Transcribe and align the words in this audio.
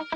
Muy 0.00 0.08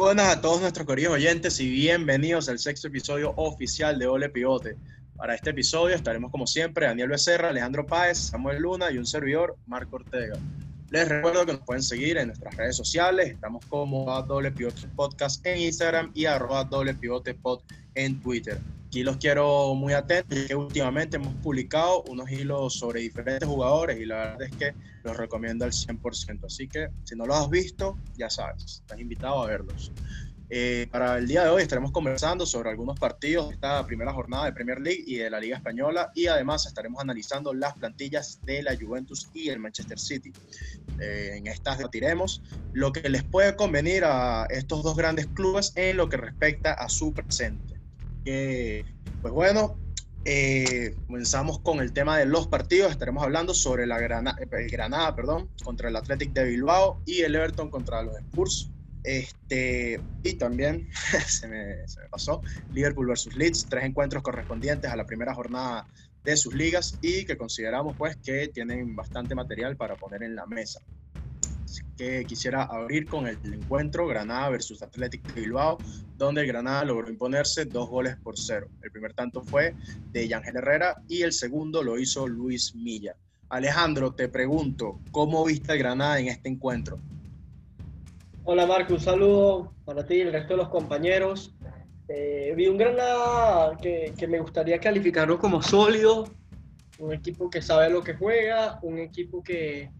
buenas 0.00 0.26
a 0.26 0.40
todos 0.40 0.60
nuestros 0.60 0.88
queridos 0.88 1.14
oyentes 1.14 1.60
y 1.60 1.70
bienvenidos 1.70 2.48
al 2.48 2.58
sexto 2.58 2.88
episodio 2.88 3.32
oficial 3.36 3.96
de 3.96 4.08
Ole 4.08 4.28
Pivote. 4.28 4.76
Para 5.16 5.34
este 5.34 5.50
episodio 5.50 5.94
estaremos 5.94 6.30
como 6.30 6.46
siempre 6.46 6.86
Daniel 6.86 7.08
Becerra, 7.08 7.48
Alejandro 7.48 7.86
Páez, 7.86 8.18
Samuel 8.18 8.60
Luna 8.60 8.90
y 8.90 8.98
un 8.98 9.06
servidor, 9.06 9.56
Marco 9.66 9.96
Ortega. 9.96 10.36
Les 10.90 11.08
recuerdo 11.08 11.46
que 11.46 11.52
nos 11.52 11.62
pueden 11.62 11.82
seguir 11.82 12.18
en 12.18 12.28
nuestras 12.28 12.54
redes 12.56 12.76
sociales, 12.76 13.30
estamos 13.30 13.64
como 13.66 14.12
a 14.12 14.22
Doble 14.22 14.52
Pivote 14.52 14.86
Podcast 14.94 15.44
en 15.46 15.58
Instagram 15.58 16.10
y 16.14 16.26
arroba 16.26 16.64
Doble 16.64 16.94
Pivote 16.94 17.34
Pod 17.34 17.60
en 17.94 18.20
Twitter. 18.20 18.58
Aquí 18.86 19.02
los 19.02 19.16
quiero 19.16 19.74
muy 19.74 19.92
atentos, 19.92 20.38
que 20.46 20.54
últimamente 20.54 21.16
hemos 21.16 21.34
publicado 21.42 22.02
unos 22.08 22.30
hilos 22.30 22.74
sobre 22.74 23.00
diferentes 23.00 23.48
jugadores 23.48 23.98
y 23.98 24.04
la 24.04 24.16
verdad 24.16 24.42
es 24.42 24.56
que 24.56 24.74
los 25.02 25.16
recomiendo 25.16 25.64
al 25.64 25.72
100%. 25.72 26.44
Así 26.44 26.68
que 26.68 26.88
si 27.02 27.16
no 27.16 27.26
los 27.26 27.36
has 27.36 27.50
visto, 27.50 27.98
ya 28.16 28.30
sabes, 28.30 28.80
estás 28.82 29.00
invitado 29.00 29.42
a 29.42 29.46
verlos. 29.46 29.90
Eh, 30.56 30.86
para 30.88 31.18
el 31.18 31.26
día 31.26 31.42
de 31.42 31.48
hoy 31.48 31.62
estaremos 31.62 31.90
conversando 31.90 32.46
sobre 32.46 32.70
algunos 32.70 32.96
partidos 32.96 33.48
de 33.48 33.54
esta 33.54 33.84
primera 33.84 34.12
jornada 34.12 34.44
de 34.44 34.52
Premier 34.52 34.80
League 34.80 35.02
y 35.04 35.16
de 35.16 35.28
la 35.28 35.40
Liga 35.40 35.56
Española 35.56 36.12
y 36.14 36.28
además 36.28 36.64
estaremos 36.64 37.02
analizando 37.02 37.52
las 37.52 37.74
plantillas 37.74 38.38
de 38.44 38.62
la 38.62 38.76
Juventus 38.76 39.28
y 39.34 39.48
el 39.48 39.58
Manchester 39.58 39.98
City. 39.98 40.32
Eh, 41.00 41.32
en 41.38 41.48
estas 41.48 41.78
debatiremos 41.78 42.40
lo 42.72 42.92
que 42.92 43.08
les 43.08 43.24
puede 43.24 43.56
convenir 43.56 44.04
a 44.04 44.46
estos 44.48 44.84
dos 44.84 44.96
grandes 44.96 45.26
clubes 45.26 45.72
en 45.74 45.96
lo 45.96 46.08
que 46.08 46.18
respecta 46.18 46.74
a 46.74 46.88
su 46.88 47.12
presente. 47.12 47.74
Eh, 48.24 48.84
pues 49.22 49.34
bueno, 49.34 49.76
eh, 50.24 50.94
comenzamos 51.08 51.58
con 51.58 51.80
el 51.80 51.92
tema 51.92 52.16
de 52.16 52.26
los 52.26 52.46
partidos. 52.46 52.92
Estaremos 52.92 53.24
hablando 53.24 53.54
sobre 53.54 53.88
la 53.88 53.98
Granada, 53.98 54.38
el 54.38 54.70
Granada 54.70 55.16
perdón, 55.16 55.48
contra 55.64 55.88
el 55.88 55.96
Athletic 55.96 56.32
de 56.32 56.44
Bilbao 56.44 57.02
y 57.06 57.22
el 57.22 57.34
Everton 57.34 57.70
contra 57.70 58.04
los 58.04 58.16
Spurs. 58.18 58.70
Este, 59.04 60.00
y 60.22 60.34
también 60.34 60.88
se, 61.26 61.46
me, 61.46 61.76
pasó 62.10 62.42
Liverpool 62.72 63.06
versus 63.06 63.36
Leeds, 63.36 63.66
tres 63.68 63.84
encuentros 63.84 64.22
correspondientes 64.22 64.90
a 64.90 64.96
la 64.96 65.04
primera 65.04 65.34
jornada 65.34 65.86
de 66.24 66.36
sus 66.36 66.54
ligas 66.54 66.98
y 67.02 67.26
que 67.26 67.36
consideramos 67.36 67.94
pues 67.96 68.16
que 68.16 68.48
tienen 68.48 68.96
bastante 68.96 69.34
material 69.34 69.76
para 69.76 69.94
poner 69.94 70.22
en 70.22 70.34
la 70.34 70.46
mesa 70.46 70.80
que 71.96 72.24
quisiera 72.24 72.64
abrir 72.64 73.06
con 73.06 73.26
el 73.26 73.38
encuentro 73.44 74.06
Granada 74.06 74.50
versus 74.50 74.82
Athletic 74.82 75.22
de 75.32 75.42
Bilbao, 75.42 75.78
donde 76.16 76.42
el 76.42 76.46
Granada 76.46 76.84
logró 76.84 77.08
imponerse 77.08 77.64
dos 77.64 77.88
goles 77.88 78.16
por 78.16 78.38
cero. 78.38 78.68
El 78.82 78.90
primer 78.90 79.14
tanto 79.14 79.42
fue 79.42 79.74
de 80.12 80.28
Yángel 80.28 80.56
Herrera 80.56 81.02
y 81.08 81.22
el 81.22 81.32
segundo 81.32 81.82
lo 81.82 81.98
hizo 81.98 82.26
Luis 82.26 82.74
Milla. 82.74 83.16
Alejandro, 83.48 84.14
te 84.14 84.28
pregunto, 84.28 85.00
¿cómo 85.10 85.44
viste 85.44 85.72
el 85.72 85.78
Granada 85.78 86.18
en 86.18 86.28
este 86.28 86.48
encuentro? 86.48 86.98
Hola 88.46 88.66
Marco, 88.66 88.92
un 88.92 89.00
saludo 89.00 89.72
para 89.86 90.04
ti 90.04 90.16
y 90.16 90.20
el 90.20 90.30
resto 90.30 90.52
de 90.52 90.58
los 90.58 90.68
compañeros. 90.68 91.56
Eh, 92.08 92.52
vi 92.54 92.66
un 92.66 92.76
Granada 92.76 93.74
que, 93.78 94.12
me 94.28 94.38
gustaría 94.38 94.78
calificarlo 94.78 95.38
como 95.38 95.62
sólido, 95.62 96.24
un 96.98 97.14
equipo 97.14 97.48
que 97.48 97.62
sabe 97.62 97.88
lo 97.88 98.02
que 98.02 98.12
juega, 98.12 98.78
un 98.82 98.98
equipo 98.98 99.42
que, 99.42 99.90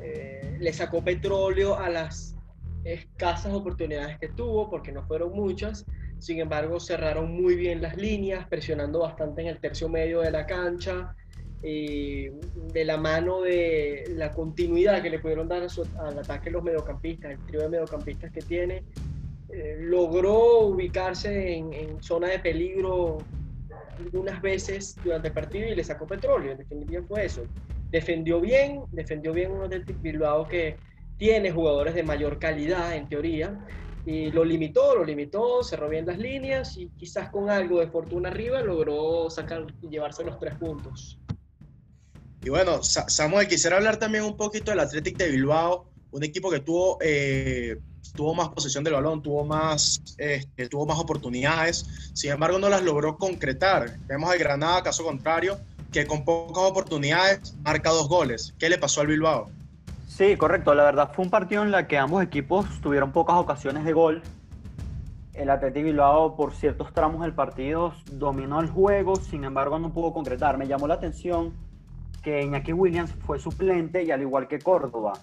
eh, 0.00 0.56
le 0.60 0.72
sacó 0.72 1.02
petróleo 1.02 1.76
a 1.76 1.88
las 1.88 2.36
escasas 2.84 3.52
oportunidades 3.52 4.16
que 4.20 4.28
tuvo, 4.28 4.70
porque 4.70 4.92
no 4.92 5.02
fueron 5.02 5.32
muchas. 5.32 5.84
Sin 6.20 6.38
embargo, 6.38 6.78
cerraron 6.78 7.32
muy 7.32 7.56
bien 7.56 7.82
las 7.82 7.96
líneas, 7.96 8.46
presionando 8.46 9.00
bastante 9.00 9.42
en 9.42 9.48
el 9.48 9.58
tercio 9.58 9.88
medio 9.88 10.20
de 10.20 10.30
la 10.30 10.46
cancha, 10.46 11.16
y 11.62 12.28
de 12.72 12.84
la 12.84 12.96
mano 12.96 13.42
de 13.42 14.04
la 14.14 14.32
continuidad 14.32 15.02
que 15.02 15.10
le 15.10 15.18
pudieron 15.18 15.48
dar 15.48 15.66
al 15.98 16.18
ataque 16.18 16.50
los 16.50 16.62
mediocampistas, 16.62 17.32
el 17.32 17.38
trío 17.46 17.62
de 17.62 17.68
mediocampistas 17.68 18.30
que 18.30 18.40
tiene, 18.40 18.84
eh, 19.52 19.76
logró 19.80 20.60
ubicarse 20.60 21.54
en, 21.56 21.72
en, 21.72 22.02
zona 22.02 22.28
de 22.28 22.38
peligro 22.38 23.18
algunas 23.98 24.40
veces 24.40 24.96
durante 25.02 25.28
el 25.28 25.34
partido 25.34 25.68
y 25.68 25.74
le 25.74 25.82
sacó 25.82 26.06
petróleo. 26.06 26.52
En 26.52 26.58
definitiva 26.58 27.02
fue 27.08 27.24
eso 27.24 27.42
defendió 27.90 28.40
bien, 28.40 28.82
defendió 28.92 29.32
bien 29.32 29.52
un 29.52 29.62
Athletic 29.62 30.00
Bilbao 30.02 30.46
que 30.46 30.76
tiene 31.16 31.50
jugadores 31.50 31.94
de 31.94 32.02
mayor 32.02 32.38
calidad 32.38 32.94
en 32.94 33.08
teoría 33.08 33.58
y 34.06 34.30
lo 34.30 34.44
limitó, 34.44 34.94
lo 34.94 35.04
limitó, 35.04 35.62
cerró 35.62 35.88
bien 35.88 36.06
las 36.06 36.18
líneas 36.18 36.76
y 36.76 36.88
quizás 36.96 37.30
con 37.30 37.50
algo 37.50 37.80
de 37.80 37.88
fortuna 37.88 38.28
arriba 38.28 38.62
logró 38.62 39.28
sacar 39.30 39.66
y 39.82 39.88
llevarse 39.88 40.24
los 40.24 40.38
tres 40.38 40.54
puntos. 40.54 41.18
Y 42.42 42.50
bueno, 42.50 42.82
Samuel, 42.82 43.48
quisiera 43.48 43.76
hablar 43.76 43.96
también 43.96 44.24
un 44.24 44.36
poquito 44.36 44.70
del 44.70 44.80
Athletic 44.80 45.16
de 45.16 45.28
Bilbao, 45.28 45.86
un 46.12 46.24
equipo 46.24 46.50
que 46.50 46.60
tuvo, 46.60 46.98
eh, 47.00 47.78
tuvo 48.14 48.34
más 48.34 48.48
posesión 48.50 48.84
del 48.84 48.94
balón, 48.94 49.22
tuvo 49.22 49.44
más, 49.44 50.00
este, 50.16 50.68
tuvo 50.68 50.86
más 50.86 50.98
oportunidades, 50.98 52.10
sin 52.14 52.30
embargo 52.30 52.58
no 52.58 52.68
las 52.68 52.82
logró 52.82 53.16
concretar. 53.18 53.98
Vemos 54.06 54.30
al 54.30 54.38
Granada, 54.38 54.82
caso 54.82 55.04
contrario, 55.04 55.58
que 55.92 56.06
con 56.06 56.24
pocas 56.24 56.64
oportunidades 56.64 57.54
marca 57.64 57.90
dos 57.90 58.08
goles. 58.08 58.54
¿Qué 58.58 58.68
le 58.68 58.78
pasó 58.78 59.00
al 59.00 59.08
Bilbao? 59.08 59.50
Sí, 60.06 60.36
correcto. 60.36 60.74
La 60.74 60.84
verdad 60.84 61.10
fue 61.14 61.24
un 61.24 61.30
partido 61.30 61.62
en 61.62 61.74
el 61.74 61.86
que 61.86 61.98
ambos 61.98 62.22
equipos 62.22 62.66
tuvieron 62.82 63.12
pocas 63.12 63.36
ocasiones 63.36 63.84
de 63.84 63.92
gol. 63.92 64.22
El 65.34 65.50
Atlético 65.50 65.86
Bilbao 65.86 66.36
por 66.36 66.54
ciertos 66.54 66.92
tramos 66.92 67.22
del 67.22 67.32
partido 67.32 67.94
dominó 68.10 68.60
el 68.60 68.68
juego, 68.68 69.16
sin 69.16 69.44
embargo 69.44 69.78
no 69.78 69.92
pudo 69.92 70.12
concretar. 70.12 70.58
Me 70.58 70.66
llamó 70.66 70.88
la 70.88 70.94
atención 70.94 71.52
que 72.28 72.42
Iñaki 72.42 72.72
Williams 72.74 73.14
fue 73.26 73.38
suplente 73.38 74.02
y 74.02 74.10
al 74.10 74.20
igual 74.20 74.48
que 74.48 74.58
Córdoba, 74.58 75.14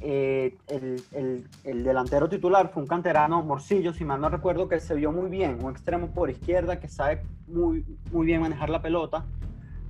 eh, 0.00 0.56
el, 0.68 1.02
el, 1.12 1.48
el, 1.64 1.82
delantero 1.82 2.28
titular 2.28 2.70
fue 2.72 2.82
un 2.82 2.88
canterano, 2.88 3.42
Morcillo, 3.42 3.92
si 3.92 4.04
mal 4.04 4.20
no 4.20 4.28
recuerdo, 4.28 4.68
que 4.68 4.78
se 4.78 4.94
vio 4.94 5.10
muy 5.10 5.28
bien, 5.28 5.58
un 5.62 5.72
extremo 5.72 6.08
por 6.08 6.30
izquierda 6.30 6.78
que 6.78 6.86
sabe 6.86 7.22
muy, 7.48 7.84
muy 8.12 8.26
bien 8.26 8.42
manejar 8.42 8.70
la 8.70 8.80
pelota 8.80 9.24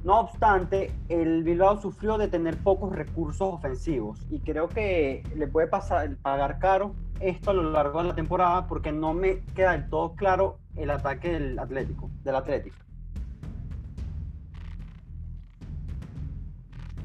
no 0.06 0.20
obstante, 0.20 0.92
el 1.08 1.42
Bilbao 1.42 1.80
sufrió 1.80 2.16
de 2.16 2.28
tener 2.28 2.56
pocos 2.58 2.94
recursos 2.94 3.54
ofensivos 3.54 4.20
y 4.30 4.38
creo 4.38 4.68
que 4.68 5.24
le 5.34 5.48
puede 5.48 5.66
pasar, 5.66 6.14
pagar 6.18 6.60
caro 6.60 6.94
esto 7.18 7.50
a 7.50 7.54
lo 7.54 7.72
largo 7.72 8.00
de 8.00 8.10
la 8.10 8.14
temporada 8.14 8.68
porque 8.68 8.92
no 8.92 9.14
me 9.14 9.42
queda 9.56 9.72
del 9.72 9.88
todo 9.88 10.14
claro 10.14 10.60
el 10.76 10.92
ataque 10.92 11.32
del 11.32 11.58
Atlético, 11.58 12.08
del 12.22 12.36
Atlético. 12.36 12.85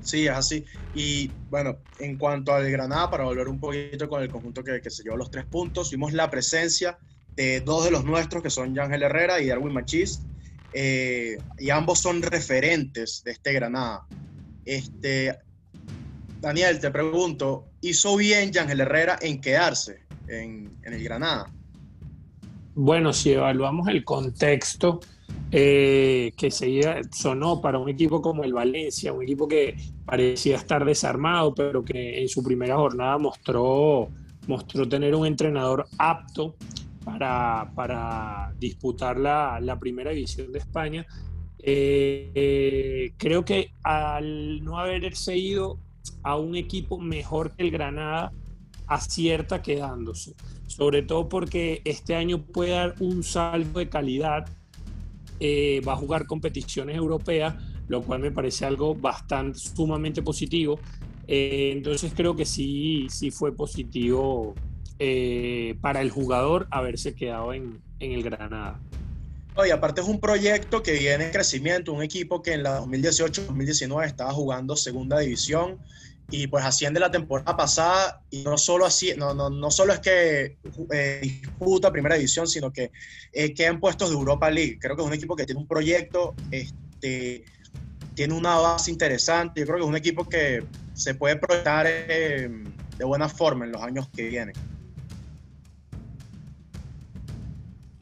Sí, 0.02 0.26
es 0.26 0.32
así. 0.32 0.66
Y 0.96 1.30
bueno, 1.50 1.78
en 2.00 2.18
cuanto 2.18 2.54
al 2.54 2.70
Granada, 2.70 3.10
para 3.10 3.24
volver 3.24 3.48
un 3.48 3.60
poquito 3.60 4.10
con 4.10 4.22
el 4.22 4.30
conjunto 4.30 4.64
que, 4.64 4.82
que 4.82 4.90
se 4.90 5.04
llevó 5.04 5.18
los 5.18 5.32
tres 5.32 5.46
puntos, 5.46 5.92
vimos 5.92 6.14
la 6.14 6.30
presencia 6.30 6.98
de 7.36 7.62
dos 7.62 7.86
de 7.86 7.92
los 7.92 8.04
nuestros, 8.04 8.44
que 8.44 8.50
son 8.50 8.76
Yángel 8.76 9.04
Herrera 9.04 9.40
y 9.40 9.48
Darwin 9.48 9.74
Machís, 9.74 10.22
eh, 10.74 11.38
y 11.58 11.70
ambos 11.70 12.00
son 12.00 12.22
referentes 12.22 13.24
de 13.24 13.32
este 13.32 13.54
Granada. 13.54 14.06
Este, 14.66 15.38
Daniel, 16.40 16.80
te 16.80 16.92
pregunto, 16.92 17.68
¿hizo 17.82 18.16
bien 18.16 18.52
Yangel 18.52 18.82
Herrera 18.82 19.18
en 19.22 19.42
quedarse 19.42 20.04
en, 20.28 20.72
el 20.84 21.04
Granada? 21.04 21.52
Bueno, 22.74 23.12
si 23.12 23.34
evaluamos 23.34 23.88
el 23.90 24.06
contexto 24.06 25.02
eh, 25.52 26.32
que 26.38 26.50
sonó 27.12 27.62
para 27.62 27.78
un 27.78 27.90
equipo 27.90 28.22
como 28.22 28.44
el 28.44 28.54
Valencia, 28.54 29.12
un 29.12 29.24
equipo 29.24 29.48
que 29.48 29.76
parecía 30.06 30.56
estar 30.56 30.86
desarmado, 30.86 31.54
pero 31.54 31.84
que 31.84 32.22
en 32.22 32.30
su 32.30 32.44
primera 32.44 32.78
jornada 32.78 33.18
mostró, 33.18 34.10
mostró 34.48 34.88
tener 34.88 35.14
un 35.14 35.26
entrenador 35.26 35.88
apto 35.98 36.56
para, 37.04 37.72
para 37.76 38.54
disputar 38.60 39.20
la, 39.20 39.60
la, 39.60 39.78
primera 39.78 40.12
división 40.12 40.52
de 40.52 40.60
España. 40.60 41.06
Eh, 41.60 43.12
creo 43.18 43.44
que 43.44 43.72
al 43.84 44.64
no 44.64 44.78
haberse 44.78 45.38
ido 45.38 45.80
a 46.24 46.38
un 46.38 46.56
equipo 46.56 46.98
mejor 46.98 47.52
que 47.52 47.64
el 47.64 47.72
Granada, 47.72 48.32
acierta 48.88 49.62
quedándose. 49.62 50.36
Sobre 50.68 51.02
todo 51.02 51.30
porque 51.30 51.82
este 51.86 52.16
año 52.16 52.42
puede 52.42 52.72
dar 52.72 52.96
un 53.00 53.24
salto 53.24 53.80
de 53.80 53.90
calidad, 53.90 54.48
eh, 55.44 55.82
va 55.86 55.94
a 55.94 55.96
jugar 55.96 56.28
competiciones 56.28 56.96
europeas, 56.96 57.56
lo 57.88 58.04
cual 58.04 58.22
me 58.22 58.32
parece 58.32 58.64
algo 58.64 58.94
bastante, 58.94 59.58
sumamente 59.58 60.22
positivo. 60.22 60.80
entonces 61.28 62.14
creo 62.16 62.36
que 62.36 62.46
sí, 62.46 63.08
sí 63.10 63.32
fue 63.32 63.56
positivo 63.56 64.54
eh, 65.00 65.78
para 65.82 66.02
el 66.02 66.12
jugador 66.12 66.68
haberse 66.70 67.16
quedado 67.16 67.54
en, 67.54 67.82
en, 68.00 68.12
el 68.12 68.22
Granada. 68.22 68.80
y 69.66 69.72
aparte 69.72 70.02
es 70.02 70.08
un 70.08 70.20
proyecto 70.20 70.84
que 70.84 70.92
viene 70.92 71.26
en 71.26 71.32
crecimiento, 71.32 71.92
un 71.92 72.04
equipo 72.04 72.44
que 72.44 72.54
en 72.54 72.62
la 72.62 72.82
2018-2019 72.82 74.06
estaba 74.06 74.32
jugando 74.32 74.76
segunda 74.76 75.18
división 75.18 75.80
y 76.32 76.48
pues 76.48 76.64
asciende 76.64 77.00
la 77.00 77.12
temporada 77.12 77.58
pasada 77.58 78.24
y 78.30 78.44
no 78.44 78.58
solo 78.58 78.86
así, 78.86 79.14
no, 79.18 79.34
no, 79.34 79.50
no 79.50 79.70
solo 79.70 79.92
es 79.92 80.00
que 80.00 80.58
eh, 80.94 81.20
disputa 81.22 81.92
primera 81.92 82.16
división, 82.16 82.48
sino 82.48 82.72
que 82.72 82.92
eh, 83.34 83.54
queda 83.54 83.68
en 83.68 83.82
puestos 83.82 84.10
de 84.10 84.16
Europa 84.16 84.50
League. 84.50 84.78
Creo 84.80 84.96
que 84.96 85.02
es 85.02 85.08
un 85.08 85.14
equipo 85.14 85.36
que 85.36 85.46
tiene 85.46 85.60
un 85.60 85.68
proyecto, 85.68 86.34
este, 86.50 87.44
tiene 88.16 88.34
una 88.34 88.56
base 88.56 88.92
interesante. 88.92 89.60
Yo 89.60 89.66
creo 89.66 89.78
que 89.78 89.84
es 89.84 89.90
un 89.90 89.98
equipo 89.98 90.28
que 90.28 90.64
se 90.94 91.16
puede 91.16 91.36
proyectar 91.36 91.86
eh, 91.88 92.50
de 92.98 93.06
buena 93.06 93.28
forma 93.28 93.66
en 93.66 93.74
los 93.74 93.82
años 93.82 94.08
que 94.16 94.30
vienen. 94.30 94.56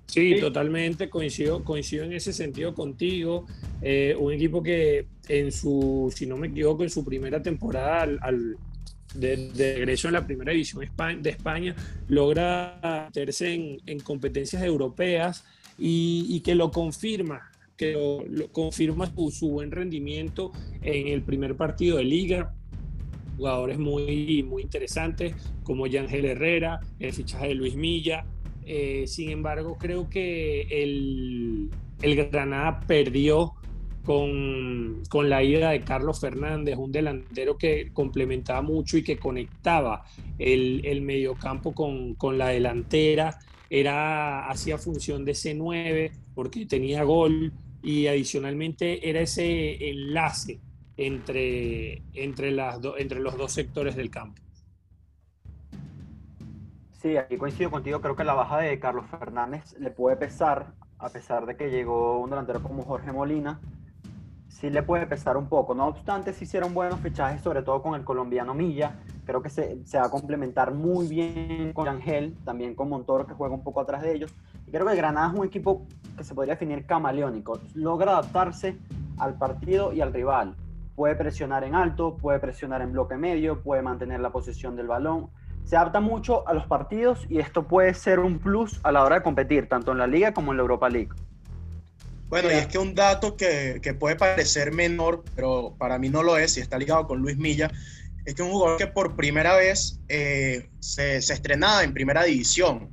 Sí, 0.06 0.40
totalmente, 0.40 1.10
coincido, 1.10 1.64
coincido 1.64 2.04
en 2.04 2.14
ese 2.14 2.34
sentido 2.34 2.76
contigo. 2.76 3.46
Eh, 3.82 4.16
un 4.18 4.34
equipo 4.34 4.62
que 4.62 5.08
en 5.28 5.52
su, 5.52 6.12
si 6.16 6.26
no 6.26 6.38
me 6.38 6.48
equivoco, 6.48 6.84
en 6.84 6.90
su 6.90 7.04
primera 7.06 7.42
temporada 7.42 8.02
al, 8.02 8.58
de, 9.14 9.52
regreso 9.56 10.08
en 10.08 10.14
la 10.16 10.26
primera 10.26 10.52
división 10.52 10.86
de 11.22 11.30
España, 11.30 11.76
logra 12.08 13.08
meterse 13.08 13.80
en, 13.86 14.00
competencias 14.02 14.62
europeas 14.64 15.46
y, 15.78 16.40
que 16.42 16.56
lo 16.56 16.72
confirma, 16.72 17.52
que 17.78 17.94
lo, 17.94 18.52
confirma 18.52 19.12
su, 19.32 19.50
buen 19.50 19.72
rendimiento 19.72 20.52
en 20.82 21.08
el 21.08 21.22
primer 21.22 21.56
partido 21.56 21.98
de 21.98 22.04
liga. 22.04 22.54
Jugadores 23.38 23.80
muy, 23.80 24.44
muy 24.44 24.64
interesantes 24.64 25.34
como 25.64 25.88
Yangel 25.88 26.26
Herrera, 26.26 26.82
el 27.00 27.14
fichaje 27.14 27.48
de 27.48 27.56
Luis 27.56 27.76
Milla, 27.76 28.26
eh, 28.72 29.08
sin 29.08 29.32
embargo, 29.32 29.80
creo 29.80 30.12
que 30.12 30.62
el, 30.70 31.72
Granada 32.00 32.82
perdió 32.82 33.54
con, 34.10 35.30
la 35.30 35.44
ida 35.44 35.70
de 35.70 35.82
Carlos 35.82 36.20
Fernández, 36.20 36.78
un 36.78 36.92
delantero 36.92 37.60
que 37.60 37.92
complementaba 37.94 38.64
mucho 38.64 38.98
y 38.98 39.04
que 39.04 39.20
conectaba 39.20 40.04
el, 40.40 41.02
mediocampo 41.04 41.76
con, 41.76 42.38
la 42.40 42.48
delantera. 42.48 43.38
Era, 43.70 44.50
hacía 44.50 44.80
función 44.80 45.26
de 45.26 45.34
C9 45.34 46.12
porque 46.34 46.66
tenía 46.66 47.04
gol 47.04 47.54
y 47.84 48.08
adicionalmente 48.08 49.08
era 49.08 49.22
ese 49.22 49.92
enlace 49.92 50.60
entre, 50.98 52.02
entre, 52.16 52.50
las 52.50 52.80
entre 52.98 53.20
los 53.20 53.38
dos 53.38 53.52
sectores 53.52 53.96
del 53.96 54.10
campo. 54.10 54.42
Sí, 56.94 57.16
aquí 57.16 57.38
coincido 57.38 57.70
contigo. 57.70 58.02
Creo 58.02 58.16
que 58.16 58.24
la 58.24 58.34
baja 58.34 58.58
de 58.58 58.80
Carlos 58.80 59.06
Fernández 59.06 59.78
le 59.78 59.92
puede 59.92 60.18
pesar, 60.18 60.74
a 60.98 61.10
pesar 61.10 61.46
de 61.46 61.56
que 61.56 61.70
llegó 61.70 62.18
un 62.20 62.32
delantero 62.32 62.64
como 62.64 62.82
Jorge 62.82 63.12
Molina. 63.12 63.60
Sí 64.50 64.70
le 64.70 64.84
puede 64.84 65.06
pesar 65.06 65.38
un 65.38 65.48
poco. 65.48 65.74
No 65.74 65.88
obstante, 65.88 66.34
se 66.34 66.44
hicieron 66.44 66.74
buenos 66.74 67.00
fichajes, 67.00 67.42
sobre 67.42 67.62
todo 67.62 67.82
con 67.82 67.96
el 67.96 68.04
colombiano 68.04 68.54
Milla. 68.54 69.00
Creo 69.26 69.42
que 69.42 69.50
se, 69.50 69.80
va 69.96 70.06
a 70.06 70.10
complementar 70.10 70.74
muy 70.74 71.08
bien 71.08 71.72
con 71.74 71.88
Ángel, 71.88 72.36
también 72.44 72.76
con 72.76 72.90
Montoro, 72.90 73.26
que 73.26 73.34
juega 73.34 73.54
un 73.54 73.64
poco 73.64 73.80
atrás 73.80 74.02
de 74.02 74.14
ellos. 74.14 74.36
Y 74.68 74.72
creo 74.72 74.86
que 74.86 74.96
Granada 74.96 75.32
es 75.32 75.40
un 75.40 75.46
equipo 75.46 75.88
que 76.18 76.24
se 76.24 76.36
podría 76.36 76.56
definir 76.56 76.86
camaleónico. 76.86 77.60
Logra 77.76 78.12
adaptarse 78.14 78.78
al 79.20 79.38
partido 79.38 79.94
y 79.94 80.02
al 80.02 80.12
rival. 80.12 80.56
Puede 80.96 81.16
presionar 81.16 81.64
en 81.64 81.76
alto, 81.76 82.18
puede 82.18 82.40
presionar 82.40 82.82
en 82.82 82.92
bloque 82.92 83.16
medio, 83.16 83.62
puede 83.62 83.82
mantener 83.82 84.20
la 84.20 84.32
posición 84.32 84.76
del 84.76 84.88
balón 84.88 85.30
se 85.70 85.78
adapta 85.78 86.00
mucho 86.00 86.48
a 86.48 86.56
los 86.56 86.66
partidos 86.66 87.28
y 87.30 87.38
esto 87.38 87.68
puede 87.68 87.94
ser 87.94 88.20
un 88.20 88.40
plus 88.40 88.80
a 88.82 88.92
la 88.92 89.04
hora 89.04 89.18
de 89.18 89.22
competir, 89.22 89.70
tanto 89.70 89.92
en 89.92 90.00
la 90.00 90.08
liga 90.08 90.34
como 90.34 90.52
en 90.52 90.58
la 90.58 90.62
Europa 90.62 90.90
League. 90.90 91.12
Bueno, 92.30 92.52
y 92.52 92.54
es 92.54 92.68
que 92.68 92.78
un 92.78 92.94
dato 92.94 93.36
que, 93.36 93.80
que, 93.82 93.96
puede 93.96 94.16
parecer 94.16 94.72
menor, 94.72 95.24
pero 95.36 95.76
para 95.80 95.98
mí 95.98 96.10
no 96.10 96.22
lo 96.22 96.38
es, 96.38 96.58
y 96.58 96.62
está 96.62 96.78
ligado 96.78 97.08
con 97.08 97.20
Luis 97.20 97.38
Milla, 97.38 97.72
es 98.24 98.36
que 98.36 98.44
un 98.44 98.52
jugador 98.52 98.78
que 98.78 98.86
por 98.86 99.16
primera 99.16 99.56
vez 99.56 100.00
eh, 100.08 100.70
se, 100.80 101.22
se, 101.24 101.34
estrenaba 101.34 101.84
en 101.84 101.92
primera 101.94 102.24
división. 102.24 102.92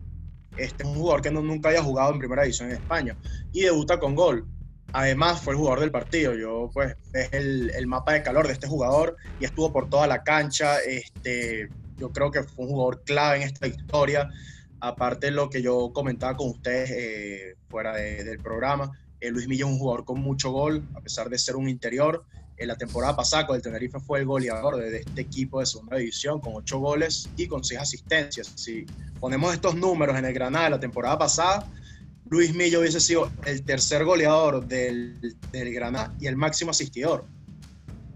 Este 0.56 0.84
es 0.84 0.88
un 0.88 0.94
jugador 0.94 1.20
que 1.20 1.30
no, 1.30 1.42
nunca 1.42 1.68
había 1.68 1.82
jugado 1.82 2.12
en 2.12 2.18
primera 2.18 2.42
división 2.42 2.70
en 2.70 2.76
España 2.76 3.16
y 3.52 3.60
debuta 3.60 3.98
con 3.98 4.14
gol. 4.14 4.46
Además, 4.92 5.42
fue 5.42 5.52
el 5.52 5.58
jugador 5.58 5.80
del 5.80 5.90
partido. 5.90 6.34
Yo, 6.34 6.70
pues, 6.72 6.96
es 7.12 7.30
el, 7.32 7.70
el 7.74 7.86
mapa 7.86 8.14
de 8.14 8.22
calor 8.22 8.46
de 8.46 8.54
este 8.54 8.66
jugador 8.66 9.16
y 9.38 9.44
estuvo 9.44 9.70
por 9.70 9.90
toda 9.90 10.06
la 10.06 10.22
cancha. 10.22 10.78
Este, 10.80 11.68
yo 11.98 12.10
creo 12.12 12.30
que 12.30 12.42
fue 12.42 12.64
un 12.64 12.70
jugador 12.70 13.02
clave 13.04 13.36
en 13.36 13.42
esta 13.42 13.66
historia. 13.66 14.30
Aparte 14.80 15.26
de 15.26 15.32
lo 15.32 15.50
que 15.50 15.60
yo 15.60 15.90
comentaba 15.92 16.36
con 16.36 16.48
ustedes 16.48 16.90
eh, 16.90 17.56
fuera 17.68 17.94
del 17.94 18.38
programa, 18.38 18.92
eh, 19.20 19.30
Luis 19.30 19.48
Milla 19.48 19.64
es 19.64 19.70
un 19.70 19.78
jugador 19.78 20.04
con 20.04 20.20
mucho 20.20 20.50
gol, 20.50 20.82
a 20.94 21.00
pesar 21.00 21.28
de 21.28 21.38
ser 21.38 21.56
un 21.56 21.68
interior. 21.68 22.24
En 22.58 22.68
la 22.68 22.76
temporada 22.76 23.14
pasada 23.14 23.46
con 23.46 23.56
el 23.56 23.62
Tenerife 23.62 24.00
fue 24.00 24.20
el 24.20 24.26
goleador 24.26 24.76
de 24.76 24.98
este 24.98 25.20
equipo 25.20 25.60
de 25.60 25.66
segunda 25.66 25.96
división 25.96 26.40
con 26.40 26.54
ocho 26.54 26.78
goles 26.78 27.28
y 27.36 27.46
con 27.46 27.62
seis 27.62 27.80
asistencias. 27.80 28.52
Si 28.54 28.86
ponemos 29.20 29.52
estos 29.52 29.74
números 29.74 30.16
en 30.18 30.24
el 30.24 30.32
Granada 30.32 30.64
de 30.64 30.70
la 30.70 30.80
temporada 30.80 31.18
pasada, 31.18 31.70
Luis 32.30 32.54
Milla 32.54 32.78
hubiese 32.78 33.00
sido 33.00 33.30
el 33.44 33.62
tercer 33.62 34.04
goleador 34.04 34.66
del, 34.66 35.36
del 35.52 35.72
Granada 35.74 36.14
y 36.19 36.26
el 36.26 36.36
máximo 36.36 36.70
asistidor. 36.70 37.26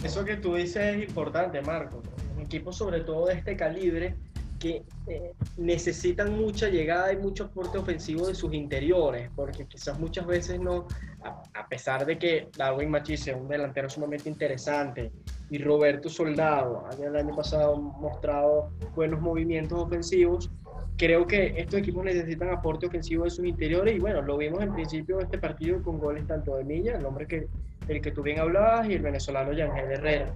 Eso 0.03 0.25
que 0.25 0.37
tú 0.37 0.55
dices 0.55 0.96
es 0.96 1.08
importante, 1.08 1.61
Marco 1.61 2.03
equipos 2.50 2.76
sobre 2.76 3.00
todo 3.00 3.26
de 3.26 3.35
este 3.35 3.56
calibre 3.56 4.17
que 4.61 4.83
eh, 5.07 5.33
necesitan 5.57 6.37
mucha 6.37 6.69
llegada 6.69 7.12
y 7.12 7.17
mucho 7.17 7.45
aporte 7.45 7.79
ofensivo 7.79 8.27
de 8.29 8.35
sus 8.35 8.53
interiores, 8.53 9.31
porque 9.35 9.67
quizás 9.67 9.99
muchas 9.99 10.27
veces 10.27 10.61
no, 10.61 10.87
a, 11.25 11.67
pesar 11.67 12.05
de 12.05 12.19
que 12.19 12.49
Darwin 12.57 12.91
Machis 12.91 13.27
es 13.27 13.35
un 13.35 13.49
delantero 13.49 13.89
sumamente 13.89 14.29
interesante 14.29 15.11
y 15.49 15.59
Roberto 15.59 16.11
Soldado 16.11 16.85
el 17.03 17.17
año 17.17 17.35
pasado 17.35 17.77
mostrado 17.77 18.71
buenos 18.95 19.21
movimientos 19.21 19.79
ofensivos, 19.79 20.51
creo 20.99 21.27
que 21.27 21.55
estos 21.56 21.81
equipos 21.81 22.05
necesitan 22.05 22.51
aporte 22.51 22.87
ofensivo 22.87 23.25
de 23.25 23.31
sus 23.31 23.47
interiores 23.47 23.97
y 23.97 23.99
bueno, 23.99 24.21
lo 24.21 24.37
vimos 24.37 24.63
en 24.63 24.75
principio 24.75 25.17
de 25.17 25.25
este 25.25 25.39
partido 25.39 25.83
con 25.83 25.99
goles 25.99 26.27
tanto 26.27 26.56
de 26.56 26.65
Milla, 26.65 26.99
el 26.99 27.06
hombre 27.06 27.27
que, 27.27 27.49
el 27.89 28.03
que 28.03 28.11
tú 28.13 28.23
bien 28.23 28.39
hablabas, 28.39 28.87
y 28.91 28.93
el 28.93 29.03
venezolano 29.03 29.55
Yangel 29.55 29.91
Herrera 29.91 30.35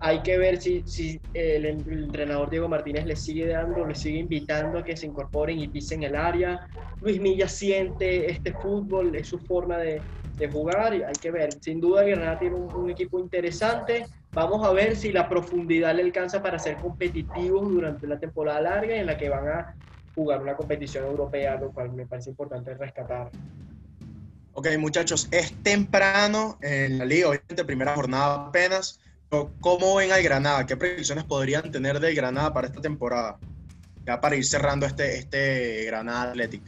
hay 0.00 0.22
que 0.22 0.36
ver 0.36 0.60
si, 0.60 0.82
si 0.86 1.20
el, 1.32 1.64
entrenador 1.64 2.50
Diego 2.50 2.68
Martínez 2.68 3.06
le 3.06 3.16
sigue 3.16 3.46
dando, 3.48 3.86
le 3.86 3.94
sigue 3.94 4.18
invitando 4.18 4.78
a 4.78 4.84
que 4.84 4.96
se 4.96 5.06
incorporen 5.06 5.58
y 5.58 5.68
pisen 5.68 6.02
el 6.02 6.16
área. 6.16 6.68
Luis 7.00 7.20
Milla 7.20 7.48
siente 7.48 8.30
este 8.30 8.52
fútbol, 8.52 9.14
es 9.16 9.28
su 9.28 9.38
forma 9.38 9.78
de, 9.78 10.02
de 10.36 10.48
jugar 10.48 10.92
hay 10.92 11.12
que 11.20 11.30
ver. 11.30 11.52
Sin 11.60 11.80
duda 11.80 12.02
Granada 12.02 12.38
tiene 12.38 12.56
un, 12.56 12.90
equipo 12.90 13.18
interesante. 13.18 14.06
Vamos 14.32 14.66
a 14.66 14.72
ver 14.72 14.96
si 14.96 15.12
la 15.12 15.28
profundidad 15.28 15.94
le 15.94 16.02
alcanza 16.02 16.42
para 16.42 16.58
ser 16.58 16.76
competitivos 16.76 17.68
durante 17.68 18.06
la 18.06 18.18
temporada 18.18 18.60
larga 18.60 18.96
en 18.96 19.06
la 19.06 19.16
que 19.16 19.28
van 19.28 19.48
a 19.48 19.74
jugar 20.14 20.42
una 20.42 20.56
competición 20.56 21.04
europea, 21.04 21.56
lo 21.56 21.70
cual 21.72 21.92
me 21.92 22.06
parece 22.06 22.30
importante 22.30 22.74
rescatar. 22.74 23.30
Ok, 24.52 24.68
muchachos, 24.78 25.28
es 25.30 25.52
temprano 25.62 26.58
en 26.62 26.98
la 26.98 27.04
liga, 27.04 27.28
obviamente 27.28 27.64
primera 27.64 27.94
jornada 27.94 28.46
apenas 28.46 29.00
¿Cómo 29.60 29.96
ven 29.96 30.12
al 30.12 30.22
Granada? 30.22 30.66
¿Qué 30.66 30.76
predicciones 30.76 31.24
podrían 31.24 31.70
tener 31.70 32.00
del 32.00 32.14
Granada 32.14 32.52
para 32.52 32.66
esta 32.66 32.80
temporada? 32.80 33.38
Ya 34.04 34.20
para 34.20 34.36
ir 34.36 34.44
cerrando 34.44 34.86
este, 34.86 35.18
este 35.18 35.84
Granada 35.86 36.30
Athletic. 36.30 36.62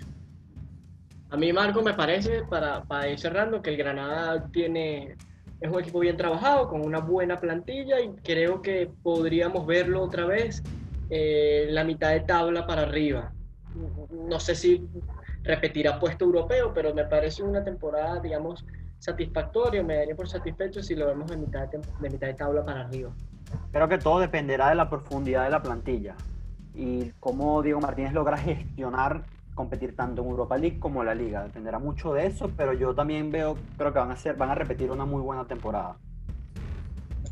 A 1.31 1.37
mí, 1.37 1.53
Marco, 1.53 1.83
me 1.83 1.95
parece, 1.95 2.43
para, 2.49 2.83
para, 2.85 3.09
ir 3.09 3.19
cerrando, 3.19 3.61
que 3.61 3.71
el 3.71 3.77
Granada 3.77 4.49
tiene, 4.51 5.17
es 5.61 5.71
un 5.71 5.81
equipo 5.81 6.01
bien 6.01 6.17
trabajado, 6.17 6.69
con 6.69 6.81
una 6.81 7.01
buena 7.01 7.39
plantilla 7.39 8.01
y 8.01 8.15
creo 8.25 8.63
que 8.63 8.91
podríamos 9.03 9.67
verlo 9.67 10.03
otra 10.03 10.25
vez 10.25 10.63
eh, 11.11 11.67
la 11.71 11.85
mitad 11.85 12.11
de 12.11 12.21
tabla 12.21 12.67
para 12.67 12.83
arriba. 12.83 13.33
No 14.11 14.41
sé 14.41 14.55
si 14.55 14.89
repetirá 15.43 16.01
puesto 16.01 16.25
europeo, 16.25 16.73
pero 16.75 16.95
me 16.95 17.05
parece 17.05 17.43
una 17.43 17.63
temporada, 17.63 18.21
digamos, 18.21 18.65
satisfactorio, 18.99 19.85
me 19.85 19.97
daría 19.97 20.17
por 20.17 20.29
satisfecho 20.29 20.83
si 20.83 20.95
lo 20.95 21.07
vemos 21.07 21.31
de 21.31 21.37
mitad 21.37 21.69
de, 21.69 22.11
mitad 22.11 22.27
de 22.27 22.35
tabla 22.35 22.65
para 22.65 22.81
arriba. 22.83 23.11
Creo 23.73 23.89
que 23.89 23.99
todo 23.99 24.21
dependerá 24.21 24.69
de 24.69 24.75
la 24.75 24.91
profundidad 24.91 25.45
de 25.45 25.51
la 25.51 25.63
plantilla 25.63 26.15
y 26.75 27.11
cómo 27.21 27.63
Diego 27.63 27.81
Martínez 27.81 28.13
logra 28.13 28.37
gestionar 28.37 29.25
competir 29.55 29.97
tanto 29.97 30.23
en 30.23 30.29
Europa 30.29 30.57
League 30.57 30.79
como 30.79 31.01
en 31.01 31.07
la 31.07 31.15
Liga. 31.15 31.43
Dependerá 31.43 31.81
mucho 31.81 32.15
de 32.15 32.27
eso, 32.27 32.51
pero 32.57 32.73
yo 32.73 32.95
también 32.95 33.33
veo, 33.33 33.57
creo 33.77 33.93
que 33.93 33.99
van 33.99 34.11
a 34.11 34.15
hacer, 34.15 34.37
van 34.37 34.51
a 34.51 34.55
repetir 34.55 34.91
una 34.91 35.05
muy 35.05 35.21
buena 35.21 35.45
temporada. 35.47 35.97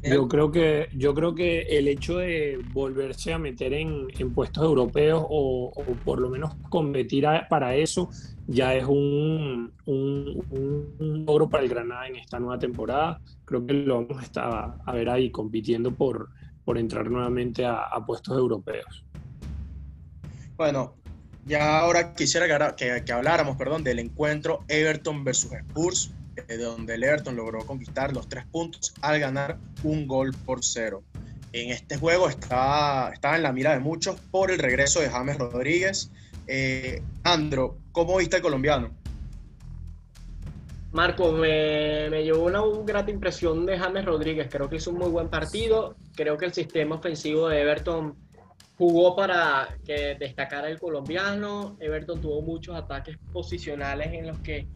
Yo 0.08 0.28
creo 0.28 0.50
que, 0.50 0.88
yo 0.94 1.14
creo 1.14 1.34
que 1.34 1.62
el 1.62 1.88
hecho 1.88 2.18
de 2.18 2.60
volverse 2.72 3.32
a 3.32 3.38
meter 3.38 3.72
en, 3.72 4.08
puestos 4.34 4.64
europeos 4.64 5.24
o, 5.28 5.72
por 6.04 6.20
lo 6.20 6.28
menos 6.28 6.54
competir 6.68 7.26
para 7.48 7.74
eso 7.74 8.08
ya 8.46 8.74
es 8.74 8.84
un, 8.84 9.72
un, 9.86 11.24
logro 11.26 11.48
para 11.48 11.64
el 11.64 11.68
Granada 11.68 12.06
en 12.06 12.16
esta 12.16 12.38
nueva 12.38 12.58
temporada. 12.58 13.20
Creo 13.44 13.66
que 13.66 13.72
lo 13.72 14.02
vamos 14.02 14.22
a 14.22 14.24
estar 14.24 14.76
a 14.84 14.92
ver 14.92 15.08
ahí 15.08 15.30
compitiendo 15.30 15.90
por, 15.90 16.28
por 16.64 16.78
entrar 16.78 17.10
nuevamente 17.10 17.64
a, 17.64 17.88
puestos 18.06 18.36
europeos. 18.36 19.04
Bueno, 20.56 20.94
Ya 21.46 21.78
ahora 21.78 22.12
quisiera 22.12 22.74
que, 22.74 23.04
que, 23.04 23.12
habláramos 23.12 23.56
perdón, 23.56 23.84
del 23.84 24.00
encuentro 24.00 24.64
Everton 24.68 25.22
versus 25.22 25.52
Spurs, 25.52 26.12
de 26.46 26.58
donde 26.58 26.94
el 26.94 27.04
Everton 27.04 27.36
logró 27.36 27.64
conquistar 27.66 28.12
los 28.12 28.28
tres 28.28 28.44
puntos 28.46 28.94
al 29.00 29.18
ganar 29.20 29.58
un 29.82 30.06
gol 30.06 30.34
por 30.44 30.64
cero. 30.64 31.02
En 31.52 31.70
este 31.70 31.96
juego 31.96 32.28
está, 32.28 33.10
estaba 33.12 33.36
en 33.36 33.42
la 33.42 33.52
mira 33.52 33.72
de 33.72 33.80
muchos 33.80 34.20
por 34.30 34.50
el 34.50 34.58
regreso 34.58 35.00
de 35.00 35.08
James 35.08 35.38
Rodríguez. 35.38 36.10
Eh, 36.46 37.02
Andro, 37.24 37.78
¿cómo 37.92 38.18
viste 38.18 38.36
el 38.36 38.42
colombiano? 38.42 38.90
Marco, 40.92 41.32
me, 41.32 42.08
me 42.10 42.24
llevó 42.24 42.44
una, 42.44 42.62
grata 42.84 43.10
impresión 43.10 43.66
de 43.66 43.78
James 43.78 44.04
Rodríguez. 44.04 44.48
Creo 44.50 44.68
que 44.68 44.76
hizo 44.76 44.90
un 44.90 44.98
muy 44.98 45.10
buen 45.10 45.28
partido. 45.28 45.96
Creo 46.14 46.36
que 46.36 46.46
el 46.46 46.54
sistema 46.54 46.96
ofensivo 46.96 47.48
de 47.48 47.60
Everton 47.60 48.16
jugó 48.78 49.16
para 49.16 49.76
que 49.84 50.16
destacara 50.18 50.68
el 50.68 50.78
colombiano. 50.78 51.76
Everton 51.80 52.20
tuvo 52.20 52.42
muchos 52.42 52.76
ataques 52.76 53.18
posicionales 53.32 54.12
en 54.12 54.26
los 54.26 54.38
que 54.40 54.68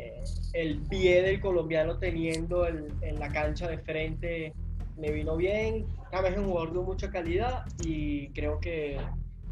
eh, 0.00 0.24
el 0.54 0.78
pie 0.88 1.22
del 1.22 1.40
colombiano 1.40 1.98
teniendo 1.98 2.66
en 2.66 3.18
la 3.18 3.28
cancha 3.28 3.68
de 3.68 3.78
frente 3.78 4.52
le 5.00 5.12
vino 5.12 5.36
bien. 5.36 5.86
James 6.12 6.32
es 6.32 6.38
un 6.38 6.44
jugador 6.46 6.72
de 6.72 6.80
mucha 6.80 7.10
calidad 7.10 7.64
y 7.82 8.28
creo 8.30 8.58
que 8.60 8.98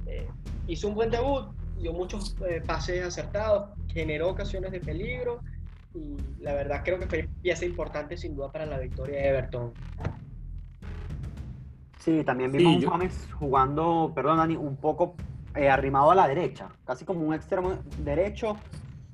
eh, 0.07 0.26
hizo 0.67 0.88
un 0.88 0.95
buen 0.95 1.11
debut, 1.11 1.49
dio 1.81 1.93
muchos 1.93 2.37
eh, 2.49 2.62
pases 2.67 3.05
acertados, 3.05 3.71
generó 3.88 4.28
ocasiones 4.28 4.73
de 4.73 4.81
peligro 4.81 5.40
y 5.95 6.17
la 6.40 6.55
verdad 6.55 6.83
creo 6.85 6.99
que 6.99 7.07
fue 7.07 7.28
pieza 7.43 7.64
importante 7.64 8.17
sin 8.17 8.37
duda 8.37 8.52
para 8.52 8.67
la 8.67 8.78
victoria 8.78 9.17
de 9.17 9.28
Everton. 9.28 9.73
Sí, 11.99 12.23
también 12.25 12.52
vimos 12.52 12.85
a 12.85 12.90
James 12.90 13.28
jugando, 13.38 14.12
perdón 14.14 14.38
Dani, 14.38 14.57
un 14.57 14.76
poco 14.76 15.14
eh, 15.55 15.69
arrimado 15.69 16.11
a 16.11 16.14
la 16.14 16.28
derecha, 16.28 16.69
casi 16.85 17.05
como 17.05 17.21
un 17.21 17.35
extremo 17.35 17.78
derecho 17.99 18.57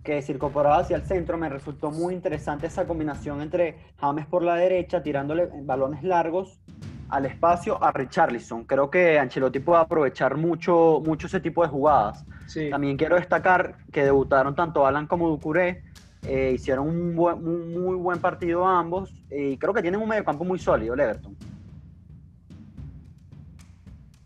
que 0.04 0.22
se 0.22 0.32
incorporaba 0.32 0.78
hacia 0.78 0.96
el 0.96 1.02
centro. 1.02 1.38
Me 1.38 1.48
resultó 1.48 1.90
muy 1.90 2.14
interesante 2.14 2.66
esa 2.66 2.86
combinación 2.86 3.40
entre 3.40 3.76
James 3.98 4.26
por 4.26 4.42
la 4.42 4.54
derecha, 4.56 5.02
tirándole 5.02 5.48
balones 5.62 6.04
largos 6.04 6.60
al 7.08 7.26
espacio 7.26 7.82
a 7.82 7.90
Richarlison. 7.90 8.64
Creo 8.64 8.90
que 8.90 9.18
Ancelotti 9.18 9.60
puede 9.60 9.80
aprovechar 9.80 10.36
mucho, 10.36 11.02
mucho 11.04 11.26
ese 11.26 11.40
tipo 11.40 11.62
de 11.62 11.68
jugadas. 11.68 12.24
También 12.70 12.96
quiero 12.96 13.16
destacar 13.16 13.78
que 13.90 14.04
debutaron 14.04 14.54
tanto 14.54 14.86
Alan 14.86 15.06
como 15.06 15.28
Ducuré 15.28 15.82
eh, 16.26 16.52
hicieron 16.54 16.88
un, 16.88 17.14
muy 17.14 17.96
buen 17.96 18.18
partido 18.18 18.66
ambos 18.66 19.12
y 19.30 19.58
creo 19.58 19.74
que 19.74 19.82
tienen 19.82 20.00
un 20.00 20.08
mediocampo 20.08 20.44
muy 20.44 20.58
sólido, 20.58 20.94
el 20.94 21.00
Everton. 21.00 21.36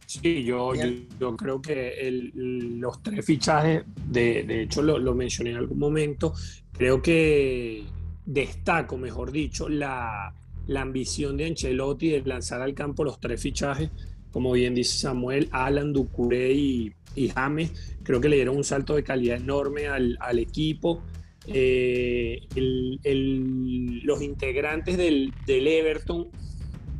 Sí, 0.09 0.43
yo, 0.43 0.73
yo, 1.21 1.37
creo 1.37 1.61
que 1.61 2.31
los 2.33 3.03
tres 3.03 3.27
fichajes, 3.27 3.85
de, 4.07 4.43
de 4.43 4.63
hecho 4.63 4.81
lo, 4.81 4.99
lo, 4.99 5.15
mencioné 5.15 5.51
en 5.51 5.57
algún 5.57 5.79
momento, 5.79 6.33
creo 6.73 7.03
que 7.03 7.85
destaco, 8.25 8.97
mejor 8.97 9.31
dicho, 9.31 9.69
la, 9.69 10.33
la 10.67 10.81
ambición 10.81 11.37
de 11.37 11.49
Ancelotti 11.49 12.09
de 12.09 12.23
lanzar 12.23 12.63
al 12.63 12.73
campo 12.73 13.05
los 13.05 13.21
tres 13.21 13.43
fichajes, 13.43 13.91
como 14.33 14.53
bien 14.53 14.75
dice 14.75 14.97
Samuel, 14.97 15.51
Alan, 15.51 15.93
Ducuré 15.93 16.55
y, 16.55 16.91
y 17.15 17.29
James, 17.29 17.95
creo 18.03 18.19
que 18.19 18.31
le 18.31 18.37
dieron 18.37 18.57
un 18.57 18.65
salto 18.65 18.97
de 18.97 19.05
calidad 19.05 19.37
enorme 19.37 19.89
al, 19.89 20.17
al 20.21 20.39
equipo. 20.39 21.03
Eh, 21.47 22.47
los 22.95 24.23
integrantes 24.23 24.97
del, 24.97 25.35
Everton 25.47 26.29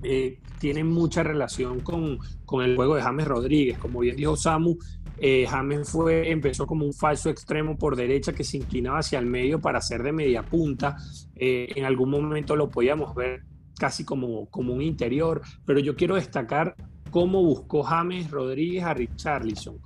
eh, 0.03 0.39
tienen 0.59 0.89
mucha 0.89 1.23
relación 1.23 1.81
con, 1.81 2.19
el 2.63 2.77
juego 2.77 2.97
de 2.97 3.03
James 3.03 3.27
Rodríguez. 3.27 3.79
Como 3.79 4.01
bien 4.01 4.17
dijo 4.17 4.37
Samu, 4.37 4.77
eh, 5.19 5.47
James 5.49 5.89
fue, 5.89 6.31
empezó 6.31 6.67
como 6.67 6.85
un 6.85 6.93
falso 6.93 7.31
extremo 7.31 7.77
por 7.77 7.97
derecha 7.97 8.33
que 8.33 8.45
se 8.45 8.57
inclinaba 8.57 8.99
hacia 8.99 9.19
el 9.19 9.27
medio 9.27 9.61
para 9.61 9.79
hacer 9.79 10.03
de 10.03 10.13
media 10.13 10.43
punta. 10.43 10.97
en 11.35 11.85
algún 11.85 12.11
momento 12.11 12.57
lo 12.57 12.71
podíamos 12.71 13.15
ver 13.15 13.43
casi 13.79 14.05
como, 14.05 14.47
como 14.47 14.75
un 14.75 14.83
interior, 14.83 15.41
pero 15.65 15.79
yo 15.79 15.97
quiero 15.97 16.17
destacar 16.17 16.75
cómo 17.11 17.43
buscó 17.43 17.83
James 17.83 18.31
Rodríguez 18.31 18.85
a 18.85 18.95
Richarlison. 18.95 19.79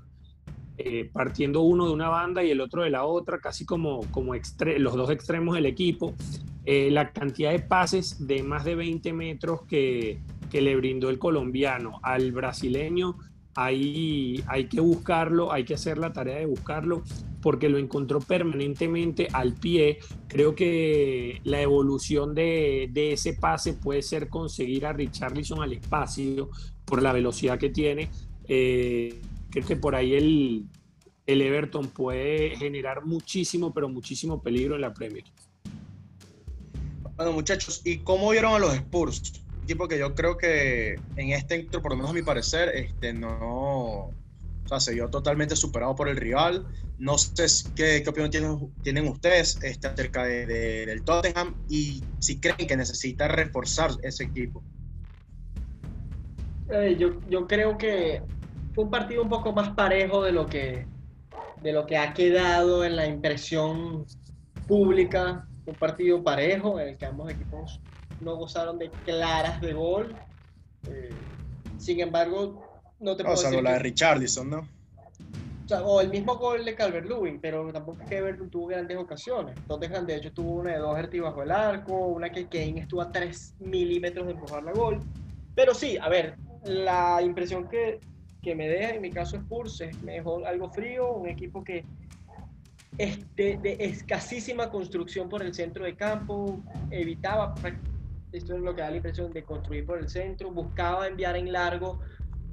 Eh, 0.78 1.08
partiendo 1.12 1.60
uno 1.60 1.86
de 1.86 1.92
una 1.92 2.08
banda 2.08 2.42
y 2.42 2.50
el 2.50 2.60
otro 2.60 2.82
de 2.82 2.90
la 2.90 3.04
otra, 3.04 3.38
casi 3.38 3.64
como, 3.64 4.00
como 4.10 4.34
los 4.34 4.94
dos 4.94 5.10
extremos 5.10 5.54
del 5.54 5.66
equipo. 5.66 6.14
Eh, 6.64 6.90
la 6.90 7.12
cantidad 7.12 7.52
de 7.52 7.60
pases 7.60 8.26
de 8.26 8.42
más 8.42 8.64
de 8.64 8.74
20 8.74 9.12
metros 9.12 9.62
que, 9.62 10.18
que 10.52 10.60
le 10.60 10.76
brindó 10.76 11.10
el 11.10 11.18
colombiano 11.18 11.98
al 12.04 12.30
brasileño, 12.30 13.16
ahí 13.56 14.44
hay 14.46 14.68
que 14.68 14.80
buscarlo, 14.80 15.50
hay 15.50 15.64
que 15.64 15.74
hacer 15.74 15.98
la 15.98 16.12
tarea 16.12 16.36
de 16.36 16.46
buscarlo, 16.46 17.02
porque 17.40 17.68
lo 17.68 17.78
encontró 17.78 18.20
permanentemente 18.20 19.26
al 19.32 19.54
pie. 19.54 19.98
Creo 20.28 20.54
que 20.54 21.40
la 21.42 21.60
evolución 21.60 22.34
de, 22.34 22.88
de 22.92 23.14
ese 23.14 23.32
pase 23.32 23.72
puede 23.72 24.02
ser 24.02 24.28
conseguir 24.28 24.86
a 24.86 24.92
Richarlison 24.92 25.62
al 25.62 25.72
espacio 25.72 26.50
por 26.84 27.02
la 27.02 27.12
velocidad 27.12 27.58
que 27.58 27.70
tiene. 27.70 28.10
Eh, 28.46 29.20
Creo 29.52 29.66
que 29.66 29.76
por 29.76 29.94
ahí 29.94 30.14
el, 30.14 30.64
el 31.26 31.42
Everton 31.42 31.88
puede 31.88 32.56
generar 32.56 33.04
muchísimo, 33.04 33.72
pero 33.74 33.86
muchísimo 33.86 34.42
peligro 34.42 34.76
en 34.76 34.80
la 34.80 34.94
Premier. 34.94 35.24
Bueno, 37.16 37.32
muchachos, 37.32 37.82
¿y 37.84 37.98
cómo 37.98 38.30
vieron 38.30 38.54
a 38.54 38.58
los 38.58 38.74
Spurs? 38.74 39.41
Equipo 39.62 39.86
que 39.86 39.98
yo 39.98 40.14
creo 40.14 40.36
que 40.36 40.96
en 41.16 41.30
este 41.30 41.64
por 41.80 41.92
lo 41.92 41.96
menos 41.96 42.10
a 42.10 42.14
mi 42.14 42.22
parecer, 42.22 42.70
este, 42.74 43.12
no, 43.12 44.12
o 44.64 44.68
sea, 44.68 44.80
se 44.80 44.94
vio 44.94 45.08
totalmente 45.08 45.56
superado 45.56 45.94
por 45.94 46.08
el 46.08 46.16
rival. 46.16 46.66
No 46.98 47.18
sé 47.18 47.46
qué, 47.74 48.02
qué 48.02 48.10
opinión 48.10 48.30
tienen, 48.30 48.72
tienen 48.82 49.08
ustedes 49.08 49.58
este, 49.62 49.88
acerca 49.88 50.24
de, 50.24 50.46
del 50.86 51.04
Tottenham 51.04 51.54
y 51.68 52.02
si 52.18 52.40
creen 52.40 52.68
que 52.68 52.76
necesita 52.76 53.28
reforzar 53.28 53.90
ese 54.02 54.24
equipo. 54.24 54.62
Eh, 56.70 56.96
yo, 56.98 57.20
yo 57.28 57.46
creo 57.46 57.76
que 57.76 58.22
fue 58.74 58.84
un 58.84 58.90
partido 58.90 59.22
un 59.22 59.28
poco 59.28 59.52
más 59.52 59.70
parejo 59.70 60.22
de 60.22 60.32
lo 60.32 60.46
que, 60.46 60.86
de 61.62 61.72
lo 61.72 61.86
que 61.86 61.96
ha 61.96 62.14
quedado 62.14 62.84
en 62.84 62.96
la 62.96 63.06
impresión 63.06 64.06
pública. 64.66 65.46
Un 65.66 65.74
partido 65.74 66.22
parejo 66.22 66.80
en 66.80 66.88
el 66.88 66.96
que 66.96 67.06
ambos 67.06 67.30
equipos 67.30 67.80
no 68.22 68.36
gozaron 68.36 68.78
de 68.78 68.90
claras 69.04 69.60
de 69.60 69.72
gol. 69.72 70.14
Eh, 70.88 71.10
sin 71.78 72.00
embargo, 72.00 72.82
no 73.00 73.16
te 73.16 73.24
puedo 73.24 73.40
decir. 73.40 73.62
la 73.62 73.72
de 73.72 73.78
Richardson, 73.80 74.50
¿no? 74.50 74.68
O, 75.84 76.00
el 76.02 76.10
mismo 76.10 76.36
gol 76.36 76.64
de 76.64 76.74
Calvert 76.74 77.06
Lewin, 77.06 77.40
pero 77.40 77.72
tampoco 77.72 78.02
es 78.02 78.08
que 78.08 78.18
Everton 78.18 78.50
tuvo 78.50 78.66
grandes 78.66 78.98
ocasiones. 78.98 79.54
Tottenham, 79.66 80.04
de 80.04 80.16
hecho, 80.16 80.32
tuvo 80.32 80.56
una 80.56 80.72
de 80.72 80.78
dos 80.78 80.98
bajo 81.22 81.42
el 81.42 81.50
arco, 81.50 81.96
una 82.08 82.30
que 82.30 82.46
Kane 82.46 82.80
estuvo 82.80 83.00
a 83.00 83.10
3 83.10 83.54
milímetros 83.60 84.26
de 84.26 84.32
empujar 84.32 84.62
la 84.64 84.72
gol. 84.72 85.00
Pero 85.54 85.72
sí, 85.72 85.96
a 85.98 86.10
ver, 86.10 86.36
la 86.64 87.22
impresión 87.22 87.68
que 87.68 88.00
que 88.42 88.56
me 88.56 88.68
deja, 88.68 88.94
en 88.94 89.02
mi 89.02 89.10
caso 89.10 89.36
es 89.36 90.02
mejor 90.02 90.44
algo 90.44 90.68
frío, 90.68 91.12
un 91.12 91.28
equipo 91.28 91.62
que 91.62 91.84
es 92.98 93.18
de, 93.36 93.76
escasísima 93.78 94.68
construcción 94.68 95.28
por 95.28 95.42
el 95.42 95.54
centro 95.54 95.84
de 95.84 95.94
campo, 95.94 96.60
evitaba, 96.90 97.54
esto 98.32 98.54
es 98.54 98.60
lo 98.60 98.74
que 98.74 98.82
da 98.82 98.90
la 98.90 98.96
impresión 98.96 99.32
de 99.32 99.44
construir 99.44 99.86
por 99.86 99.98
el 99.98 100.08
centro, 100.08 100.50
buscaba 100.50 101.06
enviar 101.06 101.36
en 101.36 101.52
largo 101.52 102.00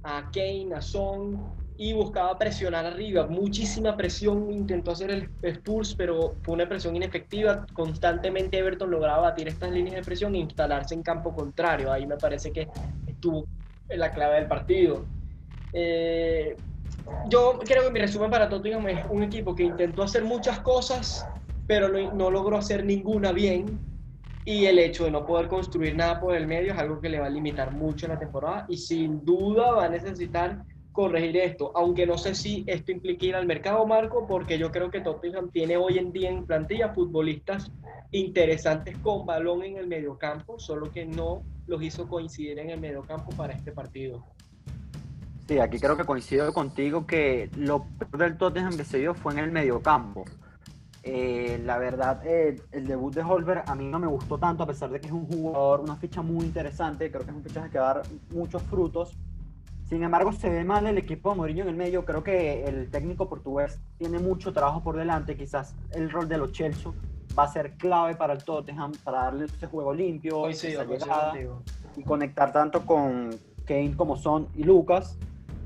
a 0.04 0.30
Kane, 0.32 0.74
a 0.76 0.82
Son 0.82 1.54
y 1.78 1.94
buscaba 1.94 2.38
presionar 2.38 2.86
arriba, 2.86 3.26
muchísima 3.28 3.96
presión 3.96 4.52
intentó 4.52 4.92
hacer 4.92 5.12
el 5.12 5.30
Spurs, 5.42 5.96
pero 5.96 6.36
fue 6.42 6.56
una 6.56 6.68
presión 6.68 6.96
inefectiva, 6.96 7.66
constantemente 7.74 8.58
Everton 8.58 8.92
lograba 8.92 9.22
batir 9.22 9.48
estas 9.48 9.72
líneas 9.72 9.96
de 9.96 10.02
presión 10.02 10.36
e 10.36 10.40
instalarse 10.40 10.94
en 10.94 11.04
campo 11.04 11.34
contrario, 11.34 11.92
ahí 11.92 12.06
me 12.06 12.18
parece 12.18 12.52
que 12.52 12.68
estuvo 13.08 13.46
la 13.88 14.12
clave 14.12 14.36
del 14.36 14.48
partido. 14.48 15.06
Eh, 15.72 16.56
yo 17.30 17.60
creo 17.64 17.84
que 17.84 17.92
mi 17.92 18.00
resumen 18.00 18.30
para 18.30 18.50
Tottenham 18.50 18.88
es 18.90 19.06
un 19.10 19.24
equipo 19.24 19.56
que 19.56 19.64
intentó 19.64 20.04
hacer 20.04 20.24
muchas 20.24 20.60
cosas, 20.60 21.28
pero 21.68 21.88
no, 21.88 22.32
logró 22.32 22.58
hacer 22.58 22.84
ninguna 22.84 23.32
bien. 23.32 23.80
Y 24.50 24.66
el 24.66 24.80
hecho 24.80 25.06
de 25.06 25.12
no 25.12 25.28
poder 25.28 25.48
construir 25.48 25.96
nada 25.96 26.20
por 26.20 26.36
el 26.36 26.48
medio 26.48 26.74
es 26.74 26.80
algo 26.80 27.00
que 27.00 27.08
le 27.08 27.20
va 27.20 27.28
a 27.28 27.30
limitar 27.30 27.72
mucho 27.72 28.08
en 28.08 28.14
la 28.14 28.18
temporada 28.18 28.66
y 28.68 28.78
sin 28.78 29.24
duda 29.24 29.74
va 29.74 29.86
a 29.86 29.90
necesitar 29.90 30.66
corregir 30.92 31.38
esto, 31.38 31.72
aunque 31.76 32.08
no 32.08 32.18
sé 32.18 32.34
si 32.34 32.64
esto 32.66 32.92
implica 32.92 33.28
ir 33.28 33.36
al 33.36 33.46
mercado, 33.46 33.86
Marco, 33.86 34.26
porque 34.26 34.58
yo 34.58 34.72
creo 34.72 34.90
que 34.90 35.02
Tottenham 35.02 35.52
tiene 35.52 35.78
hoy 35.78 36.00
en 36.00 36.12
día 36.12 36.32
en 36.32 36.48
plantilla 36.48 36.96
futbolistas 36.96 37.72
interesantes 38.10 38.98
con 38.98 39.24
balón 39.28 39.62
en 39.62 39.78
el 39.78 39.86
mediocampo, 39.86 40.58
solo 40.58 40.90
que 40.90 41.06
no 41.06 41.44
los 41.68 41.84
hizo 41.84 42.08
coincidir 42.08 42.58
en 42.58 42.72
el 42.72 42.80
mediocampo 42.80 43.30
para 43.38 43.54
este 43.54 43.72
partido. 43.72 44.26
Sí, 45.48 45.60
aquí 45.60 45.78
creo 45.78 45.96
que 45.96 46.06
coincido 46.06 46.52
contigo 46.54 47.06
que 47.06 47.52
lo 47.56 47.86
peor 48.00 48.18
del 48.18 48.38
Tottenham 48.40 48.76
que 48.76 48.84
se 48.84 48.98
dio 48.98 49.14
fue 49.14 49.34
en 49.34 49.40
el 49.40 49.52
mediocampo. 49.52 50.26
Eh, 51.04 51.62
la 51.64 51.78
verdad, 51.78 52.22
eh, 52.26 52.62
el 52.72 52.88
debut 52.88 53.14
de 53.14 53.24
Holberg 53.24 53.64
a 53.68 53.76
mí 53.76 53.88
no 53.88 54.00
me 54.00 54.08
gustó 54.08 54.38
tanto, 54.38 54.64
a 54.64 54.68
pesar 54.68 54.90
de 54.90 55.00
que 55.00 55.08
es 55.08 55.14
un 55.14 55.26
jugador, 55.26 55.80
una 55.80 55.96
ficha 55.96 56.22
muy 56.22 56.46
interesante, 56.46 57.10
creo 57.10 57.24
que 57.24 57.32
es 57.32 57.38
un 57.38 57.44
fichaje 57.44 57.70
que 57.70 57.80
va 57.80 57.92
a 57.92 57.94
dar 57.96 58.04
muchos 58.34 58.62
frutos. 58.64 59.18
Sin 59.90 60.04
embargo, 60.04 60.32
se 60.32 60.50
ve 60.50 60.64
mal 60.64 60.86
el 60.86 61.00
equipo 61.00 61.32
de 61.32 61.38
Mourinho 61.38 61.64
en 61.64 61.70
el 61.70 61.76
medio. 61.76 62.06
Creo 62.06 62.24
que 62.24 62.64
el 62.66 62.92
técnico 62.92 63.28
portugués 63.28 63.80
tiene 63.98 64.20
mucho 64.20 64.54
trabajo 64.54 64.84
por 64.84 64.96
delante. 64.96 65.36
Quizás 65.36 65.76
el 65.94 66.12
rol 66.12 66.30
de 66.30 66.38
los 66.38 66.52
Chelsea 66.52 66.92
va 67.38 67.46
a 67.46 67.48
ser 67.48 67.72
clave 67.72 68.16
para 68.16 68.34
el 68.34 68.44
Tottenham, 68.44 68.92
para 69.04 69.24
darle 69.24 69.46
ese 69.46 69.66
juego 69.66 69.92
limpio, 69.92 70.48
esa 70.48 70.84
llegada, 70.84 71.34
y 71.96 72.04
conectar 72.04 72.52
tanto 72.52 72.86
con 72.86 73.32
Kane 73.66 73.96
como 73.96 74.16
Son 74.16 74.48
y 74.54 74.64
Lucas. 74.64 75.18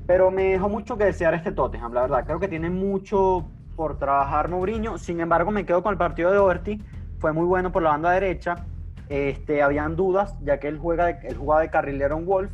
Pero 0.06 0.30
me 0.30 0.44
dejó 0.44 0.70
mucho 0.70 0.96
que 0.96 1.04
desear 1.04 1.34
este 1.34 1.52
Tottenham, 1.52 1.92
la 1.92 2.02
verdad. 2.02 2.24
Creo 2.24 2.40
que 2.40 2.48
tiene 2.48 2.70
mucho 2.70 3.44
por 3.76 3.98
trabajar 3.98 4.48
Mourinho. 4.48 4.98
Sin 4.98 5.20
embargo, 5.20 5.50
me 5.50 5.66
quedo 5.66 5.82
con 5.82 5.92
el 5.92 5.98
partido 5.98 6.30
de 6.30 6.38
Overty. 6.38 6.82
Fue 7.18 7.32
muy 7.32 7.46
bueno 7.46 7.72
por 7.72 7.82
la 7.82 7.90
banda 7.90 8.10
derecha. 8.12 8.66
Este, 9.08 9.62
habían 9.62 9.96
dudas, 9.96 10.34
ya 10.42 10.58
que 10.58 10.68
él, 10.68 10.78
juega 10.78 11.06
de, 11.06 11.28
él 11.28 11.36
jugaba 11.36 11.60
de 11.60 11.70
carrilero 11.70 12.16
en 12.16 12.26
Wolf, 12.26 12.50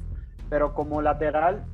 pero 0.49 0.75
como 0.75 1.00
lateral 1.00 1.65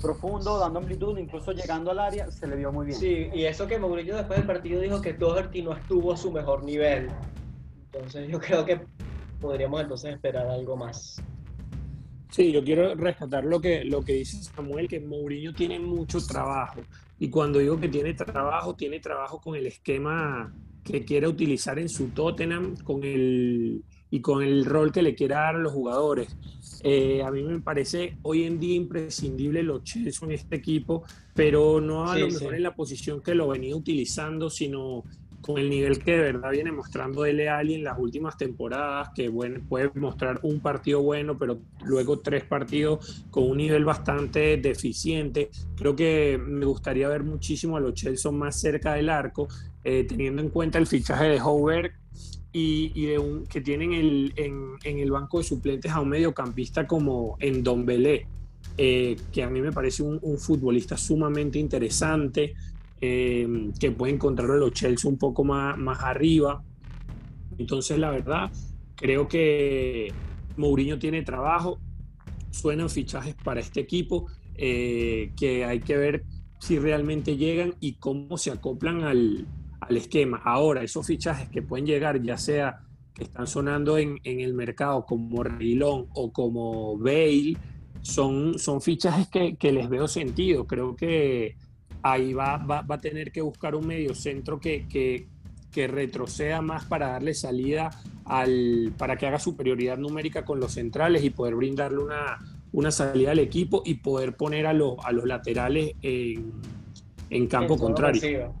profundo, 0.00 0.58
dando 0.58 0.78
amplitud, 0.78 1.18
incluso 1.18 1.52
llegando 1.52 1.90
al 1.90 1.98
área, 1.98 2.30
se 2.30 2.46
le 2.46 2.56
vio 2.56 2.70
muy 2.70 2.86
bien. 2.86 2.98
Sí, 2.98 3.28
y 3.34 3.44
eso 3.44 3.66
que 3.66 3.78
Mourinho 3.78 4.16
después 4.16 4.38
del 4.38 4.46
partido 4.46 4.80
dijo 4.80 5.00
que 5.00 5.14
Doherty 5.14 5.62
no 5.62 5.72
estuvo 5.72 6.12
a 6.12 6.16
su 6.16 6.30
mejor 6.30 6.62
nivel. 6.62 7.08
Entonces 7.92 8.28
yo 8.28 8.38
creo 8.38 8.64
que 8.64 8.80
podríamos 9.40 9.80
entonces 9.80 10.14
esperar 10.14 10.46
algo 10.46 10.76
más. 10.76 11.20
Sí, 12.30 12.52
yo 12.52 12.62
quiero 12.62 12.94
rescatar 12.94 13.44
lo 13.44 13.60
que, 13.60 13.84
lo 13.84 14.02
que 14.02 14.12
dice 14.12 14.40
Samuel, 14.42 14.86
que 14.86 15.00
Mourinho 15.00 15.52
tiene 15.52 15.80
mucho 15.80 16.24
trabajo. 16.24 16.80
Y 17.20 17.28
cuando 17.28 17.58
digo 17.58 17.78
que 17.78 17.88
tiene 17.88 18.14
trabajo, 18.14 18.74
tiene 18.74 18.98
trabajo 18.98 19.40
con 19.40 19.54
el 19.54 19.66
esquema 19.66 20.52
que 20.82 21.04
quiere 21.04 21.28
utilizar 21.28 21.78
en 21.78 21.90
su 21.90 22.08
Tottenham, 22.08 22.76
con 22.82 23.04
el, 23.04 23.84
y 24.10 24.20
con 24.20 24.42
el 24.42 24.64
rol 24.64 24.90
que 24.90 25.02
le 25.02 25.14
quiera 25.14 25.40
dar 25.40 25.56
a 25.56 25.58
los 25.58 25.72
jugadores. 25.72 26.34
Eh, 26.82 27.22
a 27.22 27.30
mí 27.30 27.42
me 27.42 27.60
parece 27.60 28.16
hoy 28.22 28.44
en 28.44 28.58
día 28.58 28.74
imprescindible 28.74 29.62
los 29.62 29.84
Chelsea 29.84 30.26
en 30.26 30.32
este 30.32 30.56
equipo, 30.56 31.04
pero 31.34 31.80
no 31.80 32.10
a 32.10 32.18
lo 32.18 32.28
mejor 32.28 32.54
en 32.54 32.62
la 32.62 32.74
posición 32.74 33.20
que 33.20 33.34
lo 33.34 33.48
venía 33.48 33.76
utilizando, 33.76 34.48
sino 34.48 35.04
con 35.40 35.58
el 35.58 35.70
nivel 35.70 35.98
que 35.98 36.12
de 36.12 36.32
verdad 36.32 36.50
viene 36.50 36.72
mostrando 36.72 37.22
Dele 37.22 37.48
Alli 37.48 37.74
en 37.74 37.84
las 37.84 37.98
últimas 37.98 38.36
temporadas, 38.36 39.10
que 39.14 39.28
bueno, 39.28 39.60
puede 39.68 39.90
mostrar 39.94 40.40
un 40.42 40.60
partido 40.60 41.02
bueno, 41.02 41.38
pero 41.38 41.60
luego 41.84 42.20
tres 42.20 42.44
partidos 42.44 43.24
con 43.30 43.44
un 43.48 43.58
nivel 43.58 43.84
bastante 43.84 44.56
deficiente. 44.58 45.50
Creo 45.76 45.96
que 45.96 46.38
me 46.42 46.66
gustaría 46.66 47.08
ver 47.08 47.22
muchísimo 47.22 47.76
a 47.76 47.80
los 47.80 47.94
Chelsea 47.94 48.30
más 48.30 48.60
cerca 48.60 48.94
del 48.94 49.08
arco, 49.08 49.48
eh, 49.84 50.04
teniendo 50.04 50.42
en 50.42 50.50
cuenta 50.50 50.78
el 50.78 50.86
fichaje 50.86 51.28
de 51.28 51.40
Howard 51.40 51.90
y, 52.52 52.90
que 53.48 53.60
tienen 53.60 53.92
en, 53.92 54.78
el 54.98 55.10
banco 55.10 55.38
de 55.38 55.44
suplentes 55.44 55.90
a 55.92 56.00
un 56.00 56.08
mediocampista 56.08 56.86
como 56.86 57.36
en 57.40 57.62
Don 57.62 57.86
Belé, 57.86 58.26
eh, 58.76 59.16
que 59.32 59.42
a 59.42 59.48
mí 59.48 59.60
me 59.60 59.72
parece 59.72 60.02
un 60.02 60.38
futbolista 60.38 60.96
sumamente 60.96 61.58
interesante. 61.58 62.54
Em, 63.02 63.72
que 63.72 63.90
puede 63.92 64.12
encontrar 64.12 64.50
a 64.50 64.56
los 64.56 64.72
Chelsea 64.72 65.10
un 65.10 65.16
poco 65.16 65.42
más, 65.42 65.78
más 65.78 66.00
arriba. 66.02 66.62
Entonces, 67.56 67.98
la 67.98 68.10
verdad, 68.10 68.50
creo 68.94 69.26
que 69.26 70.12
Mourinho 70.58 70.98
tiene 70.98 71.22
trabajo, 71.22 71.78
suenan 72.50 72.90
fichajes 72.90 73.34
para 73.42 73.60
este 73.60 73.80
equipo, 73.80 74.26
eh, 74.54 75.32
que 75.34 75.64
hay 75.64 75.80
que 75.80 75.96
ver 75.96 76.24
si 76.58 76.78
realmente 76.78 77.38
llegan 77.38 77.74
y 77.80 77.94
cómo 77.94 78.36
se 78.36 78.50
acoplan 78.50 79.02
al, 79.04 79.46
al, 79.80 79.96
esquema. 79.96 80.42
Ahora, 80.44 80.82
esos 80.82 81.06
fichajes 81.06 81.48
que 81.48 81.62
pueden 81.62 81.86
llegar, 81.86 82.22
ya 82.22 82.36
sea 82.36 82.80
que 83.14 83.24
están 83.24 83.46
sonando 83.46 83.96
en, 83.96 84.18
en 84.24 84.40
el 84.40 84.52
mercado 84.52 85.06
como 85.06 85.42
Reilón 85.42 86.08
o 86.12 86.30
como 86.32 86.98
Bale, 86.98 87.56
son, 88.02 88.58
son 88.58 88.82
fichajes 88.82 89.28
que, 89.28 89.56
que 89.56 89.72
les 89.72 89.88
veo 89.88 90.06
sentido. 90.06 90.66
Creo 90.66 90.94
que 90.94 91.56
ahí 92.02 92.32
va, 92.32 92.56
va, 92.58 92.84
a 92.88 92.98
tener 92.98 93.32
que 93.32 93.40
buscar 93.42 93.74
un 93.74 93.86
medio 93.86 94.14
centro 94.14 94.60
que, 94.60 94.86
que, 94.88 95.26
que, 95.72 95.86
retroceda 95.86 96.60
más 96.62 96.84
para 96.84 97.08
darle 97.08 97.34
salida 97.34 97.90
al, 98.24 98.92
para 98.96 99.16
que 99.16 99.26
haga 99.26 99.38
superioridad 99.38 99.98
numérica 99.98 100.44
con 100.44 100.60
los 100.60 100.72
centrales 100.72 101.22
y 101.24 101.30
poder 101.30 101.54
brindarle 101.54 101.98
una, 101.98 102.38
una 102.72 102.90
salida 102.90 103.32
al 103.32 103.38
equipo 103.38 103.82
y 103.84 103.94
poder 103.94 104.36
poner 104.36 104.66
a 104.66 104.72
los, 104.72 104.94
a 105.04 105.12
los 105.12 105.24
laterales 105.24 105.94
en, 106.02 106.52
en 107.30 107.46
campo 107.46 107.76
contrario. 107.76 108.54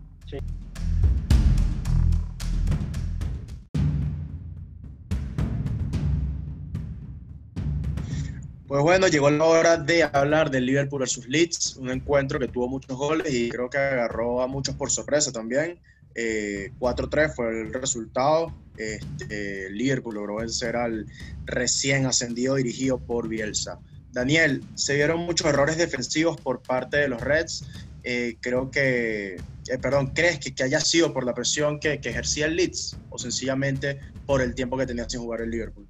Pues 8.70 8.84
bueno, 8.84 9.08
llegó 9.08 9.28
la 9.32 9.44
hora 9.46 9.76
de 9.78 10.04
hablar 10.04 10.48
del 10.48 10.64
Liverpool 10.64 11.00
versus 11.00 11.26
Leeds, 11.26 11.74
un 11.78 11.90
encuentro 11.90 12.38
que 12.38 12.46
tuvo 12.46 12.68
muchos 12.68 12.96
goles 12.96 13.34
y 13.34 13.48
creo 13.48 13.68
que 13.68 13.78
agarró 13.78 14.42
a 14.42 14.46
muchos 14.46 14.76
por 14.76 14.92
sorpresa 14.92 15.32
también. 15.32 15.80
4-3 16.14 16.14
eh, 16.14 17.32
fue 17.34 17.62
el 17.62 17.72
resultado. 17.72 18.54
Este, 18.76 19.70
Liverpool 19.70 20.14
logró 20.14 20.36
vencer 20.36 20.76
al 20.76 21.04
recién 21.46 22.06
ascendido 22.06 22.54
dirigido 22.54 23.00
por 23.00 23.26
Bielsa. 23.26 23.80
Daniel, 24.12 24.62
se 24.76 24.94
vieron 24.94 25.18
muchos 25.18 25.48
errores 25.48 25.76
defensivos 25.76 26.40
por 26.40 26.62
parte 26.62 26.98
de 26.98 27.08
los 27.08 27.20
Reds. 27.20 27.64
Eh, 28.04 28.36
creo 28.40 28.70
que, 28.70 29.34
eh, 29.34 29.78
perdón, 29.82 30.12
¿crees 30.14 30.38
que, 30.38 30.54
que, 30.54 30.62
haya 30.62 30.78
sido 30.78 31.12
por 31.12 31.26
la 31.26 31.34
presión 31.34 31.80
que, 31.80 32.00
que 32.00 32.10
ejercía 32.10 32.46
el 32.46 32.54
Leeds 32.54 32.96
o 33.08 33.18
sencillamente 33.18 33.98
por 34.26 34.40
el 34.40 34.54
tiempo 34.54 34.78
que 34.78 34.86
tenía 34.86 35.10
sin 35.10 35.22
jugar 35.22 35.40
el 35.40 35.50
Liverpool? 35.50 35.88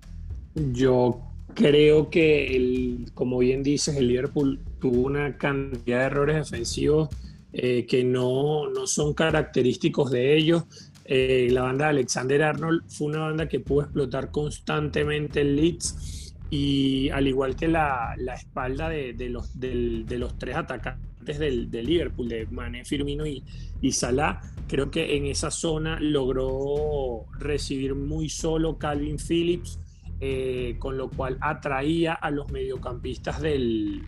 Yo 0.54 1.29
Creo 1.54 2.10
que, 2.10 2.56
el, 2.56 3.10
como 3.14 3.38
bien 3.38 3.62
dices, 3.62 3.96
el 3.96 4.08
Liverpool 4.08 4.60
tuvo 4.80 5.06
una 5.06 5.36
cantidad 5.36 6.00
de 6.00 6.04
errores 6.04 6.36
defensivos 6.36 7.08
eh, 7.52 7.86
que 7.86 8.04
no, 8.04 8.68
no, 8.70 8.86
son 8.86 9.14
característicos 9.14 10.10
de 10.10 10.36
ellos. 10.36 10.64
Eh, 11.04 11.48
la 11.50 11.62
banda 11.62 11.86
de 11.86 11.90
Alexander 11.90 12.42
Arnold 12.42 12.82
fue 12.88 13.08
una 13.08 13.20
banda 13.20 13.48
que 13.48 13.58
pudo 13.60 13.82
explotar 13.82 14.30
constantemente 14.30 15.40
el 15.40 15.56
Leeds 15.56 16.34
y 16.50 17.08
al 17.10 17.26
igual 17.26 17.56
que 17.56 17.68
la, 17.68 18.14
la 18.16 18.34
espalda 18.34 18.88
de, 18.88 19.14
de 19.14 19.28
los, 19.28 19.58
de, 19.58 20.04
los 20.18 20.38
tres 20.38 20.56
atacantes 20.56 21.38
del, 21.38 21.70
de 21.70 21.82
Liverpool, 21.82 22.28
de 22.28 22.46
Mané, 22.46 22.84
Firmino 22.84 23.26
y, 23.26 23.42
y 23.80 23.92
Salah, 23.92 24.40
creo 24.68 24.90
que 24.90 25.16
en 25.16 25.26
esa 25.26 25.50
zona 25.50 25.98
logró 26.00 27.26
recibir 27.38 27.94
muy 27.94 28.28
solo 28.28 28.78
Calvin 28.78 29.16
Phillips 29.18 29.78
eh, 30.20 30.76
con 30.78 30.96
lo 30.96 31.10
cual 31.10 31.38
atraía 31.40 32.14
a 32.14 32.30
los 32.30 32.50
mediocampistas 32.50 33.40
del, 33.40 34.06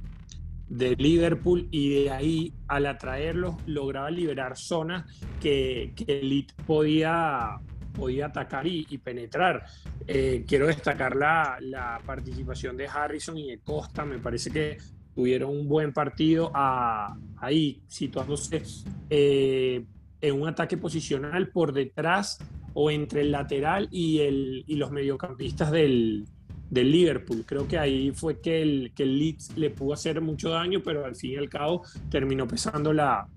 Liverpool 0.69 1.69
y 1.71 2.05
de 2.05 2.11
ahí 2.11 2.55
al 2.67 2.87
atraerlos 2.87 3.57
lograba 3.67 4.11
liberar 4.11 4.57
zonas 4.57 5.05
que, 5.39 5.93
que 5.95 6.21
Elite 6.21 6.55
podía, 6.67 7.59
podía 7.93 8.27
atacar 8.27 8.67
y, 8.67 8.87
penetrar. 8.97 9.67
Eh, 10.07 10.45
quiero 10.49 10.69
destacar 10.69 11.15
la, 11.15 11.59
la, 11.61 12.01
participación 12.07 12.79
de 12.79 12.89
Harrison 12.89 13.37
y 13.37 13.51
de 13.51 13.59
Costa, 13.59 14.07
me 14.07 14.19
parece 14.19 14.51
que 14.51 14.79
tuvieron 15.15 15.51
un 15.51 15.69
buen 15.69 15.93
partido 15.93 16.51
ahí, 16.55 17.83
situándose 17.87 18.63
eh, 19.11 19.85
en 20.21 20.41
un 20.41 20.49
ataque 20.49 20.77
posicional 20.77 21.49
por 21.49 21.73
detrás 21.73 22.39
o 22.75 22.91
entre 22.91 23.23
el 23.23 23.33
lateral 23.33 23.89
y, 23.91 24.21
el, 24.21 24.65
y 24.67 24.77
los 24.77 24.91
mediocampistas 24.91 25.71
del, 25.71 26.27
del 26.71 26.91
Liverpool. 26.91 27.45
Creo 27.47 27.69
que 27.69 27.79
ahí 27.79 28.13
fue 28.13 28.41
que 28.41 28.63
el, 28.63 28.93
que 28.95 29.03
el 29.03 29.19
Leeds 29.19 29.57
le 29.57 29.71
pudo 29.71 29.93
hacer 29.93 30.21
mucho 30.21 30.51
daño, 30.51 30.83
pero 30.83 31.05
al 31.05 31.17
fin 31.17 31.33
y 31.33 31.37
al 31.37 31.49
cabo 31.49 31.83
terminó 32.11 32.49
pesando 32.49 32.93
la, 32.93 33.29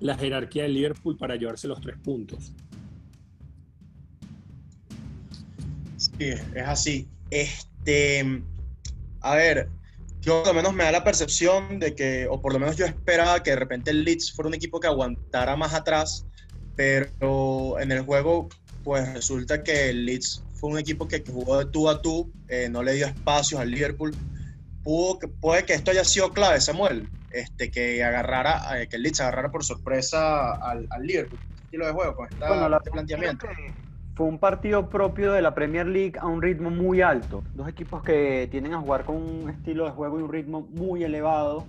la 0.00 0.16
jerarquía 0.16 0.64
del 0.64 0.74
Liverpool 0.74 1.16
para 1.16 1.36
llevarse 1.36 1.68
los 1.68 1.80
tres 1.80 1.96
puntos. 1.98 2.52
Sí, 5.96 6.24
es 6.24 6.66
así. 6.66 7.08
Este, 7.30 8.42
a 9.20 9.36
ver, 9.36 9.68
yo 10.20 10.42
por 10.42 10.48
lo 10.48 10.54
menos 10.54 10.74
me 10.74 10.84
da 10.84 10.92
la 10.92 11.04
percepción 11.04 11.78
de 11.78 11.94
que, 11.94 12.26
o 12.28 12.40
por 12.40 12.52
lo 12.52 12.58
menos 12.58 12.76
yo 12.76 12.86
esperaba 12.86 13.42
que 13.42 13.50
de 13.50 13.56
repente 13.56 13.90
el 13.90 14.04
Leeds 14.04 14.32
fuera 14.32 14.48
un 14.48 14.54
equipo 14.54 14.80
que 14.80 14.86
aguantara 14.86 15.56
más 15.56 15.74
atrás, 15.74 16.26
pero 16.74 17.78
en 17.78 17.92
el 17.92 18.02
juego 18.02 18.48
pues 18.82 19.12
resulta 19.12 19.62
que 19.62 19.90
el 19.90 20.06
Leeds 20.06 20.42
fue 20.54 20.70
un 20.70 20.78
equipo 20.78 21.08
que, 21.08 21.22
jugó 21.26 21.58
de 21.58 21.66
tú 21.66 21.88
a 21.88 22.00
tú, 22.00 22.30
eh, 22.48 22.68
no 22.70 22.82
le 22.82 22.94
dio 22.94 23.06
espacios 23.06 23.60
al 23.60 23.70
Liverpool. 23.70 24.14
Pudo, 24.82 25.18
puede 25.40 25.64
que 25.64 25.74
esto 25.74 25.90
haya 25.90 26.04
sido 26.04 26.32
clave, 26.32 26.60
Samuel, 26.60 27.08
este, 27.30 27.70
que 27.70 28.02
agarrara, 28.02 28.80
eh, 28.80 28.88
que 28.88 28.96
el 28.96 29.02
Leeds 29.02 29.20
agarrara 29.20 29.50
por 29.50 29.64
sorpresa 29.64 30.52
al, 30.52 30.88
Liverpool. 31.00 31.38
estilo 31.64 31.86
de 31.86 31.92
juego, 31.92 32.16
con 32.16 32.26
este 32.26 32.90
planteamiento. 32.90 33.46
Fue 34.14 34.26
un 34.26 34.38
partido 34.38 34.90
propio 34.90 35.32
de 35.32 35.40
la 35.40 35.54
Premier 35.54 35.86
League 35.86 36.14
a 36.20 36.26
un 36.26 36.42
ritmo 36.42 36.70
muy 36.70 37.00
alto. 37.00 37.42
Dos 37.54 37.68
equipos 37.68 38.02
que 38.02 38.46
tienden 38.50 38.74
a 38.74 38.80
jugar 38.80 39.04
con 39.04 39.16
un 39.16 39.48
estilo 39.48 39.86
de 39.86 39.92
juego 39.92 40.20
y 40.20 40.22
un 40.22 40.32
ritmo 40.32 40.68
muy 40.70 41.02
elevado, 41.02 41.64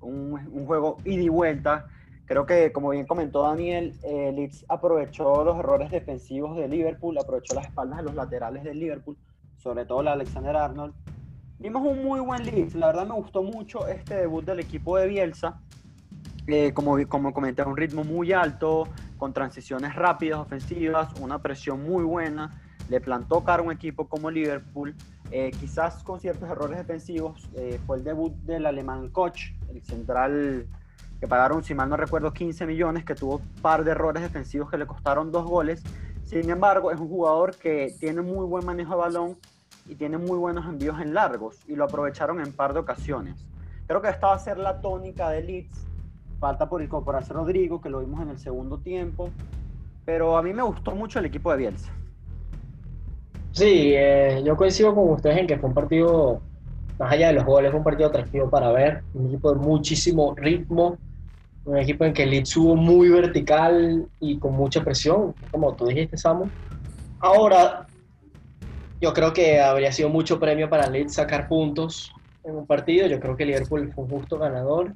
un, 0.00 0.32
un 0.52 0.66
juego 0.66 0.98
ida 1.04 1.22
y 1.22 1.28
vuelta 1.28 1.86
Creo 2.28 2.46
que, 2.46 2.72
como 2.72 2.90
bien 2.90 3.06
comentó 3.06 3.42
Daniel, 3.42 3.94
eh, 4.04 4.32
Leeds 4.32 4.66
aprovechó 4.68 5.42
los 5.44 5.58
errores 5.58 5.90
defensivos 5.90 6.56
de 6.56 6.68
Liverpool, 6.68 7.18
aprovechó 7.18 7.54
las 7.54 7.66
espaldas 7.66 7.98
de 7.98 8.04
los 8.04 8.14
laterales 8.14 8.62
de 8.62 8.74
Liverpool, 8.74 9.16
sobre 9.56 9.86
todo 9.86 10.02
la 10.02 10.12
Alexander 10.12 10.54
Arnold, 10.54 10.94
Vimos 11.60 11.82
un 11.82 12.04
muy 12.04 12.20
buen 12.20 12.44
Leeds, 12.44 12.76
la 12.76 12.86
verdad 12.86 13.04
me 13.04 13.14
gustó 13.14 13.42
mucho 13.42 13.88
este 13.88 14.14
debut 14.14 14.44
del 14.44 14.60
equipo 14.60 14.96
de 14.96 15.08
Bielsa. 15.08 15.60
Eh, 16.46 16.72
como, 16.72 16.96
como 17.08 17.34
comenté, 17.34 17.64
un 17.64 17.76
ritmo 17.76 18.04
muy 18.04 18.32
alto, 18.32 18.86
con 19.16 19.32
transiciones 19.32 19.96
rápidas, 19.96 20.38
ofensivas, 20.38 21.12
una 21.20 21.42
presión 21.42 21.82
muy 21.82 22.04
buena. 22.04 22.62
Le 22.88 23.00
plantó 23.00 23.42
cara 23.42 23.60
a 23.60 23.66
un 23.66 23.72
equipo 23.72 24.06
como 24.08 24.30
Liverpool, 24.30 24.94
eh, 25.32 25.50
quizás 25.58 26.04
con 26.04 26.20
ciertos 26.20 26.48
errores 26.48 26.78
defensivos. 26.78 27.50
Eh, 27.56 27.80
fue 27.88 27.96
el 27.96 28.04
debut 28.04 28.32
del 28.44 28.64
alemán 28.64 29.08
Koch, 29.08 29.52
el 29.68 29.82
central 29.82 30.68
que 31.20 31.26
pagaron, 31.26 31.64
si 31.64 31.74
mal 31.74 31.88
no 31.88 31.96
recuerdo, 31.96 32.32
15 32.32 32.66
millones, 32.66 33.04
que 33.04 33.14
tuvo 33.14 33.36
un 33.36 33.62
par 33.62 33.84
de 33.84 33.90
errores 33.90 34.22
defensivos 34.22 34.70
que 34.70 34.78
le 34.78 34.86
costaron 34.86 35.32
dos 35.32 35.44
goles. 35.44 35.82
Sin 36.24 36.48
embargo, 36.50 36.90
es 36.92 37.00
un 37.00 37.08
jugador 37.08 37.56
que 37.56 37.94
tiene 37.98 38.20
muy 38.20 38.46
buen 38.46 38.64
manejo 38.64 38.92
de 38.92 39.00
balón 39.00 39.36
y 39.88 39.94
tiene 39.94 40.18
muy 40.18 40.38
buenos 40.38 40.66
envíos 40.66 41.00
en 41.00 41.14
largos 41.14 41.58
y 41.66 41.74
lo 41.74 41.84
aprovecharon 41.84 42.40
en 42.40 42.52
par 42.52 42.72
de 42.72 42.80
ocasiones. 42.80 43.46
Creo 43.86 44.02
que 44.02 44.08
esta 44.08 44.28
va 44.28 44.34
a 44.34 44.38
ser 44.38 44.58
la 44.58 44.80
tónica 44.80 45.30
de 45.30 45.42
Leeds 45.42 45.88
Falta 46.38 46.68
por 46.68 46.80
incorporarse 46.82 47.32
Rodrigo, 47.32 47.80
que 47.80 47.88
lo 47.88 47.98
vimos 47.98 48.20
en 48.20 48.30
el 48.30 48.38
segundo 48.38 48.78
tiempo. 48.78 49.30
Pero 50.04 50.36
a 50.36 50.42
mí 50.42 50.52
me 50.52 50.62
gustó 50.62 50.94
mucho 50.94 51.18
el 51.18 51.24
equipo 51.24 51.50
de 51.50 51.58
Bielsa. 51.58 51.92
Sí, 53.52 53.92
eh, 53.94 54.40
yo 54.44 54.56
coincido 54.56 54.94
con 54.94 55.10
ustedes 55.10 55.38
en 55.38 55.46
que 55.48 55.58
fue 55.58 55.68
un 55.68 55.74
partido, 55.74 56.40
más 56.98 57.12
allá 57.12 57.28
de 57.28 57.32
los 57.34 57.44
goles, 57.44 57.72
fue 57.72 57.78
un 57.78 57.84
partido 57.84 58.08
atractivo 58.08 58.48
para 58.48 58.70
ver. 58.70 59.02
Un 59.14 59.26
equipo 59.26 59.52
de 59.52 59.58
muchísimo 59.58 60.32
ritmo. 60.36 60.96
Un 61.68 61.76
equipo 61.76 62.06
en 62.06 62.14
que 62.14 62.22
el 62.22 62.30
Leeds 62.30 62.56
hubo 62.56 62.74
muy 62.76 63.10
vertical 63.10 64.08
y 64.20 64.38
con 64.38 64.54
mucha 64.54 64.82
presión, 64.82 65.34
como 65.50 65.74
tú 65.74 65.84
dijiste, 65.84 66.16
Samu. 66.16 66.46
Ahora, 67.20 67.86
yo 69.02 69.12
creo 69.12 69.34
que 69.34 69.60
habría 69.60 69.92
sido 69.92 70.08
mucho 70.08 70.40
premio 70.40 70.70
para 70.70 70.88
Leeds 70.88 71.12
sacar 71.12 71.46
puntos 71.46 72.10
en 72.44 72.56
un 72.56 72.66
partido. 72.66 73.06
Yo 73.06 73.20
creo 73.20 73.36
que 73.36 73.44
Liverpool 73.44 73.92
fue 73.94 74.04
un 74.04 74.10
justo 74.10 74.38
ganador. 74.38 74.94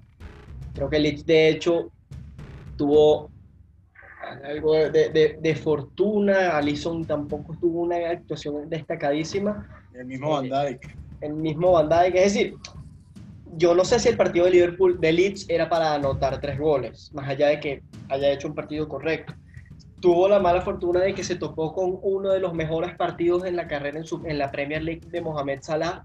Creo 0.74 0.88
que 0.88 0.98
Leeds, 0.98 1.26
de 1.26 1.50
hecho, 1.50 1.90
tuvo 2.78 3.30
algo 4.42 4.74
de, 4.74 5.60
fortuna. 5.62 6.56
Alison 6.56 7.04
tampoco 7.04 7.54
tuvo 7.60 7.82
una 7.82 7.96
actuación 7.96 8.70
destacadísima. 8.70 9.68
El 9.92 10.06
mismo 10.06 10.30
Van 10.30 10.48
Dijk. 10.48 10.96
El 11.20 11.34
mismo 11.34 11.72
Van 11.72 11.90
Dijk. 11.90 12.14
Es 12.14 12.32
decir, 12.32 12.54
yo 13.52 13.74
no 13.74 13.84
sé 13.84 13.98
si 13.98 14.08
el 14.08 14.16
partido 14.16 14.46
de 14.46 14.52
Liverpool, 14.52 15.00
de 15.00 15.12
Leeds, 15.12 15.48
era 15.48 15.68
para 15.68 15.94
anotar 15.94 16.40
tres 16.40 16.58
goles, 16.58 17.10
más 17.12 17.28
allá 17.28 17.48
de 17.48 17.60
que 17.60 17.82
haya 18.08 18.30
hecho 18.30 18.48
un 18.48 18.54
partido 18.54 18.88
correcto. 18.88 19.34
Tuvo 20.00 20.28
la 20.28 20.40
mala 20.40 20.62
fortuna 20.62 21.00
de 21.00 21.14
que 21.14 21.22
se 21.22 21.36
topó 21.36 21.72
con 21.72 21.98
uno 22.02 22.30
de 22.30 22.40
los 22.40 22.54
mejores 22.54 22.96
partidos 22.96 23.44
en 23.44 23.56
la 23.56 23.68
carrera 23.68 24.00
en, 24.24 24.38
la 24.38 24.50
Premier 24.50 24.82
League 24.82 25.02
de 25.08 25.20
Mohamed 25.20 25.60
Salah, 25.62 26.04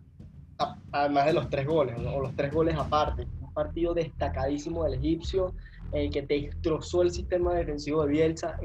además 0.92 1.26
de 1.26 1.34
los 1.34 1.50
tres 1.50 1.66
goles, 1.66 1.96
o 1.98 2.22
los 2.22 2.36
tres 2.36 2.52
goles 2.52 2.76
aparte 2.78 3.26
partido 3.58 3.96
destacadísimo 3.96 4.84
del 4.84 4.94
egipcio, 4.94 5.56
eh, 5.92 6.12
que 6.12 6.22
destrozó 6.22 7.02
el 7.02 7.10
sistema 7.10 7.56
defensivo 7.56 8.04
de 8.04 8.10
Bielsa 8.10 8.56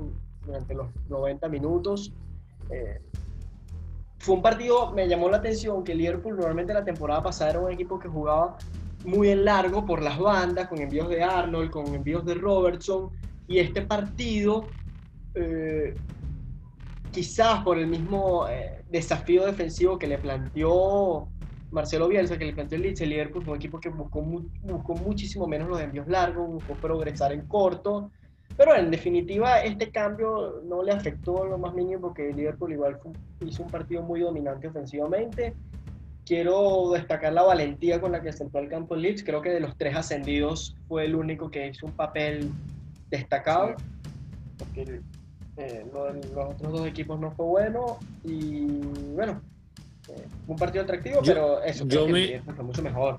durante 0.45 0.75
los 0.75 0.89
90 1.09 1.49
minutos. 1.49 2.13
Eh, 2.69 3.01
fue 4.23 4.37
un 4.37 4.43
partido, 4.43 4.93
me 4.93 5.09
llamó 5.09 5.29
la 5.29 5.39
atención 5.39 5.83
que 5.83 5.97
Liverpool 5.97 6.37
normalmente 6.37 6.73
la 6.73 6.85
temporada 6.85 7.25
pasada 7.25 7.51
era 7.51 7.61
un 7.61 7.73
equipo 7.73 7.99
que 7.99 8.09
jugaba 8.09 8.57
muy 9.03 9.31
en 9.31 9.45
largo 9.45 9.85
por 9.85 10.01
las 10.01 10.17
bandas, 10.17 10.69
con 10.69 10.81
envíos 10.81 11.09
de 11.09 11.25
Arnold, 11.25 11.71
con 11.71 11.93
envíos 11.93 12.25
de 12.25 12.35
Robertson, 12.35 13.11
y 13.49 13.59
este 13.59 13.83
partido, 13.83 14.77
eh, 15.35 15.99
quizás 17.11 17.65
por 17.65 17.79
el 17.79 17.89
mismo 17.89 18.47
desafío 18.89 19.45
defensivo 19.45 19.99
que 19.99 20.07
le 20.07 20.19
planteó 20.19 21.29
Marcelo 21.73 22.07
Bielsa, 22.07 22.39
que 22.39 22.45
le 22.45 22.53
planteó 22.53 22.79
el 22.79 22.95
Liverpool 23.11 23.43
fue 23.43 23.55
un 23.55 23.59
equipo 23.59 23.81
que 23.81 23.89
buscó, 23.89 24.23
buscó 24.23 24.95
muchísimo 24.95 25.49
menos 25.49 25.69
los 25.69 25.81
envíos 25.81 26.07
largos, 26.07 26.47
buscó 26.47 26.79
progresar 26.79 27.33
en 27.33 27.49
corto, 27.49 28.13
pero 28.57 28.75
en 28.77 28.91
definitiva 28.91 29.63
este 29.63 29.91
cambio 29.91 30.63
no 30.65 30.83
le 30.83 30.93
afectó 30.93 31.45
lo 31.45 31.59
más 31.59 31.75
mínimo 31.75 32.01
porque 32.01 32.33
Liverpool 32.33 32.73
igual 32.73 32.99
hizo 33.41 33.63
un 33.63 33.71
partido 33.71 34.03
muy 34.03 34.21
dominante 34.21 34.69
ofensivamente. 34.69 35.55
Quiero 36.25 36.91
destacar 36.93 37.33
la 37.33 37.43
valentía 37.43 38.01
con 38.01 38.13
la 38.13 38.23
que 38.23 38.33
se 38.33 38.45
entró 38.45 38.61
al 38.61 38.69
campo 38.69 38.95
el 38.95 39.03
Leeds, 39.03 39.25
creo 39.25 39.43
que 39.43 39.51
de 39.51 39.61
los 39.61 39.77
tres 39.77 39.97
ascendidos 39.97 40.77
fue 40.87 41.05
el 41.05 41.17
único 41.17 41.51
que 41.51 41.67
hizo 41.69 41.87
un 41.87 41.93
papel 41.93 42.51
destacado, 43.11 43.75
porque 44.57 45.01
eh, 45.57 45.85
los 45.93 46.55
otros 46.55 46.73
dos 46.73 46.87
equipos 46.87 47.19
no 47.19 47.33
fue 47.33 47.45
bueno 47.47 47.99
y 48.25 48.67
bueno, 49.15 49.41
un 50.47 50.57
partido 50.57 50.85
atractivo, 50.85 51.21
pero 51.25 51.63
eso 51.63 51.87
yo 51.87 52.07
me, 52.07 52.41
fue 52.41 52.65
mucho 52.65 52.83
mejor. 52.83 53.19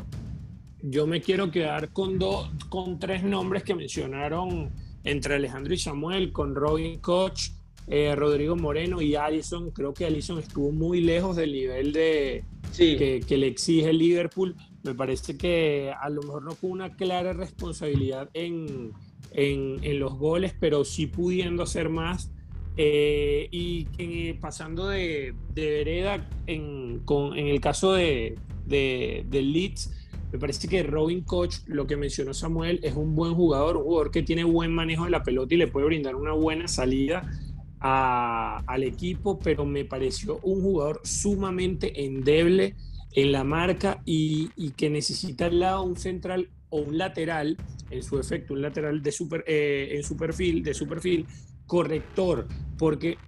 Yo 0.82 1.08
me 1.08 1.22
quiero 1.22 1.50
quedar 1.50 1.90
con, 1.90 2.20
dos, 2.20 2.52
con 2.70 3.00
tres 3.00 3.24
nombres 3.24 3.64
que 3.64 3.74
mencionaron 3.74 4.72
entre 5.04 5.36
Alejandro 5.36 5.74
y 5.74 5.78
Samuel, 5.78 6.32
con 6.32 6.56
Robin 6.56 7.00
Koch, 7.00 7.52
eh, 7.88 8.16
Rodrigo 8.16 8.56
Moreno 8.56 9.02
y 9.02 9.16
Allison. 9.16 9.72
Creo 9.72 9.94
que 9.94 10.06
Allison 10.06 10.40
estuvo 10.40 10.72
muy 10.72 11.02
lejos 11.02 11.36
del 11.36 11.52
nivel 11.52 11.92
de, 11.94 12.44
que, 12.78 13.38
le 13.38 13.48
exige 13.48 13.92
Liverpool. 13.94 14.56
Me 14.84 14.94
parece 14.94 15.38
que 15.38 15.94
a 16.00 16.10
lo 16.10 16.22
mejor 16.22 16.44
no 16.44 16.56
con 16.56 16.72
una 16.72 16.96
clara 16.96 17.34
responsabilidad 17.34 18.30
en, 18.34 18.92
en, 19.32 19.80
en 19.82 20.00
los 20.00 20.16
goles, 20.16 20.54
pero 20.60 20.86
sí 20.86 21.08
pudiendo 21.08 21.64
hacer 21.64 21.90
más 21.90 22.32
eh, 22.76 23.48
y 23.52 24.34
pasando 24.34 24.88
de, 24.88 25.36
de 25.54 25.70
vereda 25.70 26.28
en, 26.48 27.00
con, 27.06 27.38
en, 27.38 27.48
el 27.48 27.62
caso 27.62 27.94
de, 27.94 28.36
de, 28.66 29.26
Leeds, 29.32 30.03
me 30.34 30.40
parece 30.40 30.68
que 30.68 30.82
Robin 30.82 31.22
Koch, 31.22 31.60
lo 31.68 31.86
que 31.86 31.96
mencionó 31.96 32.34
Samuel, 32.34 32.80
es 32.82 32.96
un 32.96 33.14
buen 33.14 33.36
jugador, 33.36 33.78
un 33.78 33.84
jugador 33.84 34.10
que 34.10 34.24
tiene 34.24 34.44
buen 34.44 34.74
manejo 34.74 35.06
de 35.06 35.12
la 35.12 35.22
pelota 35.22 35.54
y 35.54 35.58
le 35.60 35.68
puede 35.68 35.86
brindar 35.86 36.16
una 36.16 36.34
buena 36.34 36.68
salida 36.68 37.22
al 37.80 38.84
equipo, 38.84 39.38
pero 39.38 39.64
me 39.64 39.86
pareció 39.86 40.40
un 40.42 40.64
jugador 40.64 41.02
sumamente 41.04 42.04
endeble 42.04 42.76
en 43.12 43.32
la 43.32 43.44
marca 43.44 44.02
y, 44.06 44.50
y, 44.56 44.72
que 44.72 44.90
necesita 44.90 45.46
al 45.46 45.60
lado 45.60 45.84
un 45.84 45.98
central 45.98 46.50
o 46.70 46.80
un 46.80 46.98
lateral, 46.98 47.56
en 47.92 48.02
su 48.02 48.18
efecto, 48.18 48.56
un 48.56 48.64
lateral 48.64 49.04
de 49.04 49.12
super, 49.12 49.44
eh, 49.46 49.90
en 49.92 50.04
su 50.04 50.18
perfil, 50.18 50.64
de 50.64 50.74
su 50.74 50.88
perfil, 50.88 51.28
corrector, 51.68 52.48
porque 52.80 53.20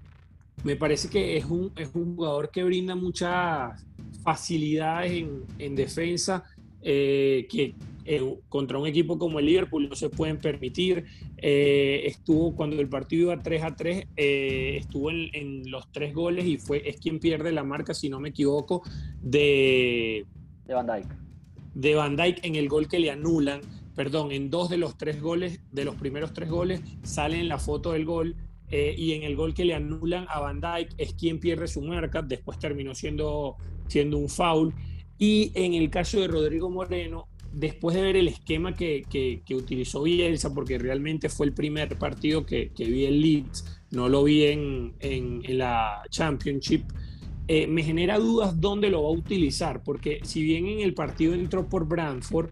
me 0.64 0.76
parece 0.76 1.08
que 1.08 1.38
es 1.38 1.46
un, 1.46 1.72
es 1.76 1.94
un 1.94 2.16
jugador 2.16 2.50
que 2.50 2.64
brinda 2.64 2.96
muchas 2.96 3.86
facilidades 4.24 5.12
en, 5.12 5.44
en 5.60 5.76
defensa 5.76 6.44
eh, 6.88 7.48
que 7.50 7.74
eh, 8.06 8.22
contra 8.48 8.78
un 8.78 8.86
equipo 8.86 9.18
como 9.18 9.40
el 9.40 9.48
Liverpool 9.48 9.90
no 9.90 9.96
se 9.96 10.12
pueden 10.12 10.38
permitir. 10.38 11.06
Eh, 11.38 12.04
estuvo 12.06 12.56
cuando 12.56 12.80
el 12.80 12.88
partido 12.88 13.34
iba 13.34 13.42
3 13.42 13.64
a 13.64 13.76
3, 13.76 14.08
estuvo 14.16 15.10
en, 15.10 15.30
en, 15.34 15.72
los 15.72 15.92
tres 15.92 16.14
goles 16.14 16.46
y 16.46 16.58
fue, 16.58 16.88
es 16.88 16.98
quien 16.98 17.20
pierde 17.20 17.52
la 17.52 17.64
marca, 17.64 17.96
si 17.96 18.08
no 18.08 18.20
me 18.20 18.30
equivoco, 18.30 18.84
de, 19.20 20.28
de 20.68 20.74
Van 20.76 20.86
Dijk. 20.86 21.08
De 21.74 21.96
Van 21.96 22.16
Dijk 22.16 22.46
en 22.46 22.56
el 22.56 22.70
gol 22.70 22.88
que 22.88 23.00
le 23.00 23.10
anulan 23.10 23.62
perdón, 23.96 24.32
en 24.32 24.52
dos 24.52 24.70
de 24.70 24.78
los 24.78 24.96
tres 24.96 25.20
goles, 25.20 25.62
de 25.72 25.86
los 25.86 25.96
primeros 25.96 26.34
tres 26.34 26.50
goles, 26.50 26.82
sale 27.02 27.40
en 27.40 27.48
la 27.48 27.58
foto 27.58 27.94
del 27.94 28.06
gol 28.06 28.36
y 28.70 29.14
en 29.14 29.24
el 29.24 29.38
gol 29.38 29.54
que 29.54 29.64
le 29.64 29.74
anulan 29.74 30.26
a 30.30 30.42
Van 30.42 30.60
Dyke 30.60 30.94
es 30.98 31.14
quien 31.14 31.40
pierde 31.40 31.66
su 31.68 31.82
marca, 31.82 32.22
después 32.22 32.60
terminó 32.60 32.94
siendo, 32.94 33.56
siendo 33.88 34.18
un 34.18 34.28
foul. 34.28 34.74
Y 35.18 35.52
en 35.56 35.74
el 35.74 35.90
caso 35.90 36.20
de 36.20 36.28
Rodrigo 36.28 36.70
Moreno, 36.70 37.28
después 37.56 37.96
de 37.96 38.02
ver 38.02 38.18
el 38.18 38.28
esquema 38.28 38.74
que, 38.76 39.04
que, 39.10 39.56
utilizó 39.56 40.04
Bielsa, 40.04 40.54
porque 40.54 40.78
realmente 40.78 41.30
fue 41.30 41.48
el 41.48 41.54
primer 41.54 41.98
partido 41.98 42.46
que, 42.46 42.72
que 42.76 42.86
vi 42.86 43.06
en 43.06 43.22
Leeds, 43.22 43.82
no 43.92 44.10
lo 44.10 44.24
vi 44.24 44.46
en, 44.46 44.94
en, 45.00 45.58
la 45.58 46.04
Championship, 46.10 46.84
eh, 47.48 47.66
me 47.68 47.84
genera 47.84 48.20
dudas 48.20 48.60
dónde 48.60 48.90
lo 48.90 49.04
va 49.04 49.10
a 49.10 49.14
utilizar, 49.14 49.84
porque 49.84 50.20
si 50.24 50.44
bien 50.44 50.68
en 50.68 50.80
el 50.82 50.94
partido 50.94 51.34
entró 51.34 51.68
por 51.70 51.88
Brantford, 51.88 52.50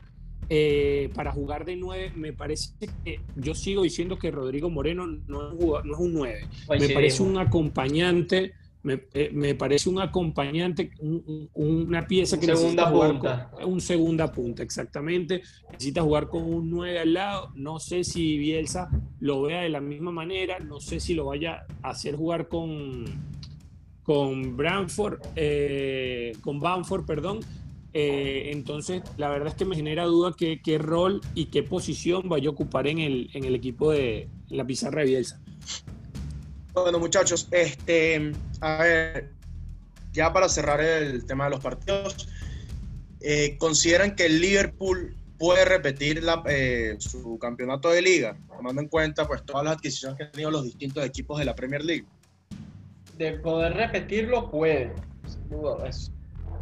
eh, 0.49 1.09
para 1.15 1.31
jugar 1.31 1.65
de 1.65 1.75
9, 1.75 2.13
me 2.15 2.33
parece 2.33 2.73
que 3.03 3.19
yo 3.35 3.55
sigo 3.55 3.83
diciendo 3.83 4.17
que 4.17 4.29
Rodrigo 4.29 4.69
Moreno 4.69 5.07
no 5.07 5.47
es 5.47 5.53
un, 5.53 5.87
no 5.87 5.93
es 5.95 5.99
un 5.99 6.13
9. 6.13 6.47
me 6.79 6.89
parece 6.89 7.23
un 7.23 7.37
acompañante. 7.37 8.53
Me, 8.83 9.05
eh, 9.13 9.31
me, 9.33 9.55
parece 9.55 9.89
un 9.89 9.99
acompañante, 10.01 10.91
una 11.53 12.05
pieza 12.05 12.37
que 12.37 12.47
segunda 12.47 12.91
punta. 12.91 13.51
un 13.65 13.79
segunda 13.79 14.31
punta, 14.31 14.61
exactamente. 14.61 15.41
Necesita 15.71 16.01
jugar 16.01 16.27
con 16.27 16.43
un 16.43 16.69
9 16.69 16.99
al 16.99 17.13
lado. 17.13 17.51
No 17.55 17.79
sé 17.79 18.03
si 18.03 18.37
Bielsa 18.37 18.89
lo 19.19 19.41
vea 19.43 19.61
de 19.61 19.69
la 19.69 19.79
misma 19.79 20.11
manera. 20.11 20.59
No 20.59 20.81
sé 20.81 20.99
si 20.99 21.13
lo 21.13 21.25
vaya 21.25 21.65
a 21.81 21.91
hacer 21.91 22.15
jugar 22.15 22.49
con, 22.49 23.05
con 24.03 24.57
Branford, 24.57 25.19
eh, 25.35 26.33
con 26.41 26.59
Banford, 26.59 27.05
perdón 27.05 27.39
eh, 27.93 28.49
entonces, 28.51 29.03
la 29.17 29.29
verdad 29.29 29.49
es 29.49 29.53
que 29.53 29.65
me 29.65 29.75
genera 29.75 30.05
duda 30.05 30.33
qué, 30.35 30.61
qué, 30.63 30.79
rol 30.79 31.21
y 31.35 31.45
qué 31.45 31.61
posición 31.61 32.27
vaya 32.27 32.49
a 32.49 32.51
ocupar 32.51 32.87
en 32.87 32.97
el, 32.97 33.29
en 33.33 33.43
el 33.43 33.53
equipo 33.53 33.91
de 33.91 34.29
la 34.49 34.65
pizarra 34.65 35.01
de 35.01 35.07
Bielsa. 35.07 35.39
Bueno, 36.73 36.97
muchachos, 36.97 37.47
este, 37.51 38.31
a 38.61 38.77
ver, 38.77 39.29
ya 40.11 40.33
para 40.33 40.49
cerrar 40.49 40.81
el 40.81 41.23
tema 41.25 41.45
de 41.45 41.51
los 41.51 41.59
partidos, 41.59 42.27
eh, 43.21 43.57
¿consideran 43.59 44.15
que 44.15 44.25
el 44.25 44.41
Liverpool 44.41 45.15
puede 45.37 45.65
repetir 45.65 46.23
eh, 46.47 46.95
su 46.97 47.37
campeonato 47.37 47.89
de 47.89 48.01
liga, 48.01 48.35
tomando 48.47 48.81
en 48.81 48.87
cuenta 48.87 49.27
pues 49.27 49.43
todas 49.43 49.63
las 49.65 49.75
adquisiciones 49.75 50.17
que 50.17 50.23
han 50.23 50.31
tenido 50.31 50.49
los 50.49 50.63
distintos 50.63 51.05
equipos 51.05 51.37
de 51.37 51.45
la 51.45 51.53
Premier 51.53 51.83
League? 51.83 52.05
De 53.17 53.33
poder 53.33 53.73
repetirlo, 53.73 54.49
puede. 54.49 54.93
Es 55.87 56.11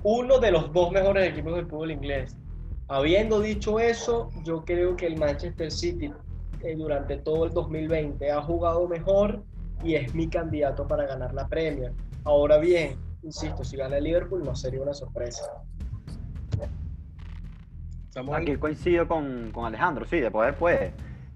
uno 0.04 0.39
de 0.39 0.52
los 0.52 0.74
dos 0.74 0.91
mejores 0.91 1.32
equipos 1.32 1.56
del 1.56 1.67
fútbol 1.67 1.91
inglés. 1.91 2.36
Habiendo 2.89 3.39
dicho 3.39 3.80
eso, 3.80 4.30
yo 4.43 4.65
creo 4.65 4.97
que 4.97 5.08
el 5.08 5.15
Manchester 5.15 5.71
City 5.71 6.12
eh, 6.62 6.76
durante 6.76 7.15
todo 7.17 7.45
el 7.45 7.54
2020 7.54 8.30
ha 8.30 8.41
jugado 8.41 8.88
mejor 8.88 9.43
y 9.83 9.95
es 9.95 10.13
mi 10.13 10.27
candidato 10.27 10.87
para 10.87 11.05
ganar 11.05 11.33
la 11.33 11.47
Premier. 11.47 11.93
Ahora 12.23 12.57
bien, 12.57 12.97
insisto, 13.23 13.63
si 13.63 13.77
gana 13.77 13.97
el 13.97 14.03
Liverpool 14.03 14.43
no 14.43 14.55
sería 14.55 14.81
una 14.81 14.93
sorpresa. 14.93 15.43
Aquí 18.33 18.57
coincido 18.57 19.07
con, 19.07 19.51
con, 19.51 19.65
Alejandro, 19.65 20.05
sí, 20.05 20.19
de 20.19 20.29
poder 20.29 20.55
puede. 20.55 20.93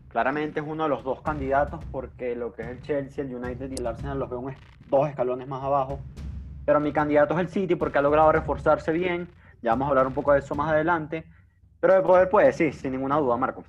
Claramente 0.09 0.59
es 0.59 0.65
uno 0.67 0.83
de 0.83 0.89
los 0.89 1.03
dos 1.03 1.21
candidatos 1.21 1.79
porque 1.91 2.35
lo 2.35 2.53
que 2.53 2.63
es 2.63 2.67
el 2.69 2.81
Chelsea, 2.81 3.23
el 3.23 3.35
United 3.35 3.71
y 3.71 3.75
el 3.79 3.87
Arsenal 3.87 4.19
los 4.19 4.29
veo 4.29 4.43
dos 4.89 5.09
escalones 5.09 5.47
más 5.47 5.63
abajo. 5.63 5.99
Pero 6.65 6.79
mi 6.79 6.91
candidato 6.91 7.33
es 7.35 7.39
el 7.41 7.49
City 7.49 7.75
porque 7.75 7.97
ha 7.97 8.01
logrado 8.01 8.31
reforzarse 8.31 8.91
bien. 8.91 9.29
Ya 9.61 9.71
vamos 9.71 9.87
a 9.87 9.89
hablar 9.89 10.07
un 10.07 10.13
poco 10.13 10.33
de 10.33 10.39
eso 10.39 10.55
más 10.55 10.71
adelante. 10.71 11.25
Pero 11.79 11.93
de 11.93 12.01
poder 12.01 12.29
puede, 12.29 12.51
sí, 12.51 12.71
sin 12.73 12.91
ninguna 12.91 13.17
duda, 13.17 13.37
Marco. 13.37 13.63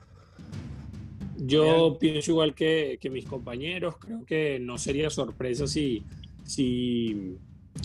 Yo 1.38 1.96
pienso 1.99 2.33
igual 2.33 2.55
que, 2.55 2.99
que, 3.01 3.11
mis 3.11 3.27
compañeros. 3.27 3.96
Creo 3.99 4.25
que 4.25 4.59
no 4.59 4.79
sería 4.79 5.11
sorpresa 5.11 5.66
si, 5.66 6.03
si, 6.44 7.37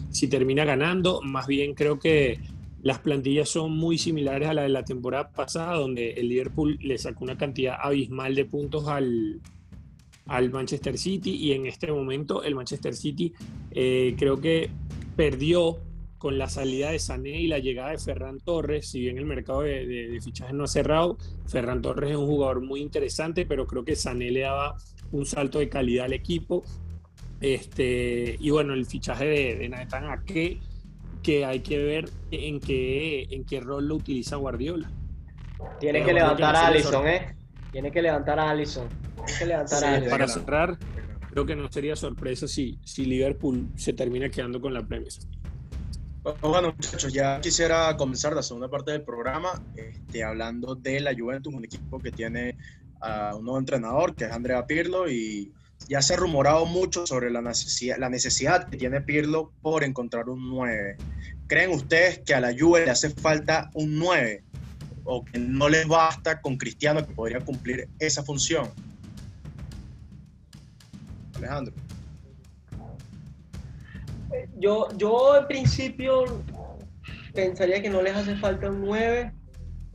si 0.10 0.28
termina 0.28 0.66
ganando. 0.66 1.22
Más 1.22 1.48
bien 1.48 1.74
creo 1.74 2.00
que 2.00 2.40
las 2.82 3.00
plantillas 3.00 3.50
son 3.50 3.78
muy 3.78 3.98
similares 3.98 4.50
a 4.50 4.54
la 4.54 4.64
de 4.64 4.70
la 4.70 4.84
temporada 4.84 5.32
pasada, 5.32 5.76
donde 5.76 6.12
el 6.14 6.30
Liverpool 6.30 6.80
le 6.82 6.98
sacó 6.98 7.24
una 7.24 7.38
cantidad 7.38 7.76
abismal 7.80 8.34
de 8.36 8.46
puntos 8.46 8.88
al, 8.88 9.42
al 10.26 10.50
Manchester 10.50 10.98
City 10.98 11.36
y 11.36 11.52
en 11.52 11.66
este 11.66 11.92
momento 11.92 12.44
el 12.44 12.56
Manchester 12.56 12.96
City 12.96 13.34
eh, 13.72 14.16
creo 14.18 14.40
que 14.40 14.70
perdió 15.16 15.78
con 16.22 16.38
la 16.38 16.48
salida 16.48 16.92
de 16.92 17.00
Sané 17.00 17.42
y 17.42 17.48
la 17.48 17.58
llegada 17.58 17.90
de 17.90 17.98
Ferran 17.98 18.40
Torres, 18.40 18.88
si 18.88 19.00
bien 19.00 19.18
el 19.18 19.26
mercado 19.26 19.64
de, 19.64 19.88
de, 19.88 20.22
fichajes 20.22 20.54
no 20.54 20.66
ha 20.66 20.68
cerrado, 20.68 21.18
Ferran 21.48 21.82
Torres 21.82 22.12
es 22.12 22.16
un 22.16 22.28
jugador 22.28 22.62
muy 22.62 22.80
interesante, 22.80 23.48
pero 23.48 23.66
creo 23.66 23.84
que 23.84 23.96
Sané 23.96 24.30
le 24.30 24.42
daba 24.42 24.78
un 25.12 25.26
salto 25.26 25.58
de 25.58 25.68
calidad 25.68 26.06
al 26.06 26.14
equipo. 26.14 26.64
Este, 27.40 28.38
y 28.40 28.52
bueno, 28.52 28.76
el 28.76 28.86
fichaje 28.86 29.26
de, 29.26 29.56
de 29.56 29.70
Nathan 29.70 30.12
Ake 30.12 30.60
que 31.24 31.44
hay 31.44 31.62
que 31.62 31.80
ver 31.80 32.08
en 32.30 32.60
qué, 32.60 33.24
en 33.32 33.44
qué 33.44 33.60
rol 33.60 33.88
lo 33.88 33.96
utiliza 33.96 34.36
Guardiola. 34.36 34.92
Tiene 35.80 36.04
que 36.04 36.14
levantar 36.14 36.56
a 36.56 36.68
Allison, 36.68 37.08
¿eh? 37.08 37.36
Tiene 37.72 37.92
que 37.92 38.00
levantar 38.00 38.40
a 38.40 38.52
Allison. 38.52 38.88
Tiene 39.26 39.40
que 39.40 39.46
levantar 39.48 39.84
a 39.84 39.94
Allison. 39.96 40.12
Para 40.12 40.28
cerrar, 40.28 40.78
creo 41.32 41.48
que 41.48 41.56
no 41.56 41.72
sería 41.72 41.96
sorpresa 41.96 42.48
si, 42.48 42.78
si 42.84 43.06
Liverpool 43.06 43.70
se 43.76 43.94
termina 43.94 44.30
quedando 44.30 44.62
con 44.62 44.72
la 44.72 44.86
Premier. 44.86 45.12
Bueno, 46.24 46.74
muchachos, 46.78 47.12
ya 47.12 47.42
quisiera 47.42 47.98
comenzar 47.98 48.34
la 48.34 48.44
segunda 48.44 48.70
parte 48.70 48.92
del 48.92 49.02
programa 49.02 49.60
este, 49.76 50.24
hablando 50.24 50.76
de 50.76 51.00
la 51.00 51.16
Juventus, 51.18 51.52
un 51.52 51.66
equipo 51.66 51.98
que 51.98 52.12
tiene 52.12 52.56
a 53.00 53.36
un 53.36 53.44
nuevo 53.44 53.58
entrenador, 53.58 54.16
que 54.16 54.26
es 54.26 54.32
Andrea 54.32 54.68
Pirlo, 54.68 55.10
y 55.10 55.52
ya 55.88 56.00
se 56.04 56.14
ha 56.14 56.18
rumorado 56.18 56.68
mucho 56.68 57.08
sobre 57.08 57.32
la 57.32 57.42
necesidad, 57.42 57.98
la 57.98 58.08
necesidad 58.08 58.70
que 58.70 58.78
tiene 58.78 59.02
Pirlo 59.02 59.52
por 59.64 59.84
encontrar 59.84 60.30
un 60.30 60.48
9. 60.48 60.98
¿Creen 61.48 61.72
ustedes 61.72 62.20
que 62.20 62.36
a 62.36 62.40
la 62.40 62.54
Juve 62.58 62.86
le 62.86 62.92
hace 62.92 63.10
falta 63.10 63.72
un 63.74 63.98
9? 63.98 64.44
¿O 65.06 65.26
que 65.26 65.40
no 65.40 65.70
les 65.70 65.88
basta 65.88 66.40
con 66.40 66.58
Cristiano 66.58 67.04
que 67.04 67.14
podría 67.14 67.40
cumplir 67.40 67.90
esa 67.98 68.22
función? 68.22 68.70
Alejandro. 71.34 71.74
Yo, 74.58 74.88
yo 74.98 75.38
en 75.38 75.48
principio 75.48 76.26
pensaría 77.34 77.82
que 77.82 77.90
no 77.90 78.02
les 78.02 78.16
hace 78.16 78.36
falta 78.36 78.70
un 78.70 78.82
9 78.82 79.32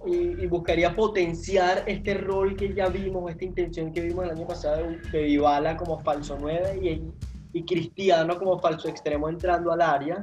y, 0.07 0.47
buscaría 0.47 0.95
potenciar 0.95 1.85
este 1.87 2.15
rol 2.15 2.57
que 2.57 2.73
ya 2.73 2.89
vimos, 2.89 3.31
esta 3.31 3.45
intención 3.45 3.93
que 3.93 4.03
vimos 4.03 4.25
el 4.25 4.31
año 4.33 4.47
pasado 4.47 4.87
de 5.13 5.23
Dybala 5.25 5.77
como 5.77 5.99
falso 5.99 6.37
9 6.41 6.81
y, 7.53 7.63
Cristiano 7.63 8.39
como 8.39 8.59
falso 8.59 8.87
extremo 8.87 9.31
entrando 9.31 9.73
al 9.73 9.81
área. 9.81 10.21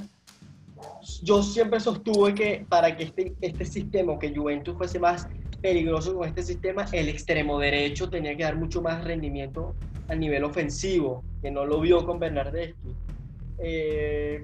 Yo 1.23 1.41
siempre 1.41 1.79
sostuve 1.79 2.35
que 2.35 2.65
para 2.69 2.95
que 2.95 3.05
este, 3.05 3.33
este 3.41 3.65
sistema, 3.65 4.19
que 4.19 4.35
Juventus 4.35 4.77
fuese 4.77 4.99
más 4.99 5.27
peligroso 5.59 6.13
con 6.13 6.27
este 6.27 6.43
sistema, 6.43 6.85
el 6.91 7.09
extremo 7.09 7.57
derecho 7.57 8.07
tenía 8.07 8.37
que 8.37 8.43
dar 8.43 8.55
mucho 8.55 8.83
más 8.83 9.03
rendimiento 9.03 9.73
a 10.09 10.13
nivel 10.13 10.43
ofensivo, 10.43 11.23
que 11.41 11.49
no 11.49 11.65
lo 11.65 11.79
vio 11.81 12.05
con 12.05 12.19
Bernardeschi. 12.19 12.95
Eh, 13.59 14.43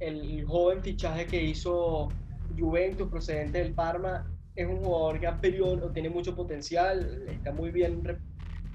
el 0.00 0.44
joven 0.44 0.82
fichaje 0.82 1.26
que 1.26 1.42
hizo 1.42 2.08
Juventus 2.58 3.08
procedente 3.08 3.58
del 3.58 3.74
Parma, 3.74 4.26
es 4.54 4.66
un 4.66 4.78
jugador 4.78 5.20
que 5.20 5.26
ha 5.26 5.40
periodo, 5.40 5.92
tiene 5.92 6.10
mucho 6.10 6.34
potencial, 6.34 7.24
está 7.28 7.52
muy 7.52 7.70
bien 7.70 8.02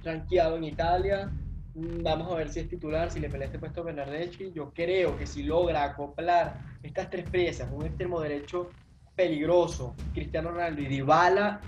rankeado 0.04 0.56
en 0.56 0.64
Italia. 0.64 1.32
Vamos 1.76 2.32
a 2.32 2.36
ver 2.36 2.50
si 2.50 2.62
es 2.62 2.70
titular, 2.70 3.12
si 3.12 3.20
le 3.20 3.30
pelea 3.30 3.48
este 3.48 3.60
puesto 3.60 3.82
a 3.82 3.86
Bernardeschi. 3.86 4.52
Yo 4.54 4.72
creo 4.74 5.18
que 5.18 5.26
si 5.26 5.44
logra 5.44 5.84
acoplar 5.84 6.62
estas 6.84 7.10
tres 7.10 7.30
piezas, 7.30 7.70
un 7.72 7.86
extremo 7.86 8.22
derecho 8.22 8.72
peligroso, 9.16 9.96
Cristiano 10.14 10.52
Ronaldo 10.52 10.82
y 10.82 10.86
Dybala 10.86 11.60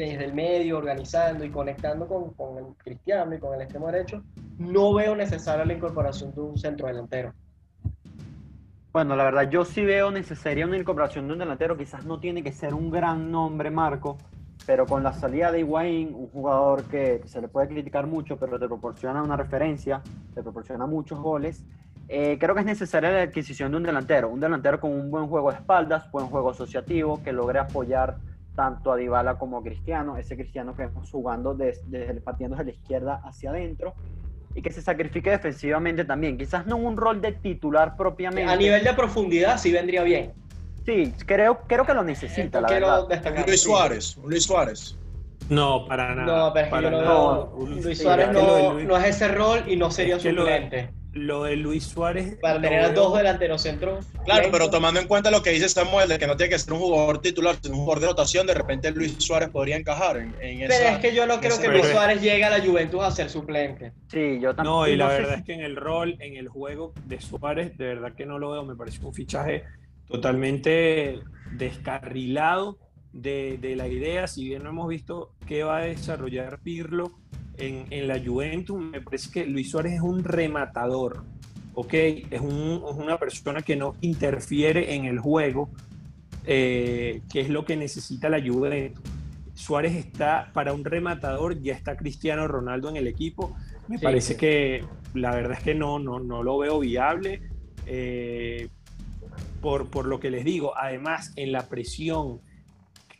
desde 0.00 0.24
el 0.24 0.34
medio, 0.34 0.78
organizando 0.78 1.44
y 1.44 1.50
conectando 1.50 2.06
con, 2.06 2.34
con 2.34 2.58
el 2.58 2.74
Cristiano 2.76 3.34
y 3.34 3.38
con 3.38 3.54
el 3.54 3.62
extremo 3.62 3.86
derecho, 3.86 4.22
no 4.58 4.94
veo 4.94 5.16
necesaria 5.16 5.64
la 5.64 5.72
incorporación 5.72 6.34
de 6.34 6.40
un 6.40 6.58
centro 6.58 6.86
delantero. 6.86 7.32
Bueno, 8.92 9.14
la 9.14 9.24
verdad, 9.24 9.50
yo 9.50 9.64
sí 9.64 9.84
veo 9.84 10.10
necesaria 10.10 10.66
una 10.66 10.78
incorporación 10.78 11.26
de 11.26 11.34
un 11.34 11.38
delantero. 11.38 11.76
Quizás 11.76 12.04
no 12.06 12.18
tiene 12.18 12.42
que 12.42 12.52
ser 12.52 12.72
un 12.72 12.90
gran 12.90 13.30
nombre, 13.30 13.70
Marco, 13.70 14.16
pero 14.64 14.86
con 14.86 15.02
la 15.02 15.12
salida 15.12 15.52
de 15.52 15.60
Higuaín, 15.60 16.14
un 16.14 16.28
jugador 16.28 16.84
que, 16.84 17.20
se 17.26 17.40
le 17.40 17.48
puede 17.48 17.68
criticar 17.68 18.06
mucho, 18.06 18.38
pero 18.38 18.58
te 18.58 18.66
proporciona 18.66 19.22
una 19.22 19.36
referencia, 19.36 20.02
te 20.34 20.42
proporciona 20.42 20.86
muchos 20.86 21.20
goles. 21.20 21.62
Eh, 22.08 22.38
creo 22.38 22.54
que 22.54 22.60
es 22.60 22.66
necesaria 22.66 23.10
la 23.10 23.22
adquisición 23.22 23.70
de 23.70 23.76
un 23.76 23.82
delantero, 23.82 24.28
un 24.28 24.40
delantero 24.40 24.80
con 24.80 24.92
un 24.92 25.10
buen 25.10 25.26
juego 25.26 25.50
de 25.50 25.58
espaldas, 25.58 26.10
buen 26.10 26.26
juego 26.28 26.50
asociativo, 26.50 27.22
que 27.22 27.32
logre 27.32 27.58
apoyar 27.58 28.16
tanto 28.56 28.92
a 28.92 28.96
Dybala 28.96 29.38
como 29.38 29.58
a 29.58 29.62
Cristiano, 29.62 30.16
ese 30.16 30.36
Cristiano 30.36 30.74
que 30.74 30.86
vemos 30.86 31.10
jugando 31.10 31.54
desde, 31.54 31.82
desde 31.86 32.20
partiendo 32.20 32.56
de 32.56 32.64
la 32.64 32.70
izquierda 32.70 33.20
hacia 33.22 33.50
adentro 33.50 33.94
y 34.54 34.62
que 34.62 34.72
se 34.72 34.82
sacrifique 34.82 35.30
defensivamente 35.30 36.04
también. 36.04 36.38
Quizás 36.38 36.66
no 36.66 36.76
un 36.76 36.96
rol 36.96 37.20
de 37.20 37.32
titular 37.32 37.96
propiamente. 37.96 38.50
A 38.50 38.56
nivel 38.56 38.82
de 38.82 38.94
profundidad 38.94 39.58
sí 39.58 39.70
vendría 39.70 40.02
bien. 40.02 40.32
Sí, 40.86 41.12
creo, 41.26 41.60
creo 41.66 41.84
que 41.84 41.94
lo 41.94 42.02
necesita, 42.02 42.60
la 42.60 42.68
verdad. 42.68 43.44
Luis 43.46 43.62
Suárez, 43.62 44.16
Luis 44.24 44.44
Suárez. 44.44 44.96
No, 45.50 45.86
para 45.86 46.14
nada. 46.14 46.38
No, 46.38 46.52
pero 46.52 46.66
es 46.66 46.72
que 46.72 46.90
no, 46.90 47.52
Luis 47.66 47.98
Suárez 48.02 48.32
no, 48.32 48.80
no, 48.80 48.96
es 48.96 49.04
ese 49.04 49.28
rol 49.28 49.64
y 49.68 49.76
no 49.76 49.90
sería 49.90 50.18
suplente 50.18 50.90
lo 51.16 51.44
de 51.44 51.56
Luis 51.56 51.84
Suárez. 51.84 52.36
Para 52.40 52.60
tener 52.60 52.84
a 52.84 52.90
dos 52.90 53.16
delanteros 53.16 53.62
centros. 53.62 54.06
Claro, 54.24 54.48
pero 54.52 54.70
tomando 54.70 55.00
en 55.00 55.08
cuenta 55.08 55.30
lo 55.30 55.42
que 55.42 55.50
dice 55.50 55.68
Samuel, 55.68 56.08
de 56.08 56.18
que 56.18 56.26
no 56.26 56.36
tiene 56.36 56.50
que 56.50 56.58
ser 56.58 56.72
un 56.72 56.80
jugador 56.80 57.20
titular, 57.20 57.56
sino 57.60 57.74
un 57.74 57.80
jugador 57.80 58.00
de 58.00 58.06
rotación, 58.08 58.46
de 58.46 58.54
repente 58.54 58.90
Luis 58.90 59.16
Suárez 59.18 59.48
podría 59.48 59.76
encajar 59.76 60.18
en, 60.18 60.34
en 60.40 60.68
Pero 60.68 60.88
es 60.88 60.98
que 60.98 61.14
yo 61.14 61.26
no 61.26 61.40
creo 61.40 61.58
que 61.58 61.68
Luis 61.68 61.86
Suárez 61.86 62.20
llegue 62.20 62.44
a 62.44 62.50
la 62.50 62.64
Juventus 62.64 63.02
a 63.02 63.10
ser 63.10 63.30
suplente. 63.30 63.92
Sí, 64.08 64.38
yo 64.40 64.54
también. 64.54 64.74
No, 64.74 64.86
y 64.86 64.96
la 64.96 65.08
verdad 65.08 65.34
es 65.38 65.44
que 65.44 65.54
en 65.54 65.60
el 65.60 65.76
rol, 65.76 66.16
en 66.20 66.36
el 66.36 66.48
juego 66.48 66.92
de 67.06 67.20
Suárez, 67.20 67.76
de 67.76 67.86
verdad 67.86 68.14
que 68.14 68.26
no 68.26 68.38
lo 68.38 68.50
veo. 68.50 68.64
Me 68.64 68.76
parece 68.76 69.04
un 69.04 69.14
fichaje 69.14 69.64
totalmente 70.06 71.20
descarrilado 71.52 72.78
de, 73.12 73.58
de 73.58 73.76
la 73.76 73.88
idea. 73.88 74.26
Si 74.26 74.44
bien 74.44 74.62
no 74.62 74.70
hemos 74.70 74.88
visto 74.88 75.32
qué 75.46 75.62
va 75.62 75.78
a 75.78 75.82
desarrollar 75.82 76.60
Pirlo 76.60 77.12
en, 77.58 78.08
la 78.08 78.20
Juventus, 78.22 78.78
me 78.78 79.00
parece 79.00 79.30
que 79.30 79.46
Luis 79.46 79.70
Suárez 79.70 79.94
es 79.94 80.00
un 80.00 80.24
rematador, 80.24 81.24
¿ok? 81.74 81.94
Es, 81.94 82.40
una 82.40 83.18
persona 83.18 83.62
que 83.62 83.76
no 83.76 83.94
interfiere 84.00 84.94
en 84.94 85.04
el 85.04 85.18
juego, 85.18 85.70
eh, 86.44 87.22
que 87.32 87.40
es 87.40 87.48
lo 87.48 87.64
que 87.64 87.76
necesita 87.76 88.28
la 88.28 88.40
Juventus. 88.40 89.02
Suárez 89.54 89.94
está 89.94 90.50
para 90.52 90.74
un 90.74 90.84
rematador, 90.84 91.60
ya 91.62 91.74
está 91.74 91.96
Cristiano 91.96 92.46
Ronaldo 92.46 92.90
en 92.90 92.96
el 92.96 93.06
equipo. 93.06 93.56
Me 93.88 93.98
parece 93.98 94.36
que 94.36 94.84
la 95.14 95.34
verdad 95.34 95.56
es 95.58 95.64
que 95.64 95.74
no, 95.74 95.98
no, 95.98 96.20
no 96.20 96.42
lo 96.42 96.58
veo 96.58 96.78
viable. 96.78 97.40
Eh, 97.86 98.68
por, 99.62 99.88
por, 99.88 100.06
lo 100.06 100.20
que 100.20 100.30
les 100.30 100.44
digo, 100.44 100.76
además 100.76 101.32
en 101.36 101.52
la 101.52 101.68
presión, 101.68 102.40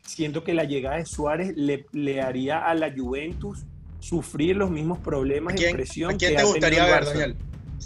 siento 0.03 0.45
que 0.45 0.55
la 0.55 0.65
llegada 0.65 0.97
de 0.97 1.07
Suárez 1.07 1.55
le, 1.57 1.87
le 1.93 2.21
haría 2.21 2.59
a 2.59 2.75
la 2.75 2.93
Juventus 2.95 3.65
sufrir 4.09 4.57
los 4.57 4.71
mismos 4.71 4.99
problemas 5.01 5.55
de 5.55 5.71
presión. 5.73 6.15
¿A 6.15 6.17
quién 6.17 6.37
te 6.37 6.45
gustaría 6.45 6.85
ver, 6.85 7.05
Daniel? 7.05 7.37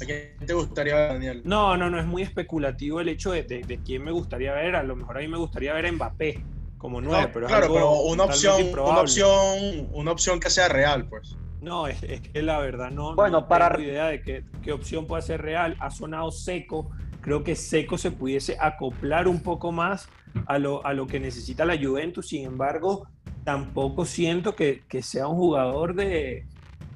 ¿A 0.01 0.05
quién 0.05 0.37
te 0.47 0.53
gustaría 0.55 0.95
ver, 0.95 1.13
Daniel? 1.15 1.43
No, 1.45 1.77
no, 1.77 1.89
no, 1.91 1.99
es 1.99 2.07
muy 2.07 2.23
especulativo 2.23 3.01
el 3.01 3.09
hecho 3.09 3.33
de, 3.33 3.43
de, 3.45 3.63
de 3.63 3.79
quién 3.79 4.05
me 4.05 4.11
gustaría 4.13 4.53
ver. 4.53 4.77
A 4.77 4.83
lo 4.83 4.97
mejor 4.97 5.17
a 5.19 5.21
mí 5.21 5.29
me 5.29 5.39
gustaría 5.39 5.73
ver 5.73 5.87
a 5.87 5.93
Mbappé 5.93 6.43
como 6.79 7.01
nueve, 7.01 7.25
No, 7.27 7.33
pero 7.33 7.47
es 7.47 7.51
claro, 7.53 7.65
algo 7.67 7.75
pero 7.75 7.91
una 8.03 8.25
opción, 8.25 8.63
una 8.73 9.01
opción, 9.01 9.89
una 9.93 10.13
opción 10.13 10.41
que 10.41 10.51
sea 10.51 10.69
real, 10.69 11.07
pues. 11.09 11.37
No, 11.61 11.87
es, 11.87 12.03
es 12.03 12.21
que 12.23 12.43
la 12.43 12.59
verdad 12.59 12.91
no, 12.91 13.15
Bueno, 13.15 13.41
no 13.43 13.49
para- 13.49 13.77
tengo 13.77 13.89
idea 13.89 14.07
de 14.07 14.23
qué, 14.23 14.45
qué 14.63 14.73
opción 14.73 15.07
puede 15.07 15.23
ser 15.23 15.43
real. 15.43 15.77
Ha 15.81 15.91
sonado 15.91 16.31
seco. 16.31 16.91
Creo 17.21 17.45
que 17.45 17.55
seco 17.55 17.99
se 17.99 18.11
pudiese 18.11 18.57
acoplar 18.59 19.29
un 19.29 19.43
poco 19.43 19.73
más 19.73 20.09
a 20.47 20.59
lo, 20.59 20.85
a 20.87 20.95
lo 20.95 21.07
que 21.07 21.21
necesita 21.21 21.67
la 21.67 21.77
Juventus. 21.77 22.29
Sin 22.29 22.47
embargo, 22.47 23.07
tampoco 23.45 24.05
siento 24.05 24.55
que, 24.55 24.83
que 24.89 25.03
sea 25.03 25.29
un 25.29 25.37
jugador 25.37 25.95
de, 25.95 26.45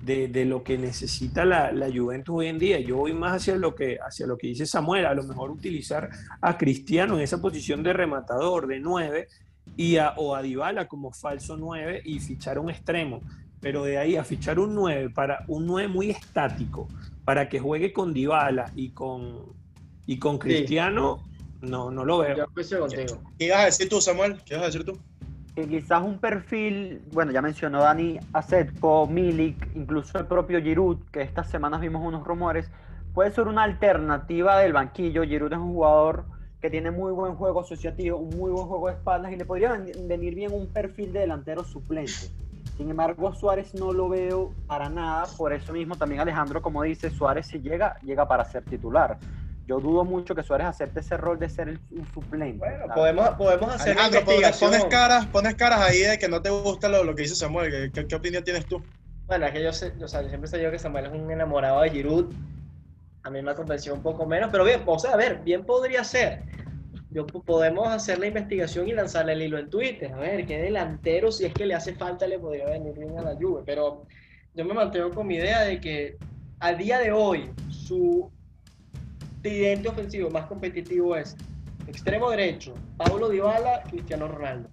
de, 0.04 0.28
de 0.28 0.44
lo 0.44 0.62
que 0.62 0.76
necesita 0.78 1.44
la, 1.44 1.72
la 1.72 1.86
Juventus 1.86 2.34
hoy 2.36 2.48
en 2.48 2.58
día. 2.58 2.80
Yo 2.80 2.96
voy 2.96 3.14
más 3.14 3.36
hacia 3.36 3.56
lo, 3.56 3.74
que, 3.74 3.98
hacia 4.04 4.26
lo 4.26 4.36
que 4.36 4.48
dice 4.48 4.66
Samuel, 4.66 5.06
a 5.06 5.14
lo 5.14 5.22
mejor 5.24 5.50
utilizar 5.50 6.10
a 6.40 6.58
Cristiano 6.58 7.16
en 7.16 7.22
esa 7.22 7.40
posición 7.40 7.82
de 7.82 7.92
rematador, 7.92 8.66
de 8.66 8.80
9, 8.80 9.28
y 9.76 9.96
a, 9.96 10.10
o 10.16 10.34
a 10.34 10.42
Dybala 10.42 10.88
como 10.88 11.12
falso 11.12 11.56
9 11.56 12.02
y 12.04 12.20
fichar 12.20 12.58
un 12.58 12.70
extremo. 12.70 13.22
Pero 13.60 13.84
de 13.84 13.96
ahí 13.96 14.16
a 14.16 14.24
fichar 14.24 14.58
un 14.58 14.74
9 14.74 15.10
para 15.10 15.44
un 15.48 15.66
9 15.66 15.88
muy 15.88 16.10
estático, 16.10 16.88
para 17.24 17.48
que 17.48 17.60
juegue 17.60 17.92
con 17.94 18.12
Dybala 18.12 18.70
y 18.76 18.90
con, 18.90 19.54
y 20.06 20.18
con 20.18 20.38
Cristiano, 20.38 21.22
no, 21.62 21.90
no 21.90 22.04
lo 22.04 22.18
veo. 22.18 22.36
Yo 22.36 22.80
contigo. 22.80 23.22
¿Qué 23.38 23.46
ibas 23.46 23.60
a 23.60 23.64
decir 23.64 23.88
tú, 23.88 24.02
Samuel? 24.02 24.36
¿Qué 24.44 24.52
ibas 24.54 24.64
a 24.64 24.66
decir 24.66 24.84
tú? 24.84 24.98
Que 25.54 25.68
quizás 25.68 26.02
un 26.02 26.18
perfil, 26.18 27.00
bueno, 27.12 27.30
ya 27.30 27.40
mencionó 27.40 27.80
Dani 27.80 28.18
Asetko, 28.32 29.06
Milik, 29.06 29.70
incluso 29.74 30.18
el 30.18 30.26
propio 30.26 30.60
Giroud, 30.60 30.98
que 31.12 31.22
estas 31.22 31.48
semanas 31.48 31.80
vimos 31.80 32.02
unos 32.04 32.26
rumores, 32.26 32.70
puede 33.12 33.30
ser 33.30 33.46
una 33.46 33.62
alternativa 33.62 34.58
del 34.58 34.72
banquillo. 34.72 35.22
Giroud 35.22 35.52
es 35.52 35.58
un 35.58 35.72
jugador 35.72 36.24
que 36.60 36.70
tiene 36.70 36.90
muy 36.90 37.12
buen 37.12 37.36
juego 37.36 37.60
asociativo, 37.60 38.18
un 38.18 38.36
muy 38.36 38.50
buen 38.50 38.66
juego 38.66 38.88
de 38.88 38.94
espaldas 38.94 39.30
y 39.32 39.36
le 39.36 39.44
podría 39.44 39.72
ven- 39.72 40.08
venir 40.08 40.34
bien 40.34 40.52
un 40.52 40.66
perfil 40.66 41.12
de 41.12 41.20
delantero 41.20 41.62
suplente. 41.62 42.30
Sin 42.76 42.90
embargo, 42.90 43.32
Suárez 43.32 43.74
no 43.74 43.92
lo 43.92 44.08
veo 44.08 44.50
para 44.66 44.88
nada, 44.88 45.26
por 45.36 45.52
eso 45.52 45.72
mismo 45.72 45.94
también 45.94 46.20
Alejandro, 46.20 46.60
como 46.60 46.82
dice, 46.82 47.10
Suárez 47.10 47.46
si 47.46 47.60
llega, 47.60 47.96
llega 48.00 48.26
para 48.26 48.44
ser 48.44 48.64
titular. 48.64 49.18
Yo 49.66 49.80
dudo 49.80 50.04
mucho 50.04 50.34
que 50.34 50.42
Suárez 50.42 50.66
acepte 50.66 51.00
ese 51.00 51.16
rol 51.16 51.38
de 51.38 51.48
ser 51.48 51.68
el, 51.68 51.80
un 51.90 52.06
suplente. 52.12 52.58
Bueno, 52.58 52.78
¿sabes? 52.80 52.94
podemos, 52.94 53.28
podemos 53.30 53.74
hacer 53.74 53.92
Alejandro, 53.92 54.24
pones, 54.24 54.40
investigación. 54.40 54.70
pones 54.70 54.84
caras, 54.86 55.26
pones 55.26 55.54
caras 55.54 55.80
ahí 55.80 56.00
de 56.00 56.18
que 56.18 56.28
no 56.28 56.42
te 56.42 56.50
gusta 56.50 56.88
lo, 56.88 57.02
lo 57.02 57.14
que 57.14 57.22
dice 57.22 57.34
Samuel. 57.34 57.70
¿Qué, 57.70 57.90
qué, 57.92 58.06
qué 58.06 58.14
opinión 58.14 58.44
tienes 58.44 58.66
tú? 58.66 58.82
Bueno, 59.26 59.46
es 59.46 59.52
que 59.52 59.62
yo, 59.62 59.72
sé, 59.72 59.92
o 60.02 60.08
sea, 60.08 60.20
yo 60.22 60.28
siempre 60.28 60.48
sé 60.48 60.62
yo 60.62 60.70
que 60.70 60.78
Samuel 60.78 61.06
es 61.06 61.12
un 61.12 61.30
enamorado 61.30 61.80
de 61.80 61.90
Giroud. 61.90 62.32
A 63.22 63.30
mí 63.30 63.40
me 63.40 63.52
ha 63.52 63.54
convencido 63.54 63.94
un 63.94 64.02
poco 64.02 64.26
menos, 64.26 64.50
pero 64.52 64.64
bien, 64.64 64.82
o 64.84 64.98
sea, 64.98 65.12
a 65.12 65.16
ver, 65.16 65.40
bien 65.42 65.64
podría 65.64 66.04
ser. 66.04 66.42
Yo, 67.10 67.26
podemos 67.26 67.88
hacer 67.88 68.18
la 68.18 68.26
investigación 68.26 68.86
y 68.86 68.92
lanzarle 68.92 69.32
el 69.32 69.42
hilo 69.42 69.58
en 69.58 69.70
Twitter. 69.70 70.12
A 70.12 70.16
ver, 70.16 70.44
qué 70.44 70.58
delantero, 70.58 71.32
si 71.32 71.46
es 71.46 71.54
que 71.54 71.64
le 71.64 71.74
hace 71.74 71.94
falta, 71.94 72.26
le 72.26 72.38
podría 72.38 72.66
venir 72.66 72.92
bien 72.98 73.18
a 73.18 73.22
la 73.22 73.34
Juve. 73.34 73.62
Pero 73.64 74.04
yo 74.52 74.64
me 74.64 74.74
mantengo 74.74 75.10
con 75.10 75.26
mi 75.26 75.36
idea 75.36 75.62
de 75.62 75.80
que 75.80 76.18
a 76.60 76.74
día 76.74 76.98
de 76.98 77.12
hoy 77.12 77.50
su 77.70 78.30
tridente 79.48 79.88
ofensivo 79.90 80.30
más 80.30 80.46
competitivo 80.46 81.14
es 81.16 81.36
extremo 81.86 82.30
derecho, 82.30 82.74
Paulo 82.96 83.28
Dybala, 83.28 83.82
Cristiano 83.90 84.26
Ronaldo. 84.26 84.70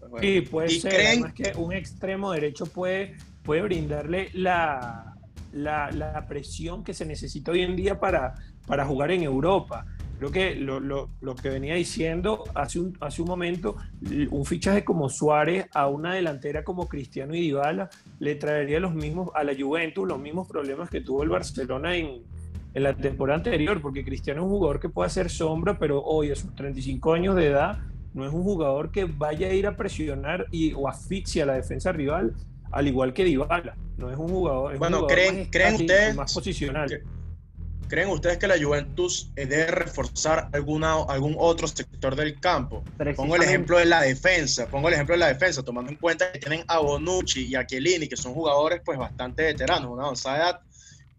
Pues 0.00 0.10
bueno. 0.10 0.26
Sí, 0.26 0.40
puede 0.40 0.72
¿Y 0.72 0.80
ser. 0.80 0.92
creen- 0.92 1.06
Además 1.24 1.32
que 1.34 1.52
un 1.56 1.72
extremo 1.72 2.32
derecho 2.32 2.66
puede, 2.66 3.16
puede 3.44 3.62
brindarle 3.62 4.30
la, 4.34 5.14
la, 5.52 5.92
la 5.92 6.26
presión 6.26 6.82
que 6.82 6.92
se 6.92 7.06
necesita 7.06 7.52
hoy 7.52 7.62
en 7.62 7.76
día 7.76 8.00
para, 8.00 8.34
para 8.66 8.84
jugar 8.84 9.12
en 9.12 9.22
Europa. 9.22 9.86
Creo 10.18 10.32
que 10.32 10.56
lo, 10.56 10.80
lo- 10.80 11.08
lo 11.20 11.36
que 11.36 11.50
venía 11.50 11.76
diciendo 11.76 12.42
hace 12.56 12.80
un, 12.80 12.98
hace 13.00 13.22
un 13.22 13.28
momento, 13.28 13.76
un 14.30 14.44
fichaje 14.44 14.84
como 14.84 15.08
Suárez 15.08 15.66
a 15.72 15.86
una 15.86 16.14
delantera 16.14 16.64
como 16.64 16.88
Cristiano 16.88 17.32
y 17.36 17.42
Dybala 17.42 17.88
le 18.18 18.34
traería 18.34 18.80
los 18.80 18.92
mismos 18.92 19.30
a 19.36 19.44
la 19.44 19.54
Juventus 19.56 20.06
los 20.08 20.18
mismos 20.18 20.48
problemas 20.48 20.90
que 20.90 21.00
tuvo 21.00 21.22
el 21.22 21.28
Barcelona 21.28 21.94
en, 21.94 22.22
en 22.74 22.82
la 22.82 22.94
temporada 22.96 23.38
anterior, 23.38 23.80
porque 23.82 24.04
Cristiano 24.04 24.40
es 24.40 24.44
un 24.44 24.50
jugador 24.50 24.80
que 24.80 24.88
puede 24.88 25.06
hacer 25.08 25.28
sombra, 25.30 25.78
pero 25.78 26.02
hoy 26.02 26.30
a 26.30 26.36
sus 26.36 26.54
35 26.54 27.12
años 27.14 27.34
de 27.36 27.46
edad 27.48 27.78
no 28.14 28.26
es 28.26 28.32
un 28.32 28.42
jugador 28.42 28.90
que 28.92 29.04
vaya 29.04 29.48
a 29.48 29.52
ir 29.52 29.66
a 29.66 29.76
presionar 29.76 30.46
y, 30.50 30.72
o 30.74 30.88
asfixia 30.88 31.42
a 31.44 31.46
la 31.46 31.54
defensa 31.54 31.92
rival, 31.92 32.34
al 32.72 32.86
igual 32.86 33.12
que 33.12 33.24
Dybala. 33.24 33.76
No 33.96 34.10
es 34.10 34.16
un 34.16 34.28
jugador. 34.28 34.72
es 34.72 34.76
un 34.76 34.78
Bueno, 34.80 34.98
jugador 35.00 35.18
¿creen- 35.18 35.38
más 35.40 35.48
creen 35.50 35.66
estático, 35.74 35.92
ustedes 35.92 36.16
más 36.16 36.34
posicional. 36.34 36.88
que- 36.88 37.02
¿Creen 37.88 38.08
ustedes 38.10 38.38
que 38.38 38.46
la 38.46 38.54
Juventus 38.56 39.32
eh, 39.34 39.46
debe 39.46 39.66
reforzar 39.66 40.48
alguna, 40.52 40.94
algún 41.08 41.34
otro 41.36 41.66
sector 41.66 42.14
del 42.14 42.38
campo? 42.38 42.84
Pongo 43.16 43.34
el 43.34 43.42
ejemplo 43.42 43.78
de 43.78 43.84
la 43.84 44.00
defensa, 44.02 44.68
pongo 44.68 44.86
el 44.86 44.94
ejemplo 44.94 45.16
de 45.16 45.18
la 45.18 45.26
defensa, 45.26 45.64
tomando 45.64 45.90
en 45.90 45.96
cuenta 45.96 46.30
que 46.30 46.38
tienen 46.38 46.62
a 46.68 46.78
Bonucci 46.78 47.46
y 47.48 47.56
a 47.56 47.66
Chiellini, 47.66 48.06
que 48.08 48.16
son 48.16 48.32
jugadores 48.32 48.80
pues 48.84 48.96
bastante 48.96 49.42
veteranos, 49.42 49.90
una 49.90 50.04
avanzada 50.04 50.36
edad. 50.38 50.60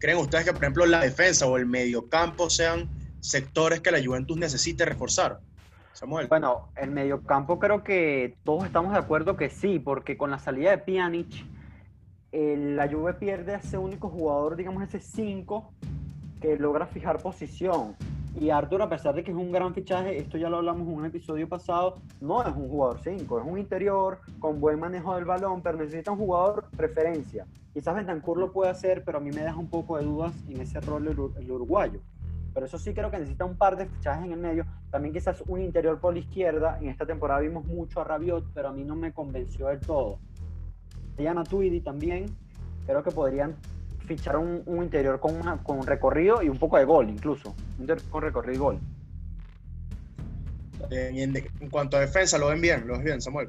¿Creen 0.02 0.18
ustedes 0.18 0.44
que, 0.44 0.52
por 0.52 0.64
ejemplo, 0.64 0.84
la 0.84 0.98
defensa 0.98 1.46
o 1.46 1.56
el 1.56 1.64
mediocampo 1.64 2.50
sean 2.50 2.90
sectores 3.20 3.78
que 3.78 3.92
la 3.92 4.04
Juventus 4.04 4.36
necesite 4.36 4.84
reforzar? 4.84 5.38
Samuel. 5.92 6.26
Bueno, 6.26 6.70
el 6.74 6.90
mediocampo 6.90 7.60
creo 7.60 7.84
que 7.84 8.34
todos 8.42 8.64
estamos 8.64 8.94
de 8.94 8.98
acuerdo 8.98 9.36
que 9.36 9.48
sí, 9.48 9.78
porque 9.78 10.16
con 10.16 10.32
la 10.32 10.40
salida 10.40 10.72
de 10.72 10.78
Pjanic, 10.78 11.46
eh, 12.32 12.56
la 12.74 12.90
Juve 12.90 13.14
pierde 13.14 13.54
a 13.54 13.58
ese 13.58 13.78
único 13.78 14.08
jugador, 14.08 14.56
digamos 14.56 14.82
ese 14.82 14.98
5, 14.98 15.72
que 16.40 16.56
logra 16.56 16.88
fijar 16.88 17.22
posición. 17.22 17.94
Y 18.40 18.50
Arthur, 18.50 18.82
a 18.82 18.88
pesar 18.88 19.14
de 19.14 19.22
que 19.22 19.30
es 19.30 19.36
un 19.36 19.52
gran 19.52 19.74
fichaje, 19.74 20.16
esto 20.16 20.38
ya 20.38 20.48
lo 20.48 20.56
hablamos 20.56 20.88
en 20.88 20.94
un 20.94 21.04
episodio 21.04 21.48
pasado, 21.48 21.98
no 22.20 22.42
es 22.42 22.54
un 22.56 22.68
jugador 22.68 22.98
5, 23.02 23.40
es 23.40 23.46
un 23.46 23.58
interior 23.58 24.20
con 24.38 24.58
buen 24.58 24.80
manejo 24.80 25.14
del 25.14 25.26
balón, 25.26 25.60
pero 25.60 25.76
necesita 25.76 26.12
un 26.12 26.18
jugador 26.18 26.64
preferencia. 26.76 27.46
Quizás 27.74 27.94
Bentancur 27.94 28.38
lo 28.38 28.50
puede 28.50 28.70
hacer, 28.70 29.04
pero 29.04 29.18
a 29.18 29.20
mí 29.20 29.30
me 29.30 29.42
deja 29.42 29.56
un 29.56 29.68
poco 29.68 29.98
de 29.98 30.04
dudas 30.04 30.34
en 30.48 30.60
ese 30.60 30.80
rol 30.80 31.06
el 31.06 31.50
uruguayo. 31.50 32.00
Pero 32.54 32.66
eso 32.66 32.78
sí 32.78 32.92
creo 32.92 33.10
que 33.10 33.18
necesita 33.18 33.44
un 33.44 33.56
par 33.56 33.76
de 33.76 33.86
fichajes 33.86 34.24
en 34.24 34.32
el 34.32 34.38
medio. 34.38 34.66
También 34.90 35.14
quizás 35.14 35.42
un 35.46 35.60
interior 35.60 36.00
por 36.00 36.12
la 36.12 36.20
izquierda. 36.20 36.78
En 36.80 36.88
esta 36.88 37.06
temporada 37.06 37.40
vimos 37.40 37.64
mucho 37.64 38.00
a 38.00 38.04
Rabiot, 38.04 38.52
pero 38.52 38.68
a 38.68 38.72
mí 38.72 38.84
no 38.84 38.94
me 38.94 39.12
convenció 39.12 39.68
del 39.68 39.80
todo. 39.80 40.18
Diana 41.16 41.44
Tuidi 41.44 41.80
también. 41.80 42.26
Creo 42.84 43.02
que 43.02 43.10
podrían 43.10 43.56
fichar 44.02 44.36
un, 44.36 44.62
un 44.66 44.82
interior 44.82 45.18
con, 45.20 45.34
una- 45.36 45.56
con 45.58 45.78
un 45.78 45.86
recorrido 45.86 46.42
y 46.42 46.48
un 46.48 46.58
poco 46.58 46.76
de 46.78 46.84
gol 46.84 47.08
incluso. 47.08 47.50
Un 47.76 47.82
interior 47.82 48.08
con 48.10 48.22
recorrido 48.22 48.54
y 48.54 48.58
gol. 48.58 48.78
En, 50.90 51.34
cuanto 51.70 51.96
a 51.96 52.00
defensa, 52.00 52.38
¿lo 52.38 52.48
ven 52.48 52.60
bien? 52.60 52.86
¿Lo 52.86 52.94
ven 52.94 53.04
bien, 53.04 53.20
Samuel? 53.20 53.48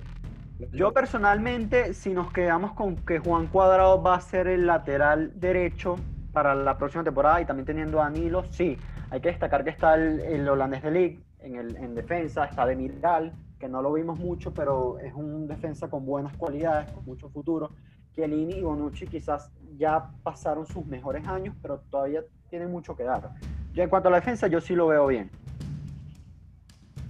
Yo 0.72 0.94
personalmente, 0.94 1.94
si 1.94 2.14
nos 2.14 2.32
quedamos 2.32 2.74
con 2.74 2.96
que 2.96 3.20
Juan 3.20 3.48
Cuadrado 3.48 4.02
va 4.02 4.16
a 4.16 4.22
ser 4.22 4.48
el 4.48 4.66
lateral 4.66 5.32
derecho 5.36 5.98
para 6.32 6.56
la 6.56 6.78
próxima 6.78 7.04
temporada 7.04 7.42
y 7.42 7.46
también 7.46 7.66
teniendo 7.66 8.00
a 8.02 8.06
Danilo, 8.06 8.46
sí. 8.52 8.78
Hay 9.10 9.20
que 9.20 9.30
destacar 9.30 9.64
que 9.64 9.72
está 9.72 9.96
el, 9.96 10.20
el 10.22 10.48
holandés 10.48 10.84
de 10.84 10.92
League 10.92 11.20
en, 11.40 11.56
el, 11.56 11.76
en 11.76 11.94
defensa, 11.96 12.46
está 12.46 12.66
de 12.66 12.76
Miral, 12.76 13.34
que 13.60 13.68
no 13.68 13.82
lo 13.82 13.94
vimos 13.94 14.18
mucho, 14.20 14.54
pero 14.54 14.98
es 15.00 15.14
un 15.14 15.48
defensa 15.48 15.90
con 15.90 16.06
buenas 16.06 16.36
cualidades, 16.38 16.90
con 16.92 17.06
mucho 17.06 17.30
futuro. 17.30 17.72
Chiellini 18.14 18.56
y 18.56 18.62
Bonucci 18.62 19.08
quizás 19.08 19.52
ya 19.78 20.10
pasaron 20.24 20.66
sus 20.66 20.86
mejores 20.86 21.26
años, 21.28 21.56
pero 21.62 21.80
todavía 21.90 22.22
tienen 22.50 22.72
mucho 22.72 22.96
que 22.96 23.04
dar. 23.04 23.32
Yo 23.74 23.84
en 23.84 23.90
cuanto 23.90 24.10
a 24.10 24.12
la 24.12 24.18
defensa, 24.20 24.48
yo 24.48 24.62
sí 24.62 24.76
lo 24.76 24.88
veo 24.88 25.08
bien. 25.08 25.30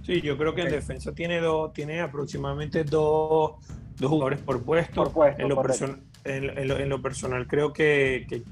Sí, 0.02 0.20
yo 0.20 0.36
creo 0.36 0.54
que 0.54 0.62
en 0.62 0.68
Ok. 0.68 0.74
defensa 0.74 1.12
tiene, 1.12 1.40
dos, 1.40 1.72
tiene 1.72 2.00
aproximadamente 2.00 2.84
dos, 2.84 3.52
dos 3.98 4.10
jugadores 4.10 4.40
por 4.40 4.62
puesto. 4.62 5.04
Por 5.04 5.12
puesto, 5.12 5.42
en, 5.42 5.48
lo 5.48 5.54
correcto. 5.56 5.86
person- 5.86 6.00
en, 6.24 6.58
en 6.58 6.68
lo, 6.68 6.78
en 6.78 6.88
lo 6.88 7.00
personal 7.02 7.46
creo 7.46 7.72
que, 7.72 8.26
que 8.28 8.42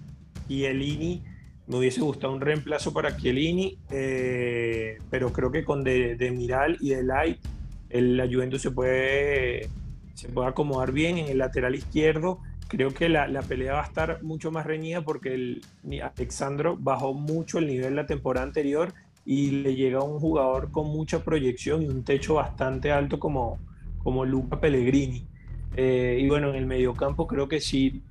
Chiellini 0.49 1.23
me 1.67 1.77
hubiese 1.79 2.01
gustado 2.01 2.33
un 2.33 2.41
reemplazo 2.41 2.93
para 2.93 3.17
Chiellini, 3.17 3.79
eh, 3.91 4.99
pero 5.11 5.33
creo 5.33 5.51
que 5.51 5.65
con 5.65 5.85
de, 5.85 6.17
de 6.17 6.31
Miral 6.31 6.77
y 6.81 6.91
de 6.91 7.03
Light 7.03 7.39
el, 7.89 8.21
Juventus 8.33 8.61
se 8.63 8.71
puede, 8.71 9.69
se 10.15 10.29
puede 10.29 10.49
acomodar 10.49 10.93
bien 10.93 11.19
en 11.19 11.29
el 11.29 11.39
lateral 11.39 11.75
izquierdo. 11.75 12.41
Creo 12.73 12.95
que 12.95 13.11
la, 13.11 13.29
la 13.29 13.43
pelea 13.43 13.75
va 13.75 13.83
a 13.83 13.85
estar 13.85 14.23
mucho 14.23 14.51
más 14.51 14.65
reñida 14.65 15.03
porque 15.03 15.35
el, 15.35 15.61
Alexandro 16.03 16.75
bajó 16.81 17.13
mucho 17.13 17.59
el 17.59 17.67
nivel 17.67 17.95
la 17.97 18.07
temporada 18.07 18.47
anterior 18.47 18.95
y 19.27 19.51
le 19.51 19.75
llega 19.75 20.03
un 20.03 20.19
jugador 20.19 20.71
con 20.73 20.87
mucha 20.89 21.23
proyección 21.23 21.83
y 21.83 21.89
un 21.89 22.03
techo 22.03 22.35
bastante 22.35 22.91
alto 22.91 23.19
como, 23.19 23.59
como 23.99 24.25
Luca 24.25 24.59
Pellegrini. 24.59 25.29
Eh, 25.77 26.19
y 26.23 26.29
bueno, 26.29 26.49
en 26.49 26.57
el 26.57 26.67
mediocampo 26.67 27.27
creo 27.27 27.47
que 27.47 27.61
sí, 27.61 28.03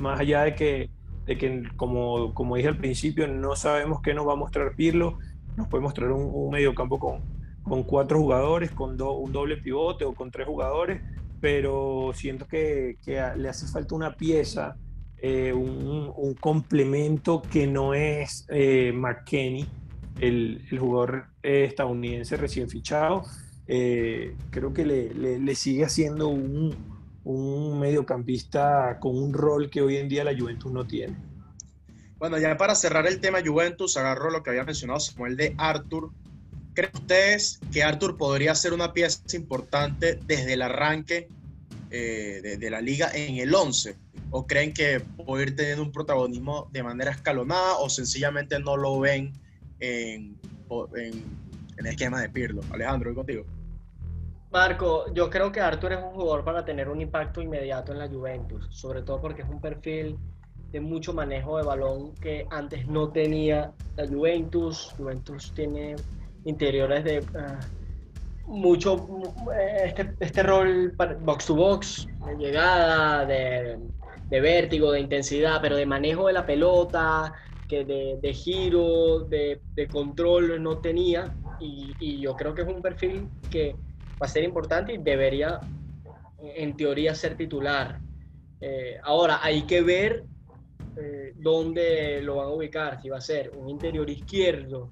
más 0.00 0.20
allá 0.20 0.44
de 0.44 0.54
que, 0.54 0.90
de 1.26 1.36
que 1.36 1.62
como, 1.76 2.34
como 2.34 2.54
dije 2.56 2.68
al 2.68 2.78
principio, 2.78 3.26
no 3.26 3.56
sabemos 3.56 4.00
qué 4.00 4.14
nos 4.14 4.28
va 4.28 4.34
a 4.34 4.36
mostrar 4.36 4.76
Pirlo, 4.76 5.18
nos 5.56 5.68
puede 5.68 5.82
mostrar 5.82 6.12
un, 6.12 6.30
un 6.32 6.50
mediocampo 6.52 7.00
con, 7.00 7.20
con 7.62 7.82
cuatro 7.82 8.18
jugadores, 8.20 8.70
con 8.70 8.96
do- 8.96 9.18
un 9.18 9.32
doble 9.32 9.56
pivote 9.56 10.04
o 10.04 10.14
con 10.14 10.30
tres 10.30 10.46
jugadores, 10.46 11.02
pero 11.40 12.12
siento 12.14 12.46
que, 12.46 12.96
le 13.36 13.48
hace 13.48 13.66
falta 13.66 13.94
una 13.94 14.14
pieza 14.16 14.76
eh, 15.20 15.52
un, 15.52 16.34
complemento 16.40 17.42
que 17.42 17.66
no 17.66 17.94
es 17.94 18.46
eh, 18.48 18.92
McKenney, 18.94 19.66
el, 20.20 20.64
jugador 20.78 21.26
eh, 21.42 21.64
estadounidense 21.64 22.36
recién 22.36 22.68
fichado. 22.68 23.24
Eh, 23.66 24.34
creo 24.50 24.72
que 24.72 24.84
le, 24.84 25.54
sigue 25.54 25.84
haciendo 25.84 26.28
un, 26.28 26.74
un 27.24 27.78
mediocampista 27.80 28.98
con 29.00 29.16
un 29.16 29.32
rol 29.32 29.68
que 29.68 29.82
hoy 29.82 29.96
en 29.96 30.08
día 30.08 30.24
la 30.24 30.36
Juventus 30.36 30.72
no 30.72 30.86
tiene. 30.86 31.16
Bueno, 32.18 32.38
ya 32.38 32.56
para 32.56 32.74
cerrar 32.74 33.06
el 33.06 33.20
tema 33.20 33.38
Juventus, 33.44 33.96
agarro 33.96 34.30
lo 34.30 34.42
que 34.42 34.50
había 34.50 34.64
mencionado 34.64 34.98
Samuel 34.98 35.36
de 35.36 35.54
Arthur. 35.56 36.10
¿Creen 36.78 36.92
ustedes 36.94 37.60
que 37.72 37.82
Arthur 37.82 38.16
podría 38.16 38.54
ser 38.54 38.72
una 38.72 38.92
pieza 38.92 39.18
importante 39.36 40.20
desde 40.28 40.52
el 40.52 40.62
arranque 40.62 41.26
eh, 41.90 42.56
de, 42.56 42.70
la 42.70 42.80
liga 42.80 43.10
en 43.12 43.38
el 43.38 43.52
11? 43.52 43.96
¿O 44.30 44.46
creen 44.46 44.72
que 44.72 45.00
puede 45.00 45.42
ir 45.42 45.56
teniendo 45.56 45.82
un 45.82 45.90
protagonismo 45.90 46.68
de 46.70 46.84
manera 46.84 47.10
escalonada 47.10 47.78
o 47.78 47.90
sencillamente 47.90 48.60
no 48.60 48.76
lo 48.76 49.00
ven 49.00 49.32
en, 49.80 50.38
en, 50.94 51.14
en 51.78 51.78
el 51.78 51.86
esquema 51.86 52.20
de 52.20 52.28
Pirlo? 52.28 52.60
Alejandro, 52.70 53.10
voy 53.10 53.16
contigo. 53.16 53.44
Marco, 54.52 55.12
yo 55.12 55.28
creo 55.30 55.50
que 55.50 55.60
Arthur 55.60 55.94
es 55.94 55.98
un 55.98 56.12
jugador 56.12 56.44
para 56.44 56.64
tener 56.64 56.88
un 56.88 57.00
impacto 57.00 57.42
inmediato 57.42 57.90
en 57.90 57.98
la 57.98 58.06
Juventus, 58.06 58.68
sobre 58.70 59.02
todo 59.02 59.20
porque 59.20 59.42
es 59.42 59.48
un 59.48 59.60
perfil 59.60 60.16
de 60.70 60.80
mucho 60.80 61.12
manejo 61.12 61.58
de 61.58 61.64
balón 61.64 62.14
que 62.14 62.46
antes 62.50 62.86
no 62.86 63.08
tenía 63.08 63.72
la 63.96 64.06
Juventus. 64.06 64.94
Juventus 64.96 65.52
tiene 65.56 65.96
interiores 66.48 67.04
de 67.04 67.20
uh, 67.20 68.50
mucho 68.50 69.06
este, 69.84 70.14
este, 70.20 70.42
rol 70.42 70.94
box 71.20 71.46
to 71.46 71.54
box, 71.54 72.08
de 72.26 72.36
llegada, 72.36 73.26
de, 73.26 73.78
de, 74.30 74.40
vértigo, 74.40 74.90
de 74.92 75.00
intensidad, 75.00 75.60
pero 75.60 75.76
de 75.76 75.84
manejo 75.84 76.28
de 76.28 76.32
la 76.32 76.46
pelota, 76.46 77.34
que 77.68 77.84
de, 77.84 78.18
de 78.22 78.32
giro, 78.32 79.20
de, 79.20 79.60
de, 79.74 79.86
control 79.88 80.62
no 80.62 80.78
tenía. 80.78 81.34
Y, 81.60 81.92
y 82.00 82.20
yo 82.20 82.34
creo 82.36 82.54
que 82.54 82.62
es 82.62 82.68
un 82.68 82.80
perfil 82.80 83.28
que 83.50 83.76
va 84.20 84.26
a 84.26 84.28
ser 84.28 84.44
importante 84.44 84.94
y 84.94 84.98
debería, 84.98 85.60
en 86.40 86.76
teoría, 86.76 87.14
ser 87.14 87.36
titular. 87.36 88.00
Eh, 88.60 88.98
ahora, 89.02 89.40
hay 89.42 89.62
que 89.62 89.82
ver 89.82 90.24
eh, 90.96 91.32
dónde 91.36 92.20
lo 92.22 92.36
van 92.36 92.46
a 92.46 92.50
ubicar, 92.50 93.00
si 93.00 93.08
va 93.08 93.18
a 93.18 93.20
ser 93.20 93.52
un 93.56 93.68
interior 93.68 94.08
izquierdo, 94.10 94.90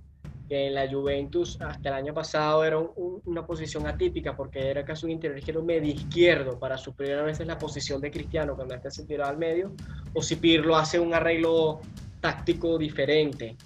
que 0.49 0.67
en 0.69 0.75
la 0.75 0.91
Juventus 0.91 1.61
hasta 1.61 1.89
el 1.89 1.95
año 1.95 2.15
pasado 2.15 2.65
era 2.65 2.79
un, 2.79 3.21
una 3.25 3.47
posición 3.47 3.87
atípica 3.87 4.37
porque 4.37 4.71
era 4.71 4.85
casi 4.85 5.07
un 5.07 5.13
interior 5.13 5.39
izquierdo 5.39 5.63
medio 5.63 5.93
izquierdo 5.93 6.59
para 6.59 6.79
suplir 6.79 7.15
a 7.15 7.23
veces 7.23 7.47
la 7.47 7.59
posición 7.59 8.01
de 8.01 8.11
Cristiano 8.11 8.55
cuando 8.55 8.75
este 8.75 8.91
se 8.91 9.05
tiraba 9.05 9.31
al 9.31 9.39
medio, 9.39 9.73
o 10.15 10.23
si 10.23 10.37
Pirlo 10.37 10.77
hace 10.77 10.99
un 10.99 11.15
arreglo 11.15 11.81
táctico 12.21 12.79
diferente. 12.79 13.57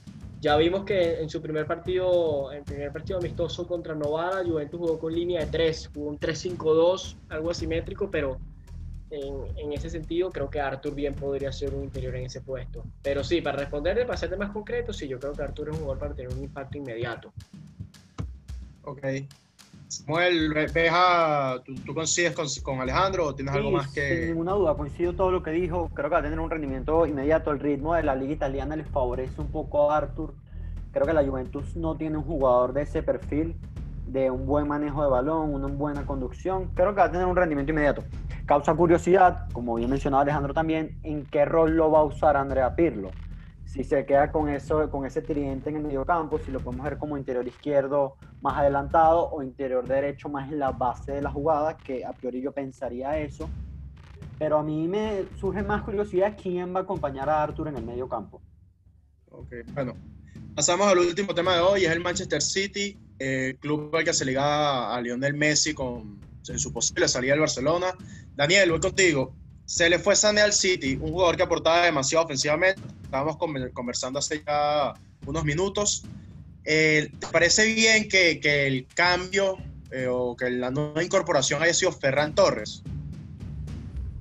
Ya 0.41 0.57
vimos 0.57 0.85
que 0.85 1.21
en 1.21 1.29
su 1.29 1.43
primer 1.43 1.67
partido, 1.67 2.51
en 2.51 2.65
primer 2.65 2.91
partido 2.93 3.19
amistoso 3.19 3.67
contra 3.67 3.95
Novara, 3.95 4.43
Juventus 4.43 4.81
jugó 4.81 4.99
con 4.99 5.15
línea 5.15 5.45
de 5.45 5.51
3, 5.51 5.91
jugó 5.95 6.09
un 6.09 6.19
3-5-2, 6.19 7.17
algo 7.29 7.51
asimétrico, 7.51 8.11
pero 8.11 8.39
en, 9.11 9.59
en, 9.59 9.73
ese 9.73 9.91
sentido 9.91 10.31
creo 10.31 10.49
que 10.49 10.61
Arthur 10.61 10.95
bien 10.95 11.15
podría 11.15 11.53
ser 11.53 11.75
un 11.75 11.85
interior 11.85 12.15
en 12.17 12.27
ese 12.27 12.41
puesto. 12.41 12.85
Pero 13.03 13.25
sí, 13.25 13.41
para 13.41 13.59
responderte, 13.59 14.05
para 14.05 14.17
ser 14.17 14.37
más 14.37 14.51
concreto, 14.51 14.93
sí, 14.93 15.09
yo 15.09 15.19
creo 15.19 15.33
que 15.33 15.43
Arthur 15.43 15.69
es 15.69 15.75
un 15.75 15.81
jugador 15.81 15.99
para 15.99 16.15
tener 16.15 16.33
un 16.33 16.43
impacto 16.43 16.79
inmediato. 16.79 17.33
Ok. 18.85 19.07
Samuel, 19.89 20.55
Beja, 20.73 21.61
¿tú, 21.65 21.75
¿tú, 21.75 21.95
coincides 21.95 22.33
con, 22.33 22.47
con, 22.63 22.81
Alejandro 22.81 23.27
o 23.27 23.35
tienes 23.35 23.53
sí, 23.53 23.59
algo 23.59 23.73
más 23.73 23.89
que...? 23.89 24.19
Sin 24.19 24.27
ninguna 24.29 24.53
duda, 24.53 24.77
coincido 24.77 25.15
todo 25.15 25.33
lo 25.33 25.43
que 25.43 25.51
dijo. 25.51 25.91
Creo 25.95 26.09
que 26.09 26.15
va 26.15 26.21
a 26.21 26.23
tener 26.23 26.39
un 26.39 26.49
rendimiento 26.49 27.07
inmediato. 27.07 27.51
El 27.51 27.59
ritmo 27.59 27.95
de 27.95 28.05
la 28.05 28.15
liga 28.15 28.33
italiana 28.33 28.77
les 28.77 28.87
favorece 28.87 29.41
un 29.41 29.49
poco 29.49 29.91
a 29.91 29.97
Arthur. 29.97 30.33
Creo 30.93 31.07
que 31.07 31.13
la 31.13 31.25
Juventus 31.25 31.75
no 31.75 31.97
tiene 31.97 32.19
un 32.19 32.25
jugador 32.25 32.73
de 32.73 32.83
ese 32.83 33.03
perfil, 33.03 33.57
de 34.13 34.31
un 34.31 34.47
buen 34.47 34.67
manejo 34.67 35.03
de 35.03 35.09
balón, 35.09 35.55
una 35.55 35.69
buena 35.69 36.05
conducción. 36.05 36.71
Creo 36.75 36.91
que 36.91 37.01
va 37.01 37.05
a 37.05 37.11
tener 37.11 37.27
un 37.27 37.37
rendimiento 37.37 37.73
inmediato. 37.73 38.05
Causa 38.47 38.75
curiosidad, 38.75 39.49
como 39.53 39.77
bien 39.77 39.89
mencionado 39.89 40.23
Alejandro 40.23 40.53
también, 40.53 40.99
en 41.03 41.25
qué 41.27 41.45
rol 41.45 41.77
lo 41.77 41.91
va 41.91 42.01
a 42.01 42.05
usar 42.05 42.37
Andrea 42.37 42.75
Pirlo. 42.75 43.11
Si 43.65 43.85
se 43.85 44.05
queda 44.05 44.33
con, 44.33 44.49
eso, 44.49 44.91
con 44.91 45.07
ese 45.07 45.23
tridente 45.23 45.71
en 45.71 45.77
el 45.77 45.83
medio 45.85 46.05
campo, 46.05 46.39
si 46.39 46.51
lo 46.51 46.59
podemos 46.59 46.85
ver 46.85 46.99
como 46.99 47.17
interior 47.17 47.47
izquierdo 47.47 48.17
más 48.41 48.59
adelantado 48.59 49.31
o 49.31 49.45
interior 49.45 49.87
derecho 49.87 50.29
más 50.29 50.51
en 50.51 50.59
la 50.59 50.73
base 50.73 51.13
de 51.13 51.23
la 51.23 51.31
jugada, 51.31 51.77
que 51.77 52.05
a 52.05 52.13
priori 52.13 52.41
yo 52.41 52.51
pensaría 52.51 53.17
eso. 53.19 53.49
Pero 54.41 54.59
a 54.59 54.63
mí 54.65 54.89
me 54.89 55.25
surge 55.39 55.63
más 55.63 55.83
curiosidad 55.83 56.37
quién 56.41 56.75
va 56.75 56.81
a 56.81 56.83
acompañar 56.83 57.29
a 57.29 57.45
Arthur 57.45 57.69
en 57.69 57.77
el 57.77 57.85
medio 57.85 58.09
campo. 58.09 58.43
Ok, 59.31 59.53
bueno. 59.73 59.95
Pasamos 60.57 60.89
al 60.89 60.99
último 60.99 61.33
tema 61.33 61.55
de 61.55 61.61
hoy, 61.61 61.85
es 61.85 61.93
el 61.93 62.01
Manchester 62.01 62.43
City, 62.43 62.99
eh, 63.23 63.57
club 63.61 63.95
al 63.95 64.03
que 64.03 64.15
se 64.15 64.25
liga 64.25 64.97
a 64.97 65.01
Lionel 65.03 65.35
Messi 65.35 65.75
con, 65.75 66.19
su 66.43 66.73
posible 66.73 67.07
salida 67.07 67.33
del 67.33 67.41
Barcelona. 67.41 67.95
Daniel, 68.35 68.71
voy 68.71 68.81
contigo. 68.81 69.35
Se 69.67 69.91
le 69.91 69.99
fue 69.99 70.17
Sané 70.17 70.41
al 70.41 70.55
City, 70.55 70.99
un 70.99 71.13
jugador 71.13 71.37
que 71.37 71.43
aportaba 71.43 71.85
demasiado 71.85 72.25
ofensivamente. 72.25 72.81
Estábamos 73.05 73.37
conversando 73.75 74.19
hace 74.19 74.43
ya 74.45 74.95
unos 75.27 75.45
minutos. 75.45 76.05
Eh, 76.65 77.13
¿Te 77.19 77.27
parece 77.27 77.67
bien 77.75 78.09
que, 78.09 78.41
el 78.67 78.87
cambio 78.87 79.59
eh, 79.91 80.07
o 80.11 80.35
que 80.35 80.51
la 80.51 80.71
nueva 80.71 81.05
incorporación 81.05 81.63
haya 81.63 81.75
sido 81.75 81.93
Ferran 81.93 82.35
Torres? 82.35 82.83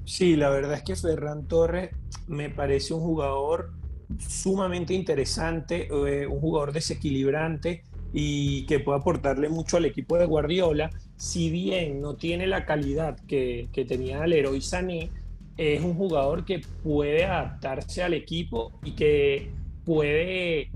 Sí, 0.03 0.35
la 0.35 0.49
verdad 0.49 0.73
es 0.73 0.83
que 0.83 0.97
Ferran 0.97 1.47
Torres 1.47 1.91
me 2.27 2.49
parece 2.49 2.93
un 2.93 2.99
jugador 2.99 3.71
sumamente 4.19 4.93
interesante, 4.93 5.87
un 5.89 6.41
jugador 6.41 6.73
desequilibrante 6.73 7.83
y 8.13 8.65
que 8.65 8.79
puede 8.79 8.99
aportarle 8.99 9.49
mucho 9.49 9.77
al 9.77 9.85
equipo 9.85 10.17
de 10.17 10.25
Guardiola. 10.25 10.89
Si 11.15 11.49
bien 11.49 12.01
no 12.01 12.15
tiene 12.15 12.47
la 12.47 12.65
calidad 12.65 13.17
que, 13.27 13.69
que 13.71 13.85
tenía 13.85 14.23
héroe 14.25 14.61
Sané, 14.61 15.09
es 15.57 15.81
un 15.83 15.93
jugador 15.93 16.45
que 16.45 16.61
puede 16.83 17.25
adaptarse 17.25 18.01
al 18.01 18.13
equipo 18.13 18.79
y 18.83 18.91
que 18.91 19.51
puede 19.83 20.71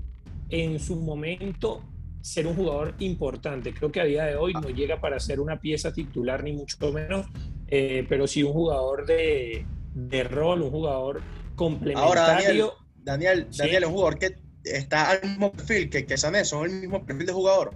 en 0.50 0.78
su 0.78 0.96
momento 0.96 1.82
ser 2.20 2.46
un 2.46 2.54
jugador 2.54 2.94
importante. 3.00 3.72
Creo 3.74 3.92
que 3.92 4.00
a 4.00 4.04
día 4.04 4.24
de 4.24 4.36
hoy 4.36 4.52
no 4.54 4.68
llega 4.68 5.00
para 5.00 5.18
ser 5.20 5.40
una 5.40 5.60
pieza 5.60 5.92
titular 5.92 6.42
ni 6.42 6.52
mucho 6.52 6.92
menos, 6.92 7.26
eh, 7.68 8.06
pero 8.08 8.26
sí 8.26 8.42
un 8.42 8.52
jugador 8.52 9.06
de, 9.06 9.66
de, 9.94 10.24
rol, 10.24 10.62
un 10.62 10.70
jugador 10.70 11.22
complementario. 11.54 12.08
Ahora, 12.08 12.26
Daniel, 12.26 12.66
Daniel, 13.02 13.46
¿sí? 13.50 13.58
Daniel 13.58 13.82
es 13.82 13.88
un 13.88 13.94
jugador 13.94 14.18
que 14.18 14.36
está 14.64 15.10
al 15.10 15.22
mismo 15.22 15.52
perfil 15.52 15.90
que, 15.90 16.06
que 16.06 16.16
Sané, 16.16 16.44
son 16.44 16.66
el 16.66 16.80
mismo 16.80 17.04
perfil 17.04 17.26
de 17.26 17.32
jugador. 17.32 17.74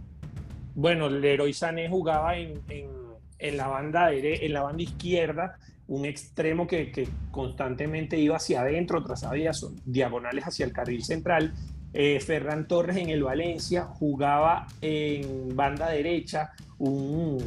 Bueno, 0.75 1.09
Leroy 1.09 1.53
Sané 1.53 1.89
jugaba 1.89 2.37
en, 2.37 2.61
en, 2.69 3.57
la 3.57 3.69
banda 3.69 4.13
en 4.13 4.53
la 4.53 4.63
banda 4.63 4.83
izquierda, 4.83 5.59
un 5.87 6.05
extremo 6.05 6.67
que, 6.67 6.93
que, 6.93 7.09
constantemente 7.31 8.19
iba 8.19 8.37
hacia 8.37 8.61
adentro, 8.61 9.03
trazaba 9.03 9.35
diagonales 9.85 10.45
hacia 10.45 10.67
el 10.67 10.73
carril 10.73 11.03
central. 11.03 11.53
Eh, 11.95 12.21
Ferran 12.21 12.69
Torres 12.69 12.99
en 12.99 13.09
el 13.09 13.23
Valencia 13.23 13.85
jugaba 13.85 14.67
en 14.83 15.57
banda 15.57 15.89
derecha, 15.89 16.53
un, 16.79 17.39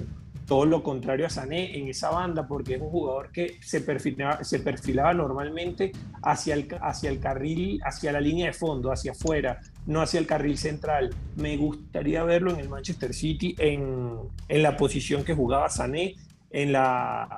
todo 0.52 0.66
lo 0.66 0.84
contrario 0.84 1.26
a 1.26 1.30
Sané 1.30 1.78
en 1.78 1.88
esa 1.88 2.10
banda, 2.10 2.46
porque 2.46 2.76
es 2.76 2.82
un 2.82 2.90
jugador 2.90 3.32
que 3.32 3.56
se 3.62 3.80
perfilaba, 3.80 5.14
normalmente 5.14 5.94
hacia 6.24 6.56
el, 6.56 6.68
hacia 6.82 7.10
el 7.10 7.22
carril, 7.22 7.80
hacia 7.86 8.12
la 8.12 8.20
línea 8.20 8.48
de 8.48 8.52
fondo, 8.52 8.92
hacia 8.92 9.14
afuera, 9.14 9.62
no 9.86 10.02
hacia 10.02 10.20
el 10.20 10.28
carril 10.28 10.58
central. 10.58 11.16
Me 11.38 11.56
gustaría 11.56 12.26
verlo 12.26 12.52
en 12.52 12.60
el 12.60 12.68
Manchester 12.68 13.14
City 13.14 13.56
en, 13.60 14.18
en 14.50 14.62
la 14.62 14.76
posición 14.76 15.24
que 15.24 15.34
jugaba 15.34 15.70
Sané, 15.70 16.18
en 16.50 16.74
la, 16.74 17.38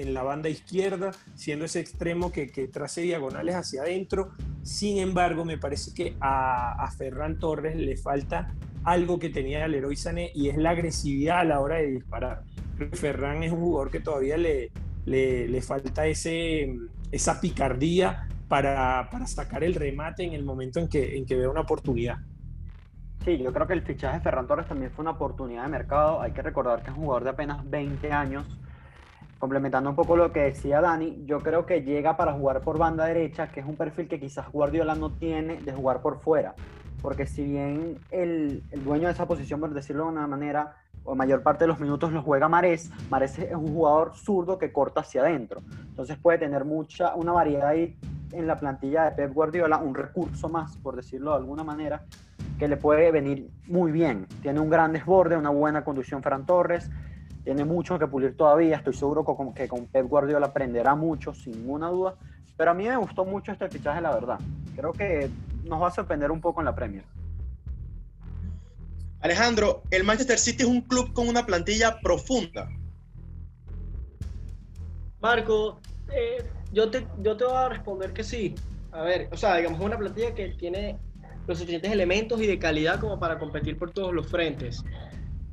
en 0.00 0.14
la 0.14 0.22
banda 0.22 0.48
izquierda, 0.48 1.12
siendo 1.34 1.64
ese 1.64 1.80
extremo 1.80 2.32
que, 2.32 2.50
que 2.50 2.68
trace 2.68 3.02
diagonales 3.02 3.54
hacia 3.54 3.82
adentro. 3.82 4.30
Sin 4.62 4.98
embargo, 4.98 5.44
me 5.44 5.58
parece 5.58 5.94
que 5.94 6.16
a, 6.20 6.72
a 6.82 6.90
Ferran 6.90 7.38
Torres 7.38 7.76
le 7.76 7.96
falta 7.96 8.54
algo 8.84 9.18
que 9.18 9.30
tenía 9.30 9.64
el 9.64 9.74
héroe 9.74 9.96
Sané 9.96 10.30
y 10.34 10.48
es 10.48 10.56
la 10.56 10.70
agresividad 10.70 11.40
a 11.40 11.44
la 11.44 11.60
hora 11.60 11.76
de 11.76 11.92
disparar. 11.92 12.42
Ferran 12.92 13.42
es 13.42 13.52
un 13.52 13.60
jugador 13.60 13.90
que 13.90 14.00
todavía 14.00 14.36
le, 14.36 14.70
le, 15.04 15.48
le 15.48 15.62
falta 15.62 16.06
ese, 16.06 16.76
esa 17.12 17.40
picardía 17.40 18.28
para, 18.48 19.08
para, 19.10 19.26
sacar 19.26 19.62
el 19.64 19.74
remate 19.74 20.24
en 20.24 20.32
el 20.32 20.44
momento 20.44 20.80
en 20.80 20.88
que, 20.88 21.16
en 21.16 21.26
que 21.26 21.36
vea 21.36 21.50
una 21.50 21.60
oportunidad. 21.60 22.18
Sí, 23.24 23.36
yo 23.36 23.52
creo 23.52 23.66
que 23.66 23.74
el 23.74 23.82
fichaje 23.82 24.16
de 24.16 24.22
Ferran 24.22 24.46
Torres 24.46 24.66
también 24.66 24.90
fue 24.90 25.02
una 25.02 25.12
oportunidad 25.12 25.64
de 25.64 25.68
mercado. 25.68 26.22
Hay 26.22 26.32
que 26.32 26.40
recordar 26.40 26.82
que 26.82 26.90
es 26.90 26.96
un 26.96 27.04
jugador 27.04 27.24
de 27.24 27.30
apenas 27.30 27.68
20 27.68 28.10
años 28.12 28.46
complementando 29.40 29.88
un 29.88 29.96
poco 29.96 30.16
lo 30.16 30.32
que 30.32 30.40
decía 30.40 30.82
Dani, 30.82 31.24
yo 31.24 31.40
creo 31.40 31.64
que 31.64 31.82
llega 31.82 32.16
para 32.16 32.34
jugar 32.34 32.60
por 32.60 32.78
banda 32.78 33.06
derecha, 33.06 33.48
que 33.48 33.60
es 33.60 33.66
un 33.66 33.74
perfil 33.74 34.06
que 34.06 34.20
quizás 34.20 34.52
Guardiola 34.52 34.94
no 34.94 35.12
tiene 35.12 35.56
de 35.62 35.72
jugar 35.72 36.02
por 36.02 36.20
fuera. 36.20 36.54
Porque 37.00 37.26
si 37.26 37.42
bien 37.44 37.98
el, 38.10 38.62
el 38.70 38.84
dueño 38.84 39.06
de 39.06 39.14
esa 39.14 39.26
posición, 39.26 39.58
por 39.58 39.72
decirlo 39.72 40.04
de 40.04 40.10
una 40.10 40.26
manera, 40.26 40.76
o 41.04 41.14
mayor 41.14 41.42
parte 41.42 41.64
de 41.64 41.68
los 41.68 41.80
minutos 41.80 42.12
lo 42.12 42.22
juega 42.22 42.50
Marés, 42.50 42.90
Marés 43.08 43.38
es 43.38 43.54
un 43.54 43.72
jugador 43.72 44.14
zurdo 44.14 44.58
que 44.58 44.72
corta 44.72 45.00
hacia 45.00 45.22
adentro. 45.22 45.62
Entonces 45.88 46.18
puede 46.18 46.36
tener 46.36 46.66
mucha, 46.66 47.14
una 47.14 47.32
variedad 47.32 47.68
ahí 47.68 47.96
en 48.32 48.46
la 48.46 48.58
plantilla 48.58 49.04
de 49.04 49.12
Pep 49.12 49.32
Guardiola 49.32 49.78
un 49.78 49.94
recurso 49.94 50.50
más, 50.50 50.76
por 50.76 50.96
decirlo 50.96 51.30
de 51.30 51.38
alguna 51.38 51.64
manera, 51.64 52.04
que 52.58 52.68
le 52.68 52.76
puede 52.76 53.10
venir 53.10 53.48
muy 53.68 53.90
bien. 53.90 54.26
Tiene 54.42 54.60
un 54.60 54.68
gran 54.68 54.92
desborde, 54.92 55.38
una 55.38 55.48
buena 55.48 55.82
conducción 55.82 56.22
Ferran 56.22 56.44
Torres, 56.44 56.90
tiene 57.50 57.64
mucho 57.64 57.98
que 57.98 58.06
pulir 58.06 58.36
todavía, 58.36 58.76
estoy 58.76 58.94
seguro 58.94 59.24
que 59.52 59.66
con 59.66 59.86
Pep 59.86 60.06
Guardiola 60.06 60.46
aprenderá 60.46 60.94
mucho, 60.94 61.34
sin 61.34 61.50
ninguna 61.54 61.88
duda, 61.88 62.14
pero 62.56 62.70
a 62.70 62.74
mí 62.74 62.86
me 62.86 62.96
gustó 62.96 63.24
mucho 63.24 63.50
este 63.50 63.68
fichaje, 63.68 64.00
la 64.00 64.14
verdad. 64.14 64.38
Creo 64.76 64.92
que 64.92 65.28
nos 65.64 65.82
va 65.82 65.88
a 65.88 65.90
sorprender 65.90 66.30
un 66.30 66.40
poco 66.40 66.60
en 66.60 66.66
la 66.66 66.76
Premier. 66.76 67.02
Alejandro, 69.20 69.82
el 69.90 70.04
Manchester 70.04 70.38
City 70.38 70.62
es 70.62 70.68
un 70.68 70.82
club 70.82 71.12
con 71.12 71.28
una 71.28 71.44
plantilla 71.44 71.98
profunda. 72.00 72.68
Marco, 75.20 75.80
eh, 76.12 76.48
yo, 76.72 76.88
te, 76.88 77.04
yo 77.20 77.36
te 77.36 77.42
voy 77.46 77.56
a 77.56 77.68
responder 77.68 78.12
que 78.12 78.22
sí. 78.22 78.54
A 78.92 79.02
ver, 79.02 79.28
o 79.32 79.36
sea, 79.36 79.56
digamos, 79.56 79.80
una 79.80 79.98
plantilla 79.98 80.36
que 80.36 80.50
tiene 80.50 81.00
los 81.48 81.58
suficientes 81.58 81.90
elementos 81.90 82.40
y 82.40 82.46
de 82.46 82.60
calidad 82.60 83.00
como 83.00 83.18
para 83.18 83.40
competir 83.40 83.76
por 83.76 83.90
todos 83.90 84.14
los 84.14 84.28
frentes. 84.28 84.84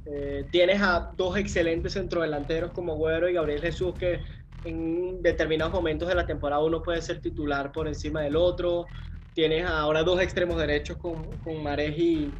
Eh, 0.09 0.45
tienes 0.51 0.81
a 0.81 1.11
dos 1.17 1.35
excelentes 1.37 1.93
centrodelanteros 1.93 2.71
como 2.71 2.95
Güero 2.95 3.27
y 3.29 3.33
Gabriel 3.33 3.61
Jesús 3.61 3.93
que 3.99 4.21
en 4.63 5.21
determinados 5.21 5.73
momentos 5.73 6.07
de 6.07 6.15
la 6.15 6.25
temporada 6.25 6.63
uno 6.63 6.81
puede 6.81 7.01
ser 7.01 7.19
titular 7.19 7.71
por 7.71 7.87
encima 7.87 8.21
del 8.21 8.37
otro. 8.37 8.85
Tienes 9.33 9.65
ahora 9.65 10.03
dos 10.03 10.21
extremos 10.21 10.57
derechos 10.57 10.97
con, 10.97 11.25
con 11.43 11.61
Marej 11.61 11.99
y, 11.99 12.31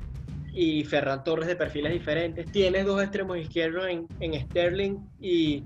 y 0.54 0.84
Ferran 0.86 1.24
Torres 1.24 1.48
de 1.48 1.56
perfiles 1.56 1.92
diferentes. 1.92 2.50
Tienes 2.52 2.86
dos 2.86 3.02
extremos 3.02 3.38
izquierdos 3.38 3.88
en, 3.88 4.08
en 4.22 4.40
Sterling 4.48 4.98
y 5.20 5.64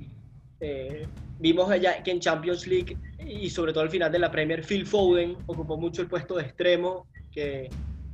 eh, 0.60 1.08
vimos 1.40 1.70
allá 1.70 2.02
que 2.04 2.12
en 2.12 2.20
Champions 2.20 2.66
League 2.68 2.98
y 3.20 3.50
sobre 3.50 3.74
todo 3.74 3.84
al 3.84 3.90
final 3.90 4.12
de 4.12 4.20
la 4.20 4.32
Premier, 4.32 4.64
Phil 4.64 4.86
Foden 4.86 5.38
ocupó 5.46 5.78
mucho 5.78 6.02
el 6.02 6.08
puesto 6.08 6.36
de 6.36 6.44
extremo, 6.44 7.08
que 7.32 7.70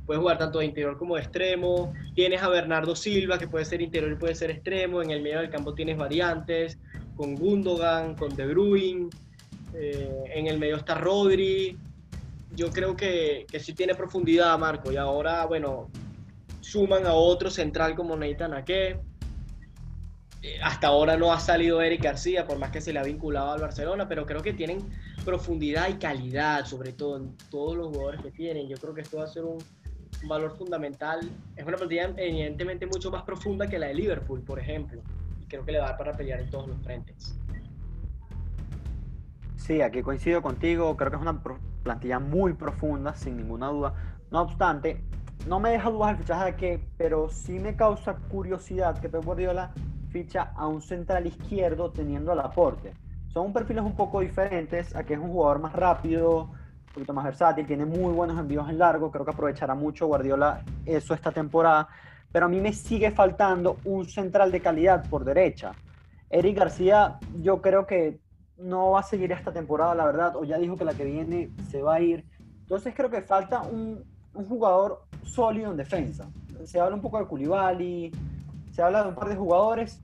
puede 0.08 0.20
jugar 0.20 0.38
tanto 0.38 0.60
de 0.60 0.64
interior 0.64 0.96
como 0.96 1.16
de 1.16 1.20
extremo. 1.20 1.92
Tienes 2.14 2.42
a 2.42 2.48
Bernardo 2.48 2.96
Silva, 2.96 3.38
que 3.38 3.46
puede 3.46 3.66
ser 3.66 3.82
interior 3.82 4.10
y 4.10 4.14
puede 4.16 4.34
ser 4.34 4.50
extremo. 4.50 5.02
En 5.02 5.10
el 5.10 5.20
medio 5.20 5.40
del 5.40 5.50
campo 5.50 5.74
tienes 5.74 5.98
variantes, 5.98 6.78
con 7.14 7.34
Gundogan, 7.34 8.14
con 8.14 8.34
De 8.34 8.46
Bruyne. 8.46 9.10
Eh, 9.74 10.24
en 10.34 10.46
el 10.46 10.58
medio 10.58 10.76
está 10.76 10.94
Rodri. 10.94 11.76
Yo 12.56 12.70
creo 12.70 12.96
que, 12.96 13.44
que 13.52 13.60
sí 13.60 13.74
tiene 13.74 13.94
profundidad, 13.94 14.58
Marco. 14.58 14.90
Y 14.90 14.96
ahora, 14.96 15.44
bueno, 15.44 15.90
suman 16.62 17.04
a 17.04 17.12
otro 17.12 17.50
central 17.50 17.94
como 17.94 18.16
Nathan 18.16 18.54
Ake 18.54 18.98
hasta 20.62 20.86
ahora 20.86 21.16
no 21.16 21.32
ha 21.32 21.40
salido 21.40 21.82
Eric 21.82 22.02
García, 22.02 22.46
por 22.46 22.58
más 22.58 22.70
que 22.70 22.80
se 22.80 22.92
le 22.92 22.98
ha 22.98 23.02
vinculado 23.02 23.52
al 23.52 23.60
Barcelona, 23.60 24.08
pero 24.08 24.24
creo 24.24 24.42
que 24.42 24.52
tienen 24.52 24.88
profundidad 25.24 25.88
y 25.88 25.94
calidad, 25.94 26.64
sobre 26.64 26.92
todo 26.92 27.16
en 27.16 27.36
todos 27.50 27.76
los 27.76 27.88
jugadores 27.88 28.22
que 28.22 28.30
tienen. 28.30 28.68
Yo 28.68 28.76
creo 28.76 28.94
que 28.94 29.00
esto 29.00 29.18
va 29.18 29.24
a 29.24 29.28
ser 29.28 29.44
un, 29.44 29.58
valor 30.26 30.56
fundamental. 30.56 31.20
Es 31.56 31.66
una 31.66 31.76
partida 31.76 32.12
evidentemente 32.16 32.86
mucho 32.86 33.10
más 33.10 33.22
profunda 33.22 33.68
que 33.68 33.78
la 33.78 33.86
de 33.86 33.94
Liverpool, 33.94 34.40
por 34.42 34.58
ejemplo. 34.58 35.00
Y 35.40 35.46
creo 35.46 35.64
que 35.64 35.72
le 35.72 35.78
va 35.78 35.86
a 35.86 35.88
dar 35.90 35.98
para 35.98 36.16
pelear 36.16 36.40
en 36.40 36.50
todos 36.50 36.68
los 36.68 36.78
frentes. 36.82 37.38
Sí, 39.56 39.82
aquí 39.82 40.02
coincido 40.02 40.40
contigo. 40.40 40.96
Creo 40.96 41.10
que 41.10 41.16
es 41.16 41.22
una 41.22 41.42
plantilla 41.82 42.18
muy 42.18 42.54
profunda, 42.54 43.14
sin 43.14 43.36
ninguna 43.36 43.68
duda. 43.68 43.94
No 44.30 44.42
obstante, 44.42 45.02
no 45.46 45.60
me 45.60 45.70
deja 45.70 45.90
dudas 45.90 46.12
el 46.12 46.16
fichaje 46.18 46.44
de 46.46 46.56
que, 46.56 46.84
pero 46.96 47.28
sí 47.28 47.58
me 47.58 47.76
causa 47.76 48.16
curiosidad 48.30 48.98
que 48.98 49.08
Pep 49.08 49.24
Guardiola 49.24 49.72
ficha 50.10 50.52
a 50.56 50.66
un 50.66 50.82
central 50.82 51.26
izquierdo 51.26 51.90
teniendo 51.90 52.32
al 52.32 52.40
aporte. 52.40 52.92
Son 53.28 53.52
perfiles 53.52 53.84
un 53.84 53.94
poco 53.94 54.20
diferentes. 54.20 54.94
Aquí 54.96 55.12
es 55.12 55.18
un 55.18 55.28
jugador 55.28 55.60
más 55.60 55.74
rápido, 55.74 56.42
un 56.42 56.57
poquito 56.98 57.12
más 57.12 57.24
versátil, 57.24 57.66
tiene 57.66 57.84
muy 57.84 58.12
buenos 58.12 58.38
envíos 58.38 58.68
en 58.68 58.78
largo. 58.78 59.10
Creo 59.10 59.24
que 59.24 59.30
aprovechará 59.30 59.74
mucho 59.74 60.06
Guardiola 60.06 60.62
eso 60.84 61.14
esta 61.14 61.30
temporada. 61.30 61.88
Pero 62.32 62.46
a 62.46 62.48
mí 62.48 62.60
me 62.60 62.72
sigue 62.72 63.10
faltando 63.10 63.78
un 63.84 64.04
central 64.06 64.50
de 64.50 64.60
calidad 64.60 65.08
por 65.08 65.24
derecha. 65.24 65.72
Eric 66.28 66.58
García, 66.58 67.18
yo 67.40 67.62
creo 67.62 67.86
que 67.86 68.20
no 68.58 68.90
va 68.90 69.00
a 69.00 69.02
seguir 69.04 69.30
esta 69.30 69.52
temporada, 69.52 69.94
la 69.94 70.04
verdad, 70.04 70.36
o 70.36 70.44
ya 70.44 70.58
dijo 70.58 70.76
que 70.76 70.84
la 70.84 70.94
que 70.94 71.04
viene 71.04 71.50
se 71.70 71.80
va 71.80 71.94
a 71.94 72.00
ir. 72.00 72.24
Entonces 72.60 72.92
creo 72.94 73.08
que 73.08 73.22
falta 73.22 73.62
un, 73.62 74.04
un 74.34 74.48
jugador 74.48 75.04
sólido 75.22 75.70
en 75.70 75.76
defensa. 75.76 76.28
Se 76.64 76.80
habla 76.80 76.96
un 76.96 77.00
poco 77.00 77.18
de 77.18 77.26
Koulibaly, 77.26 78.10
se 78.72 78.82
habla 78.82 79.04
de 79.04 79.08
un 79.10 79.14
par 79.14 79.28
de 79.28 79.36
jugadores, 79.36 80.00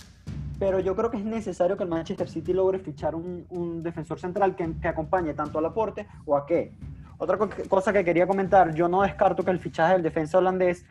pero 0.58 0.80
yo 0.80 0.94
creo 0.94 1.10
que 1.10 1.18
es 1.18 1.24
necesario 1.24 1.76
que 1.76 1.84
el 1.84 1.88
Manchester 1.88 2.28
City 2.28 2.52
logre 2.52 2.78
fichar 2.78 3.14
un, 3.14 3.82
defensor 3.82 4.18
central 4.18 4.54
que, 4.56 4.74
que, 4.80 4.88
acompañe 4.88 5.34
tanto 5.34 5.58
al 5.58 5.66
aporte 5.66 6.06
o 6.24 6.36
a 6.36 6.46
qué. 6.46 6.72
Otra 7.18 7.38
cosa 7.68 7.92
que 7.92 8.04
quería 8.04 8.26
comentar, 8.26 8.74
yo 8.74 8.88
no 8.88 9.02
descarto 9.02 9.44
que 9.44 9.50
el 9.50 9.58
fichaje 9.58 9.94
del 9.94 10.02
defensa 10.02 10.38
holandés 10.38 10.84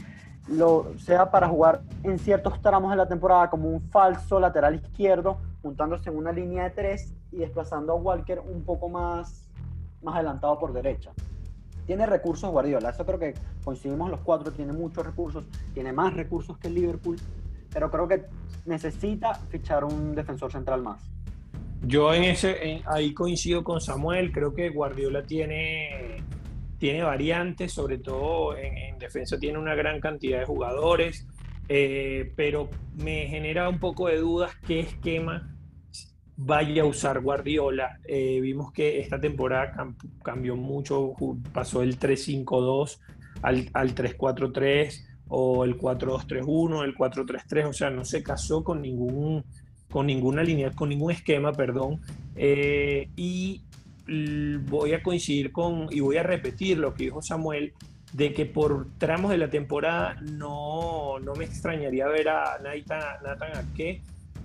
lo 0.47 0.97
sea 0.97 1.31
para 1.31 1.47
jugar 1.47 1.81
en 2.03 2.19
ciertos 2.19 2.61
tramos 2.61 2.91
de 2.91 2.97
la 2.97 3.07
temporada 3.07 3.49
como 3.49 3.69
un 3.69 3.81
falso 3.89 4.39
lateral 4.39 4.75
izquierdo, 4.75 5.39
juntándose 5.61 6.09
en 6.09 6.17
una 6.17 6.31
línea 6.31 6.65
de 6.65 6.69
tres 6.71 7.13
y 7.31 7.37
desplazando 7.37 7.93
a 7.93 7.95
Walker 7.95 8.41
un 8.41 8.63
poco 8.63 8.89
más, 8.89 9.47
más 10.01 10.15
adelantado 10.15 10.59
por 10.59 10.73
derecha. 10.73 11.11
Tiene 11.85 12.05
recursos 12.05 12.49
Guardiola, 12.49 12.89
eso 12.89 13.05
creo 13.05 13.19
que 13.19 13.33
coincidimos 13.63 14.09
los 14.09 14.21
cuatro, 14.21 14.51
tiene 14.51 14.73
muchos 14.73 15.05
recursos, 15.05 15.45
tiene 15.73 15.91
más 15.91 16.13
recursos 16.13 16.57
que 16.57 16.67
el 16.67 16.75
Liverpool, 16.75 17.17
pero 17.73 17.89
creo 17.89 18.07
que 18.07 18.25
necesita 18.65 19.33
fichar 19.33 19.83
un 19.83 20.15
defensor 20.15 20.51
central 20.51 20.83
más. 20.83 21.01
Yo 21.85 22.13
en 22.13 22.23
ese, 22.23 22.81
ahí 22.85 23.13
coincido 23.13 23.63
con 23.63 23.81
Samuel, 23.81 24.31
creo 24.31 24.53
que 24.53 24.69
Guardiola 24.69 25.23
tiene, 25.23 26.23
tiene 26.77 27.03
variantes, 27.03 27.73
sobre 27.73 27.97
todo 27.97 28.55
en, 28.55 28.97
defensa 28.99 29.37
tiene 29.37 29.57
una 29.57 29.75
gran 29.75 29.99
cantidad 29.99 30.39
de 30.39 30.45
jugadores, 30.45 31.27
eh, 31.67 32.31
pero 32.37 32.69
me 32.95 33.27
genera 33.27 33.67
un 33.67 33.79
poco 33.79 34.07
de 34.07 34.17
dudas 34.17 34.55
qué 34.65 34.79
esquema 34.79 35.53
vaya 36.37 36.83
a 36.83 36.85
usar 36.85 37.21
Guardiola. 37.21 37.99
Eh, 38.05 38.39
vimos 38.41 38.71
que 38.71 39.01
esta 39.01 39.19
temporada 39.19 39.93
cambió 40.23 40.55
mucho, 40.55 41.13
pasó 41.51 41.83
el 41.83 41.99
3-5-2 41.99 42.99
al, 43.41 43.69
al 43.73 43.93
3-4-3 43.93 45.12
o 45.35 45.63
el 45.63 45.79
4-2-3-1, 45.79 46.83
el 46.83 46.95
4-3-3, 46.95 47.67
o 47.67 47.73
sea, 47.73 47.89
no 47.89 48.05
se 48.05 48.21
casó 48.21 48.63
con 48.63 48.81
ningún 48.83 49.43
con 49.89 50.07
ninguna 50.07 50.43
línea, 50.43 50.71
con 50.71 50.89
ningún 50.89 51.11
esquema, 51.11 51.53
perdón, 51.53 51.99
eh, 52.35 53.09
y 53.15 53.61
voy 54.67 54.93
a 54.93 55.03
coincidir 55.03 55.51
con, 55.51 55.87
y 55.91 55.99
voy 55.99 56.17
a 56.17 56.23
repetir 56.23 56.79
lo 56.79 56.93
que 56.93 57.05
dijo 57.05 57.21
Samuel, 57.21 57.73
de 58.11 58.33
que 58.33 58.45
por 58.45 58.87
tramos 58.97 59.31
de 59.31 59.37
la 59.37 59.49
temporada 59.49 60.15
no, 60.21 61.19
no 61.19 61.33
me 61.35 61.45
extrañaría 61.45 62.07
ver 62.07 62.29
a 62.29 62.59
Nathan, 62.63 63.01
Nathan 63.23 63.69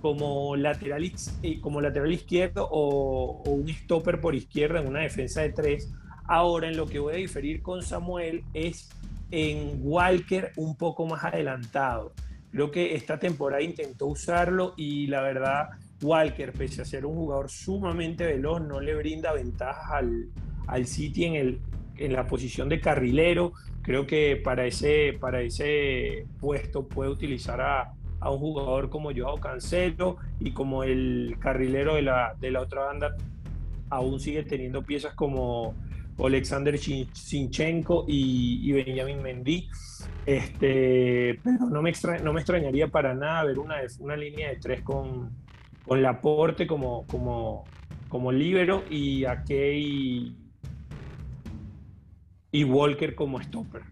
como 0.00 0.54
lateral, 0.54 1.10
eh, 1.42 1.60
como 1.60 1.80
lateral 1.80 2.12
izquierdo 2.12 2.68
o, 2.70 3.42
o, 3.42 3.50
un 3.50 3.68
stopper 3.68 4.20
por 4.20 4.34
izquierda 4.34 4.80
en 4.80 4.86
una 4.86 5.00
defensa 5.00 5.42
de 5.42 5.50
tres. 5.50 5.90
Ahora, 6.26 6.68
en 6.68 6.76
lo 6.76 6.86
que 6.86 6.98
voy 6.98 7.14
a 7.14 7.16
diferir 7.16 7.62
con 7.62 7.82
Samuel 7.82 8.44
es 8.52 8.90
en 9.30 9.80
Walker 9.82 10.52
un 10.56 10.76
poco 10.76 11.06
más 11.06 11.24
adelantado. 11.24 12.12
Creo 12.50 12.70
que 12.70 12.94
esta 12.94 13.18
temporada 13.18 13.62
intentó 13.62 14.06
usarlo 14.06 14.74
y 14.76 15.06
la 15.06 15.20
verdad 15.20 15.68
Walker, 16.02 16.52
pese 16.52 16.82
a 16.82 16.84
ser 16.84 17.04
un 17.04 17.14
jugador 17.14 17.50
sumamente 17.50 18.24
veloz, 18.24 18.62
no 18.62 18.80
le 18.80 18.94
brinda 18.94 19.32
ventajas 19.32 19.90
al, 19.90 20.28
al 20.66 20.86
City 20.86 21.24
en, 21.24 21.34
el, 21.34 21.60
en 21.96 22.12
la 22.12 22.26
posición 22.26 22.68
de 22.68 22.80
carrilero. 22.80 23.52
Creo 23.82 24.06
que 24.06 24.36
para 24.42 24.66
ese, 24.66 25.16
para 25.20 25.42
ese 25.42 26.26
puesto 26.40 26.86
puede 26.86 27.10
utilizar 27.10 27.60
a, 27.60 27.94
a 28.20 28.30
un 28.30 28.38
jugador 28.38 28.90
como 28.90 29.10
Joao 29.14 29.38
Cancelo 29.38 30.16
y 30.38 30.52
como 30.52 30.84
el 30.84 31.36
carrilero 31.40 31.94
de 31.94 32.02
la, 32.02 32.34
de 32.40 32.50
la 32.50 32.60
otra 32.60 32.84
banda 32.84 33.16
aún 33.90 34.20
sigue 34.20 34.42
teniendo 34.42 34.82
piezas 34.82 35.14
como 35.14 35.74
Alexander 36.26 36.76
Sinchenko 36.78 38.04
y, 38.08 38.72
Benjamin 38.72 39.22
Mendy. 39.22 39.68
Este, 40.26 41.38
pero 41.42 41.66
no 41.70 41.82
me, 41.82 41.92
no 42.22 42.32
me 42.32 42.40
extrañaría 42.40 42.88
para 42.88 43.14
nada 43.14 43.44
ver 43.44 43.58
una, 43.58 43.76
una 44.00 44.16
línea 44.16 44.50
de 44.50 44.56
tres 44.56 44.82
con, 44.82 45.30
con 45.86 46.02
Laporte 46.02 46.66
como, 46.66 47.06
como, 47.06 47.64
como 48.08 48.32
líbero 48.32 48.84
y 48.90 49.24
a 49.24 49.42
y, 49.48 50.36
y 52.52 52.64
Walker 52.64 53.14
como 53.14 53.40
stopper. 53.40 53.82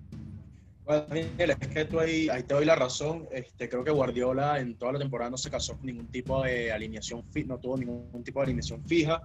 Bueno, 0.84 1.04
Daniel, 1.08 1.50
es 1.50 1.68
que 1.68 1.84
tú 1.84 1.98
ahí, 1.98 2.28
ahí 2.28 2.44
te 2.44 2.54
doy 2.54 2.64
la 2.64 2.76
razón. 2.76 3.26
Este, 3.32 3.68
creo 3.68 3.82
que 3.82 3.90
Guardiola 3.90 4.60
en 4.60 4.76
toda 4.76 4.92
la 4.92 4.98
temporada 5.00 5.30
no 5.30 5.36
se 5.36 5.50
casó 5.50 5.76
con 5.76 5.86
ningún 5.86 6.06
tipo 6.06 6.44
de 6.44 6.70
alineación, 6.70 7.24
no 7.46 7.58
tuvo 7.58 7.76
ningún 7.76 8.22
tipo 8.22 8.38
de 8.40 8.44
alineación 8.44 8.84
fija. 8.86 9.22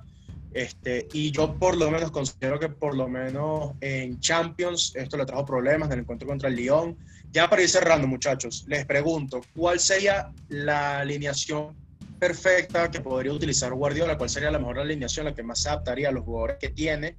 Este, 0.53 1.07
y 1.13 1.31
yo 1.31 1.57
por 1.57 1.77
lo 1.77 1.89
menos 1.89 2.11
considero 2.11 2.59
que 2.59 2.69
por 2.69 2.95
lo 2.95 3.07
menos 3.07 3.71
en 3.79 4.19
Champions 4.19 4.93
esto 4.95 5.15
le 5.15 5.25
trajo 5.25 5.45
problemas 5.45 5.87
en 5.87 5.93
el 5.93 5.99
encuentro 5.99 6.27
contra 6.27 6.49
el 6.49 6.55
Lyon. 6.55 6.97
Ya 7.31 7.49
para 7.49 7.61
ir 7.61 7.69
cerrando, 7.69 8.07
muchachos, 8.07 8.65
les 8.67 8.85
pregunto, 8.85 9.41
¿cuál 9.55 9.79
sería 9.79 10.31
la 10.49 10.99
alineación 10.99 11.75
perfecta 12.19 12.91
que 12.91 12.99
podría 12.99 13.31
utilizar 13.31 13.73
Guardiola? 13.73 14.17
¿Cuál 14.17 14.29
sería 14.29 14.51
la 14.51 14.59
mejor 14.59 14.79
alineación, 14.79 15.25
la 15.25 15.33
que 15.33 15.43
más 15.43 15.61
se 15.61 15.69
adaptaría 15.69 16.09
a 16.09 16.11
los 16.11 16.25
jugadores 16.25 16.57
que 16.59 16.69
tiene? 16.69 17.15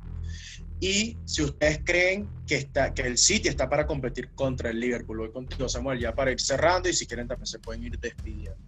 y 0.83 1.17
si 1.25 1.43
ustedes 1.43 1.81
creen 1.85 2.29
que, 2.45 2.57
está, 2.57 2.93
que 2.93 3.03
el 3.03 3.17
City 3.17 3.47
está 3.47 3.69
para 3.69 3.87
competir 3.87 4.31
contra 4.35 4.71
el 4.71 4.81
Liverpool. 4.81 5.19
Voy 5.19 5.31
contigo, 5.31 5.69
Samuel, 5.69 6.01
ya 6.01 6.13
para 6.13 6.33
ir 6.33 6.41
cerrando 6.41 6.89
y 6.89 6.93
si 6.93 7.07
quieren 7.07 7.29
también 7.29 7.47
se 7.47 7.61
pueden 7.61 7.85
ir 7.85 7.97
despidiendo. 8.01 8.59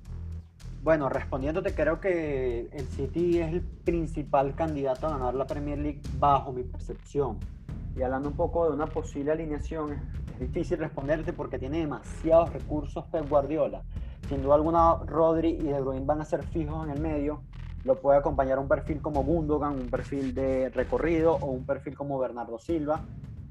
Bueno, 0.84 1.08
respondiéndote, 1.08 1.74
creo 1.74 1.98
que 1.98 2.68
el 2.70 2.86
City 2.88 3.40
es 3.40 3.54
el 3.54 3.62
principal 3.62 4.54
candidato 4.54 5.06
a 5.06 5.12
ganar 5.16 5.34
la 5.34 5.46
Premier 5.46 5.78
League 5.78 6.02
bajo 6.18 6.52
mi 6.52 6.62
percepción. 6.62 7.38
Y 7.96 8.02
hablando 8.02 8.28
un 8.28 8.36
poco 8.36 8.68
de 8.68 8.74
una 8.74 8.84
posible 8.84 9.32
alineación, 9.32 9.94
es 10.34 10.40
difícil 10.40 10.76
responderte 10.76 11.32
porque 11.32 11.58
tiene 11.58 11.78
demasiados 11.78 12.52
recursos 12.52 13.06
Pep 13.06 13.26
Guardiola. 13.30 13.82
Sin 14.28 14.42
duda 14.42 14.56
alguna, 14.56 14.96
Rodri 15.06 15.52
y 15.52 15.62
De 15.62 15.80
Bruyne 15.80 16.04
van 16.04 16.20
a 16.20 16.26
ser 16.26 16.42
fijos 16.42 16.86
en 16.86 16.92
el 16.92 17.00
medio. 17.00 17.40
Lo 17.84 17.98
puede 17.98 18.18
acompañar 18.18 18.58
un 18.58 18.68
perfil 18.68 19.00
como 19.00 19.24
Gundogan, 19.24 19.72
un 19.72 19.88
perfil 19.88 20.34
de 20.34 20.68
recorrido 20.68 21.36
o 21.36 21.46
un 21.46 21.64
perfil 21.64 21.96
como 21.96 22.18
Bernardo 22.18 22.58
Silva, 22.58 23.00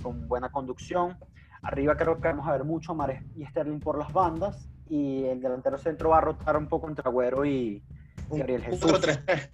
con 0.04 0.28
buena 0.28 0.52
conducción. 0.52 1.18
Arriba 1.64 1.98
creo 1.98 2.22
que 2.22 2.28
vamos 2.28 2.48
a 2.48 2.52
ver 2.52 2.64
mucho 2.64 2.94
Mares 2.94 3.24
y 3.36 3.44
Sterling 3.44 3.80
por 3.80 3.98
las 3.98 4.14
bandas. 4.14 4.70
Y 4.96 5.24
el 5.26 5.42
delantero 5.42 5.78
centro 5.80 6.10
va 6.10 6.20
a 6.20 6.22
rotar 6.22 6.56
un 6.56 6.68
poco 6.68 6.88
entre 6.88 7.04
Agüero 7.08 7.46
y 7.46 7.82
Gabriel 8.30 8.62
Jesús. 8.62 8.92
4-3-3. 8.92 9.50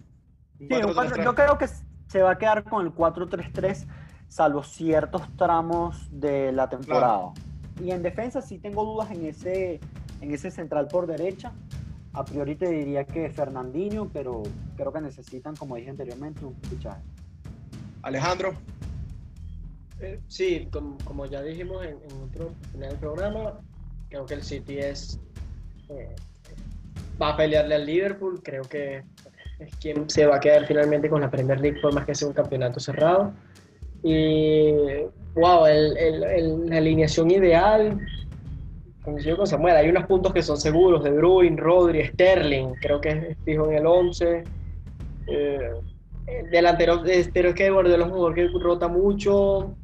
Sí, 0.58 0.68
un 0.86 0.94
cuatro- 0.94 1.24
yo 1.24 1.34
creo 1.36 1.58
que 1.58 1.68
se 2.08 2.22
va 2.22 2.32
a 2.32 2.38
quedar 2.38 2.66
con 2.66 2.86
el 2.86 2.94
4-3-3, 2.94 3.88
salvo 4.28 4.64
ciertos 4.64 5.22
tramos 5.38 6.10
de 6.12 6.52
la 6.52 6.68
temporada. 6.70 7.32
Y 7.82 7.92
en 7.92 8.04
defensa 8.04 8.42
sí 8.42 8.60
tengo 8.60 8.84
dudas 8.84 9.12
en 9.12 9.26
ese, 9.28 9.80
en 10.20 10.32
ese 10.34 10.52
central 10.52 10.88
por 10.90 11.08
derecha. 11.08 11.54
A 12.12 12.26
priori 12.26 12.56
te 12.58 12.68
diría 12.68 13.06
que 13.06 13.30
Fernandinho, 13.30 14.10
pero 14.12 14.44
creo 14.76 14.92
que 14.92 15.00
necesitan, 15.00 15.56
como 15.56 15.78
dije 15.78 15.92
anteriormente, 15.92 16.44
un 16.44 16.56
fichaje. 16.64 17.02
Alejandro, 18.02 18.54
Eh, 20.02 20.20
sí, 20.28 20.68
como, 20.72 20.98
como 21.06 21.26
ya 21.28 21.42
dijimos 21.42 21.86
en, 21.86 21.98
en 22.10 22.24
otro 22.24 22.52
final 22.72 22.90
del 22.90 23.00
programa, 23.00 23.60
creo 24.10 24.26
que 24.26 24.34
el 24.34 24.44
City 24.44 24.78
es 24.80 25.20
va 27.22 27.30
a 27.30 27.38
pelearle 27.38 27.76
al 27.76 27.86
Liverpool. 27.86 28.42
Creo 28.44 28.64
que 28.64 29.04
es 29.60 29.76
quien 29.78 30.10
se 30.10 30.26
va 30.26 30.38
a 30.38 30.40
quedar 30.40 30.66
finalmente 30.66 31.10
con 31.10 31.22
la 31.22 31.30
Premier 31.30 31.60
League, 31.60 31.80
por 31.82 31.94
más 31.94 32.06
que 32.06 32.16
sea 32.16 32.28
un 32.28 32.34
campeonato 32.34 32.80
cerrado. 32.80 33.34
Y 34.04 34.72
wow, 35.36 35.66
el, 35.66 35.98
el- 35.98 36.24
el- 36.24 36.66
la 36.70 36.78
alineación 36.78 37.30
ideal. 37.32 38.00
Coincido 39.04 39.38
con 39.38 39.48
Samuel, 39.48 39.76
hay 39.78 39.90
unos 39.90 40.06
puntos 40.06 40.34
que 40.34 40.42
son 40.42 40.58
seguros: 40.58 41.04
De 41.04 41.12
Bruyne, 41.12 41.58
Rodri, 41.58 42.06
Sterling. 42.08 42.76
Creo 42.82 43.02
que 43.02 43.10
es 43.10 43.38
fijo 43.44 43.70
en 43.70 43.78
el 43.78 43.86
11. 43.86 44.44
Eh, 45.28 45.72
el 46.28 46.50
delantero, 46.52 47.02
pero 47.34 47.50
es 47.50 47.56
que 47.56 47.70
Guardiola 47.72 48.04
es 48.06 48.12
un 48.12 48.18
jugador 48.18 48.36
que 48.36 48.48
rota 48.60 48.88
mucho, 48.88 49.76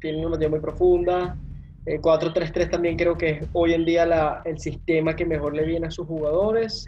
tiene 0.00 0.18
una 0.20 0.30
partida 0.30 0.48
muy 0.48 0.60
profunda. 0.60 1.36
El 1.88 2.00
4-3-3 2.00 2.70
también 2.70 2.96
creo 2.96 3.16
que 3.16 3.30
es 3.30 3.48
hoy 3.52 3.72
en 3.74 3.84
día 3.84 4.04
la- 4.04 4.42
el 4.44 4.58
sistema 4.58 5.16
que 5.16 5.24
mejor 5.24 5.54
le 5.54 5.64
viene 5.64 5.86
a 5.86 5.90
sus 5.90 6.06
jugadores. 6.06 6.86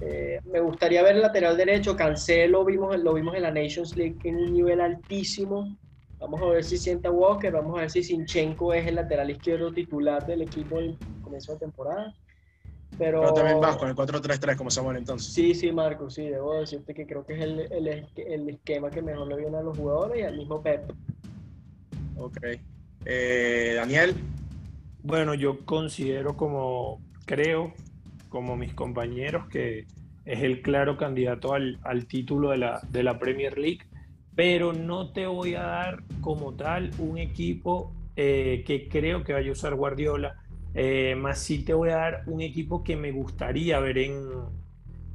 Eh, 0.00 0.38
me 0.44 0.60
gustaría 0.60 1.02
ver 1.02 1.16
el 1.16 1.22
lateral 1.22 1.56
derecho, 1.56 1.96
Cancelo, 1.96 2.64
vimos, 2.64 2.98
lo 2.98 3.14
vimos 3.14 3.34
en 3.34 3.42
la 3.42 3.50
Nations 3.50 3.96
League 3.96 4.18
en 4.24 4.36
un 4.36 4.52
nivel 4.52 4.80
altísimo. 4.80 5.76
Vamos 6.18 6.42
a 6.42 6.46
ver 6.46 6.64
si 6.64 6.76
sienta 6.76 7.10
Walker, 7.10 7.52
vamos 7.52 7.76
a 7.78 7.82
ver 7.82 7.90
si 7.90 8.02
Sinchenko 8.02 8.74
es 8.74 8.86
el 8.86 8.94
lateral 8.96 9.30
izquierdo 9.30 9.72
titular 9.72 10.26
del 10.26 10.42
equipo 10.42 10.80
en 10.80 10.98
comienzo 11.20 11.52
de 11.54 11.58
temporada. 11.60 12.14
Pero, 12.98 13.20
pero 13.20 13.34
también 13.34 13.60
vas 13.60 13.76
con 13.78 13.88
el 13.88 13.94
4-3-3 13.94 14.56
como 14.56 14.70
Samuel 14.70 14.98
entonces. 14.98 15.32
Sí, 15.32 15.54
sí, 15.54 15.72
Marco, 15.72 16.10
sí, 16.10 16.28
debo 16.28 16.60
decirte 16.60 16.92
que 16.92 17.06
creo 17.06 17.24
que 17.24 17.34
es 17.34 17.40
el, 17.40 17.60
el, 17.72 18.06
el 18.16 18.48
esquema 18.50 18.90
que 18.90 19.00
mejor 19.00 19.28
le 19.28 19.36
viene 19.36 19.56
a 19.56 19.62
los 19.62 19.76
jugadores 19.76 20.18
y 20.20 20.22
al 20.24 20.36
mismo 20.36 20.62
Pep. 20.62 20.92
Ok. 22.16 22.38
Eh, 23.04 23.72
Daniel, 23.76 24.14
Bueno, 25.02 25.34
yo 25.34 25.64
considero 25.64 26.36
como, 26.36 27.00
creo, 27.24 27.72
como 28.28 28.56
mis 28.56 28.74
compañeros, 28.74 29.48
que 29.48 29.86
es 30.26 30.42
el 30.42 30.60
claro 30.60 30.98
candidato 30.98 31.54
al, 31.54 32.06
título 32.06 32.50
de 32.50 33.02
la, 33.02 33.18
Premier 33.18 33.56
League, 33.58 33.80
pero 34.34 34.74
no 34.74 35.10
te 35.12 35.26
voy 35.26 35.54
a 35.54 35.62
dar 35.62 36.02
como 36.20 36.54
tal 36.54 36.90
un 36.98 37.16
equipo 37.16 37.94
eh, 38.16 38.62
que 38.66 38.88
creo 38.88 39.24
que 39.24 39.32
vaya 39.32 39.48
a 39.48 39.52
usar 39.52 39.74
Guardiola, 39.74 40.36
eh, 40.74 41.14
más 41.16 41.38
sí 41.38 41.64
te 41.64 41.72
voy 41.72 41.88
a 41.88 41.96
dar 41.96 42.22
un 42.26 42.42
equipo 42.42 42.84
que 42.84 42.96
me 42.96 43.10
gustaría 43.10 43.80
ver 43.80 43.96
en, 43.96 44.20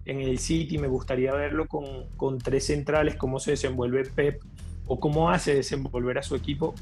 en 0.05 0.19
el 0.19 0.39
City, 0.39 0.79
me 0.79 0.87
gustaría 0.87 1.33
verlo 1.33 1.67
con, 1.67 2.09
con 2.17 2.39
tres 2.39 2.65
centrales, 2.65 3.15
cómo 3.15 3.39
se 3.39 3.51
desenvuelve 3.51 4.03
Pep 4.05 4.41
o 4.87 4.99
cómo 4.99 5.29
hace 5.29 5.53
desenvolver 5.53 6.17
a 6.17 6.23
su 6.23 6.35
equipo 6.35 6.73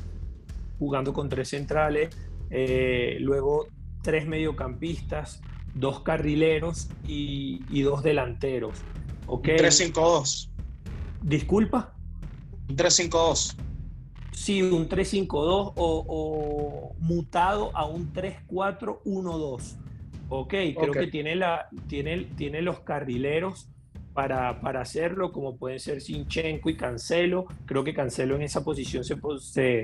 jugando 0.83 1.13
con 1.13 1.29
tres 1.29 1.49
centrales, 1.49 2.09
eh, 2.49 3.15
luego 3.21 3.67
tres 4.01 4.27
mediocampistas, 4.27 5.41
dos 5.73 6.01
carrileros 6.01 6.89
y, 7.07 7.61
y 7.69 7.83
dos 7.83 8.03
delanteros. 8.03 8.81
¿ok? 9.27 9.47
3-5-2. 9.47 10.49
Disculpa. 11.21 11.93
3-5-2. 12.67 13.55
Sí, 14.33 14.61
un 14.61 14.89
3-5-2 14.89 15.27
o, 15.29 15.73
o 15.75 16.95
mutado 16.99 17.71
a 17.75 17.85
un 17.85 18.11
3-4-1-2. 18.11 19.77
Ok, 20.27 20.49
creo 20.49 20.73
Ok. 20.89 20.97
que 20.97 21.07
tiene, 21.07 21.35
la, 21.35 21.69
tiene, 21.87 22.25
tiene 22.35 22.61
los 22.61 22.81
carrileros 22.81 23.69
para, 24.13 24.59
para 24.61 24.81
hacerlo, 24.81 25.31
como 25.31 25.57
pueden 25.57 25.79
ser 25.79 26.01
Sinchenko 26.01 26.69
y 26.69 26.77
Cancelo. 26.77 27.45
Creo 27.65 27.83
que 27.83 27.93
Cancelo 27.93 28.35
en 28.35 28.43
esa 28.43 28.63
posición 28.63 29.03
se, 29.03 29.15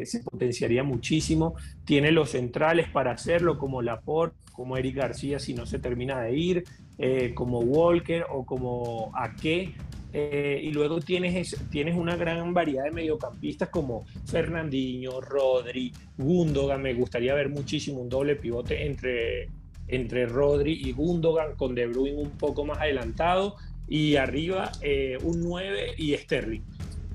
se, 0.06 0.20
potenciaría 0.24 0.84
muchísimo. 0.84 1.56
Tiene 1.86 2.12
los 2.12 2.32
centrales 2.32 2.88
para 2.90 3.12
hacerlo, 3.12 3.58
como 3.58 3.82
Laporte, 3.82 4.38
como 4.52 4.78
Eric 4.78 4.96
García 4.98 5.40
si 5.40 5.54
no 5.54 5.66
se 5.66 5.80
termina 5.80 6.22
de 6.22 6.36
ir, 6.38 6.64
eh, 6.98 7.32
como 7.34 7.60
Walker 7.60 8.26
o 8.30 8.46
como 8.46 9.12
Ake. 9.16 9.74
Eh, 10.12 10.60
y 10.64 10.72
luego 10.72 11.00
tienes, 11.00 11.36
es- 11.54 11.70
tienes 11.70 11.96
una 11.96 12.16
gran 12.16 12.54
variedad 12.54 12.84
de 12.86 12.92
mediocampistas 12.92 13.70
como 13.70 14.06
Fernandinho, 14.26 15.22
Rodri, 15.22 15.94
Gundogan. 16.18 16.82
Me 16.82 16.94
gustaría 16.94 17.34
ver 17.36 17.50
muchísimo 17.50 18.00
un 18.02 18.10
doble 18.10 18.36
pivote 18.36 18.86
entre, 18.88 19.50
entre 19.88 20.26
Rodri 20.26 20.74
y 20.84 20.92
Gundogan, 20.94 21.56
con 21.56 21.76
De 21.76 21.86
Bruyne 21.88 22.18
un 22.22 22.32
poco 22.32 22.66
más 22.66 22.80
adelantado. 22.80 23.56
Y 23.90 24.16
arriba 24.16 24.72
eh, 24.82 25.18
un 25.24 25.42
9 25.42 25.96
y 25.98 26.16
Sterling. 26.16 26.62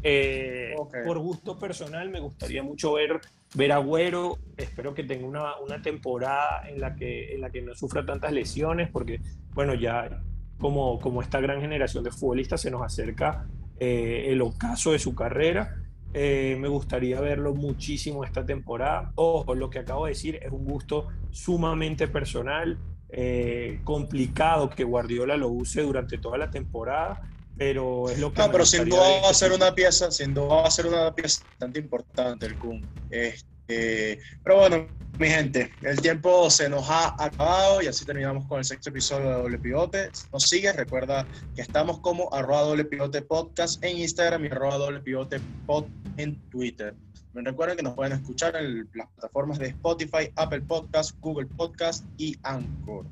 Eh. 0.02 0.74
Por 1.06 1.18
gusto 1.18 1.58
personal, 1.58 2.10
me 2.10 2.20
gustaría 2.20 2.62
mucho 2.62 2.94
ver, 2.94 3.20
ver 3.54 3.72
a 3.72 3.76
Agüero. 3.76 4.38
Espero 4.56 4.92
que 4.92 5.04
tenga 5.04 5.26
una, 5.26 5.56
una 5.58 5.80
temporada 5.80 6.68
en 6.68 6.80
la, 6.80 6.94
que, 6.94 7.34
en 7.34 7.40
la 7.40 7.50
que 7.50 7.62
no 7.62 7.74
sufra 7.74 8.04
tantas 8.04 8.32
lesiones, 8.32 8.90
porque, 8.90 9.20
bueno, 9.54 9.74
ya 9.74 10.20
como, 10.58 10.98
como 11.00 11.22
esta 11.22 11.40
gran 11.40 11.60
generación 11.60 12.04
de 12.04 12.10
futbolistas 12.10 12.60
se 12.60 12.70
nos 12.70 12.82
acerca 12.82 13.46
eh, 13.80 14.26
el 14.28 14.42
ocaso 14.42 14.92
de 14.92 14.98
su 14.98 15.14
carrera. 15.14 15.76
Eh, 16.12 16.56
me 16.60 16.68
gustaría 16.68 17.20
verlo 17.20 17.54
muchísimo 17.54 18.24
esta 18.24 18.46
temporada. 18.46 19.12
Ojo, 19.16 19.54
lo 19.54 19.68
que 19.68 19.80
acabo 19.80 20.04
de 20.04 20.12
decir 20.12 20.38
es 20.42 20.52
un 20.52 20.64
gusto 20.64 21.08
sumamente 21.30 22.06
personal, 22.06 22.78
eh, 23.16 23.80
complicado 23.84 24.70
que 24.70 24.82
Guardiola 24.82 25.36
lo 25.36 25.48
use 25.48 25.82
durante 25.82 26.18
toda 26.18 26.36
la 26.36 26.50
temporada, 26.50 27.22
pero 27.56 28.10
es 28.10 28.18
lo 28.18 28.32
que 28.32 28.42
No, 28.42 28.50
pero 28.50 28.66
sin 28.66 28.88
duda 28.88 29.22
va 29.22 29.30
a 29.30 29.34
ser 29.34 29.52
una 29.52 29.72
pieza, 29.72 30.10
sin 30.10 30.34
duda 30.34 30.62
va 30.62 30.66
a 30.66 30.70
ser 30.70 30.86
una 30.86 31.14
pieza 31.14 31.44
bastante 31.48 31.78
importante 31.78 32.46
el 32.46 32.58
Kun. 32.58 32.84
Este, 33.10 34.18
pero 34.42 34.56
bueno, 34.56 34.88
mi 35.16 35.28
gente, 35.28 35.70
el 35.82 36.00
tiempo 36.00 36.50
se 36.50 36.68
nos 36.68 36.90
ha 36.90 37.14
acabado 37.24 37.80
y 37.80 37.86
así 37.86 38.04
terminamos 38.04 38.46
con 38.48 38.58
el 38.58 38.64
sexto 38.64 38.90
episodio 38.90 39.28
de 39.28 39.34
Doble 39.34 39.58
Pivote. 39.58 40.10
Si 40.12 40.26
nos 40.32 40.42
sigues, 40.48 40.74
recuerda 40.74 41.24
que 41.54 41.62
estamos 41.62 42.00
como 42.00 42.34
arroba 42.34 42.62
doble 42.62 42.84
pivote 42.84 43.22
podcast 43.22 43.82
en 43.84 43.98
Instagram 43.98 44.44
y 44.44 44.48
arroba 44.48 44.76
doble 44.76 44.98
pivote 44.98 45.40
pod 45.66 45.84
en 46.16 46.34
Twitter. 46.50 46.96
Recuerden 47.34 47.76
que 47.76 47.82
nos 47.82 47.94
pueden 47.94 48.12
escuchar 48.12 48.54
en 48.56 48.88
las 48.94 49.08
plataformas 49.08 49.58
de 49.58 49.66
Spotify, 49.66 50.30
Apple 50.36 50.60
Podcast, 50.62 51.18
Google 51.20 51.46
Podcast 51.46 52.04
y 52.16 52.38
Anchor. 52.44 53.06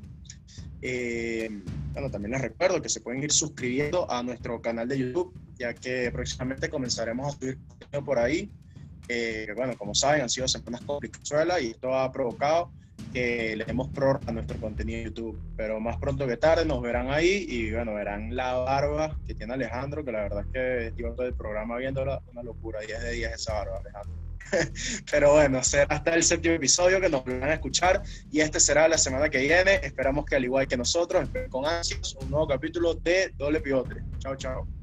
Eh, 0.81 1.49
bueno, 1.91 2.09
también 2.09 2.31
les 2.31 2.41
recuerdo 2.41 2.81
que 2.81 2.89
se 2.89 3.01
pueden 3.01 3.21
ir 3.21 3.31
suscribiendo 3.31 4.09
a 4.09 4.23
nuestro 4.23 4.61
canal 4.61 4.87
de 4.87 4.99
YouTube, 4.99 5.33
ya 5.57 5.73
que 5.73 6.09
próximamente 6.11 6.69
comenzaremos 6.69 7.27
a 7.27 7.37
subir 7.37 7.57
contenido 7.67 8.03
por 8.05 8.17
ahí. 8.17 8.49
Eh, 9.09 9.47
bueno, 9.55 9.77
como 9.77 9.93
saben, 9.93 10.21
han 10.21 10.29
sido 10.29 10.47
semanas 10.47 10.81
complicadas 10.85 11.61
y 11.61 11.71
esto 11.71 11.93
ha 11.93 12.09
provocado 12.11 12.71
que 13.13 13.55
le 13.55 13.65
demos 13.65 13.89
prórroga 13.89 14.27
a 14.27 14.31
nuestro 14.31 14.59
contenido 14.59 14.99
en 14.99 15.05
YouTube. 15.05 15.39
Pero 15.55 15.79
más 15.79 15.97
pronto 15.97 16.27
que 16.27 16.37
tarde 16.37 16.65
nos 16.65 16.81
verán 16.81 17.11
ahí 17.11 17.45
y 17.47 17.71
bueno, 17.71 17.93
verán 17.93 18.35
la 18.35 18.53
barba 18.53 19.17
que 19.25 19.35
tiene 19.35 19.53
Alejandro, 19.53 20.03
que 20.03 20.11
la 20.11 20.23
verdad 20.23 20.45
es 20.45 20.93
que 20.93 21.01
yo 21.01 21.13
todo 21.13 21.27
el 21.27 21.35
programa 21.35 21.77
viéndola, 21.77 22.21
una 22.31 22.43
locura, 22.43 22.79
10 22.81 23.01
de 23.03 23.11
10 23.11 23.33
esa 23.33 23.53
barba, 23.53 23.79
Alejandro. 23.79 24.23
Pero 25.11 25.33
bueno, 25.33 25.63
será 25.63 25.95
hasta 25.95 26.15
el 26.15 26.23
séptimo 26.23 26.55
episodio 26.55 26.99
que 26.99 27.09
nos 27.09 27.23
van 27.23 27.43
a 27.43 27.53
escuchar 27.53 28.01
y 28.31 28.41
este 28.41 28.59
será 28.59 28.87
la 28.87 28.97
semana 28.97 29.29
que 29.29 29.39
viene. 29.39 29.75
Esperamos 29.83 30.25
que 30.25 30.35
al 30.35 30.43
igual 30.43 30.67
que 30.67 30.77
nosotros, 30.77 31.29
con 31.49 31.65
ansias 31.65 32.15
un 32.21 32.29
nuevo 32.29 32.47
capítulo 32.47 32.93
de 32.95 33.33
Doble 33.37 33.61
Pivote. 33.61 33.95
Chao, 34.19 34.35
chao. 34.35 34.82